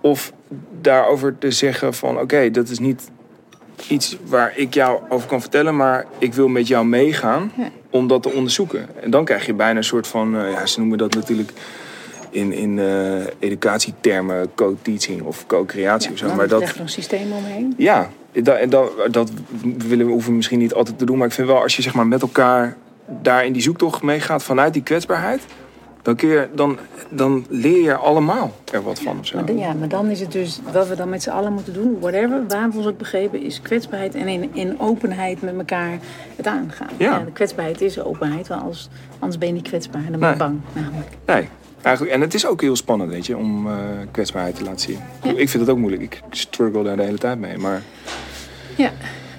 Of 0.00 0.32
daarover 0.80 1.38
te 1.38 1.50
zeggen 1.50 1.94
van 1.94 2.18
oké, 2.20 2.50
dat 2.50 2.68
is 2.68 2.78
niet 2.78 3.10
iets 3.88 4.16
waar 4.24 4.52
ik 4.56 4.74
jou 4.74 5.00
over 5.08 5.28
kan 5.28 5.40
vertellen, 5.40 5.76
maar 5.76 6.06
ik 6.18 6.34
wil 6.34 6.48
met 6.48 6.66
jou 6.68 6.86
meegaan 6.86 7.52
Ja. 7.56 7.70
om 7.90 8.06
dat 8.08 8.22
te 8.22 8.30
onderzoeken. 8.32 8.88
En 9.02 9.10
dan 9.10 9.24
krijg 9.24 9.46
je 9.46 9.54
bijna 9.54 9.76
een 9.76 9.84
soort 9.84 10.06
van, 10.06 10.36
eh, 10.36 10.50
ja, 10.52 10.66
ze 10.66 10.78
noemen 10.78 10.98
dat 10.98 11.14
natuurlijk 11.14 11.50
in, 12.30 12.52
in 12.52 12.78
eh, 12.78 12.86
educatietermen 13.38 14.48
co-teaching 14.54 15.22
of 15.22 15.46
co-creatie 15.46 16.10
of 16.12 16.18
zo. 16.18 16.34
Maar 16.34 16.48
dat, 16.48 16.60
leg 16.60 16.74
je 16.74 16.80
een 16.80 16.88
systeem 16.88 17.32
omheen. 17.32 17.74
Ja, 17.76 18.08
dat, 18.32 18.70
dat, 18.70 18.90
dat 19.10 19.30
willen 19.88 20.06
we, 20.06 20.12
hoeven 20.12 20.30
we 20.30 20.36
misschien 20.36 20.58
niet 20.58 20.74
altijd 20.74 20.98
te 20.98 21.04
doen. 21.04 21.16
Maar 21.18 21.26
ik 21.26 21.32
vind 21.32 21.46
wel, 21.48 21.62
als 21.62 21.76
je 21.76 21.82
zeg 21.82 21.94
maar, 21.94 22.06
met 22.06 22.22
elkaar 22.22 22.76
daar 23.22 23.44
in 23.46 23.52
die 23.52 23.62
zoektocht 23.62 24.02
meegaat 24.02 24.42
vanuit 24.42 24.72
die 24.72 24.82
kwetsbaarheid... 24.82 25.40
dan, 26.02 26.16
kun 26.16 26.28
je, 26.28 26.48
dan, 26.54 26.78
dan 27.10 27.46
leer 27.48 27.82
je 27.82 27.94
allemaal 27.94 28.52
er 28.72 28.82
wat 28.82 29.00
van. 29.00 29.18
Of 29.18 29.26
zo. 29.26 29.36
Maar, 29.36 29.46
dan- 29.46 29.58
ja, 29.58 29.72
maar 29.72 29.88
dan 29.88 30.06
is 30.10 30.20
het 30.20 30.32
dus 30.32 30.60
wat 30.72 30.88
we 30.88 30.96
dan 30.96 31.08
met 31.08 31.22
z'n 31.22 31.30
allen 31.30 31.52
moeten 31.52 31.72
doen, 31.72 31.96
whatever, 32.00 32.42
waar 32.48 32.70
we 32.70 32.76
ons 32.76 32.86
ook 32.86 32.98
begrepen, 32.98 33.42
is 33.42 33.60
kwetsbaarheid 33.62 34.14
en 34.14 34.28
in, 34.28 34.50
in 34.52 34.80
openheid 34.80 35.42
met 35.42 35.54
elkaar 35.58 35.98
het 36.36 36.46
aangaan. 36.46 36.88
Ja. 36.96 37.18
de 37.18 37.32
kwetsbaarheid 37.32 37.80
is 37.80 38.00
openheid, 38.00 38.48
want 38.48 38.88
anders 39.18 39.38
ben 39.38 39.48
je 39.48 39.54
niet 39.54 39.68
kwetsbaar 39.68 40.04
en 40.04 40.10
dan 40.10 40.20
ben 40.20 40.28
je 40.30 40.36
Nee. 40.36 40.48
bang. 40.48 40.60
Namelijk. 40.72 41.08
Nee, 41.26 41.48
eigenlijk, 41.82 42.14
en 42.14 42.20
het 42.20 42.34
is 42.34 42.46
ook 42.46 42.60
heel 42.60 42.76
spannend, 42.76 43.10
weet 43.10 43.26
je, 43.26 43.36
om 43.36 43.66
eh, 43.68 43.74
kwetsbaarheid 44.10 44.56
te 44.56 44.62
laten 44.64 44.80
zien. 44.80 44.98
Ik 45.36 45.48
vind 45.48 45.52
het 45.52 45.68
ook 45.68 45.78
moeilijk. 45.78 46.02
Ik 46.02 46.20
struggle 46.30 46.82
daar 46.82 46.96
de 46.96 47.02
hele 47.02 47.18
tijd 47.18 47.38
mee. 47.38 47.58
Maar 47.58 47.82
Ja, 48.76 48.90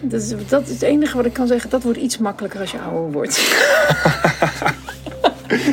dat 0.02 0.22
is, 0.22 0.34
dat 0.48 0.62
is 0.68 0.74
het 0.74 0.82
enige 0.82 1.16
wat 1.18 1.26
ik 1.26 1.34
kan 1.34 1.48
zeggen. 1.48 1.70
Dat 1.70 1.84
wordt 1.84 2.00
iets 2.00 2.18
makkelijker 2.18 2.60
als 2.60 2.72
je 2.72 2.80
ouder 2.80 3.12
wordt. 3.12 3.36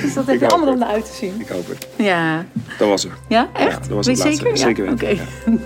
dus 0.02 0.14
dat 0.14 0.26
heb 0.26 0.34
je 0.38 0.44
hoop 0.44 0.52
allemaal 0.52 0.74
om 0.74 0.82
uit 0.82 1.04
te 1.04 1.12
zien. 1.12 1.40
ik 1.40 1.48
hoop 1.48 1.68
het. 1.68 1.88
Ja, 1.96 2.44
Dat 2.78 2.88
was 2.88 3.02
het. 3.02 3.12
ja 3.28 3.48
echt? 3.52 3.78
dat 3.80 3.88
was 3.88 4.06
Weet 4.06 4.16
het 4.18 4.26
laatste. 4.26 4.44
zeker? 4.44 4.58
Zeker 4.58 4.84
weten, 4.84 5.18
Oké. 5.48 5.58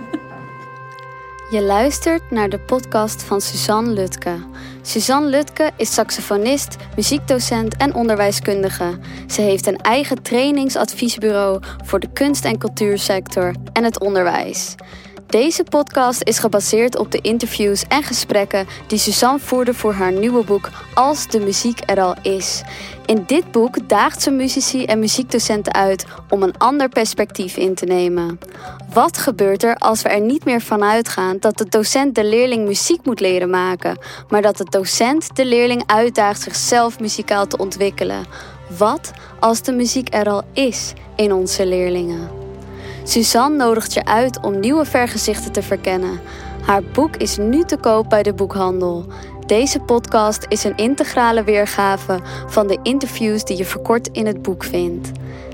Je 1.50 1.62
luistert 1.62 2.30
naar 2.30 2.48
de 2.48 2.58
podcast 2.58 3.22
van 3.22 3.40
Suzanne 3.40 3.90
Lutke. 3.90 4.36
Suzanne 4.82 5.28
Lutke 5.28 5.70
is 5.76 5.94
saxofonist, 5.94 6.76
muziekdocent 6.96 7.76
en 7.76 7.94
onderwijskundige. 7.94 8.98
Ze 9.26 9.40
heeft 9.40 9.66
een 9.66 9.76
eigen 9.76 10.22
trainingsadviesbureau 10.22 11.62
voor 11.84 12.00
de 12.00 12.12
kunst- 12.12 12.44
en 12.44 12.58
cultuursector 12.58 13.54
en 13.72 13.84
het 13.84 14.00
onderwijs. 14.00 14.74
Deze 15.28 15.64
podcast 15.64 16.22
is 16.22 16.38
gebaseerd 16.38 16.98
op 16.98 17.10
de 17.12 17.20
interviews 17.20 17.84
en 17.88 18.02
gesprekken 18.02 18.66
die 18.86 18.98
Suzanne 18.98 19.38
voerde 19.38 19.74
voor 19.74 19.92
haar 19.92 20.12
nieuwe 20.12 20.44
boek 20.44 20.70
Als 20.94 21.26
de 21.26 21.40
muziek 21.40 21.80
er 21.86 22.00
al 22.00 22.14
is. 22.22 22.62
In 23.06 23.24
dit 23.26 23.50
boek 23.50 23.88
daagt 23.88 24.22
ze 24.22 24.30
muzici 24.30 24.84
en 24.84 24.98
muziekdocenten 24.98 25.74
uit 25.74 26.04
om 26.28 26.42
een 26.42 26.58
ander 26.58 26.88
perspectief 26.88 27.56
in 27.56 27.74
te 27.74 27.84
nemen. 27.84 28.38
Wat 28.92 29.18
gebeurt 29.18 29.62
er 29.62 29.76
als 29.76 30.02
we 30.02 30.08
er 30.08 30.20
niet 30.20 30.44
meer 30.44 30.60
van 30.60 30.84
uitgaan 30.84 31.36
dat 31.40 31.58
de 31.58 31.68
docent 31.68 32.14
de 32.14 32.24
leerling 32.24 32.66
muziek 32.66 33.04
moet 33.04 33.20
leren 33.20 33.50
maken, 33.50 33.98
maar 34.28 34.42
dat 34.42 34.56
de 34.56 34.66
docent 34.70 35.36
de 35.36 35.44
leerling 35.44 35.82
uitdaagt 35.86 36.40
zichzelf 36.40 37.00
muzikaal 37.00 37.46
te 37.46 37.56
ontwikkelen? 37.56 38.26
Wat 38.78 39.10
als 39.40 39.62
de 39.62 39.72
muziek 39.72 40.14
er 40.14 40.28
al 40.28 40.42
is 40.52 40.92
in 41.16 41.32
onze 41.32 41.66
leerlingen? 41.66 42.47
Suzanne 43.08 43.56
nodigt 43.56 43.92
je 43.92 44.04
uit 44.04 44.40
om 44.40 44.60
nieuwe 44.60 44.84
vergezichten 44.84 45.52
te 45.52 45.62
verkennen. 45.62 46.20
Haar 46.62 46.82
boek 46.82 47.16
is 47.16 47.36
nu 47.36 47.64
te 47.64 47.76
koop 47.76 48.08
bij 48.08 48.22
de 48.22 48.34
boekhandel. 48.34 49.06
Deze 49.46 49.80
podcast 49.80 50.46
is 50.48 50.64
een 50.64 50.76
integrale 50.76 51.44
weergave 51.44 52.18
van 52.46 52.66
de 52.66 52.78
interviews 52.82 53.44
die 53.44 53.56
je 53.56 53.64
verkort 53.64 54.08
in 54.12 54.26
het 54.26 54.42
boek 54.42 54.64
vindt. 54.64 55.10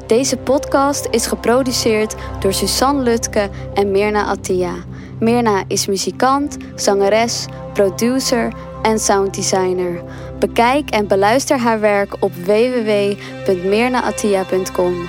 Deze 0.07 0.37
podcast 0.37 1.09
is 1.11 1.27
geproduceerd 1.27 2.15
door 2.41 2.53
Suzanne 2.53 3.03
Lutke 3.03 3.49
en 3.75 3.91
Mirna 3.91 4.25
Attia. 4.25 4.75
Mirna 5.21 5.63
is 5.69 5.87
muzikant, 5.87 6.57
zangeres, 6.75 7.47
producer 7.73 8.53
en 8.83 8.99
sounddesigner. 8.99 10.03
Bekijk 10.39 10.91
en 10.91 11.07
beluister 11.07 11.59
haar 11.59 11.81
werk 11.81 12.17
op 12.21 12.33
www.mirnaattia.com. 12.35 15.09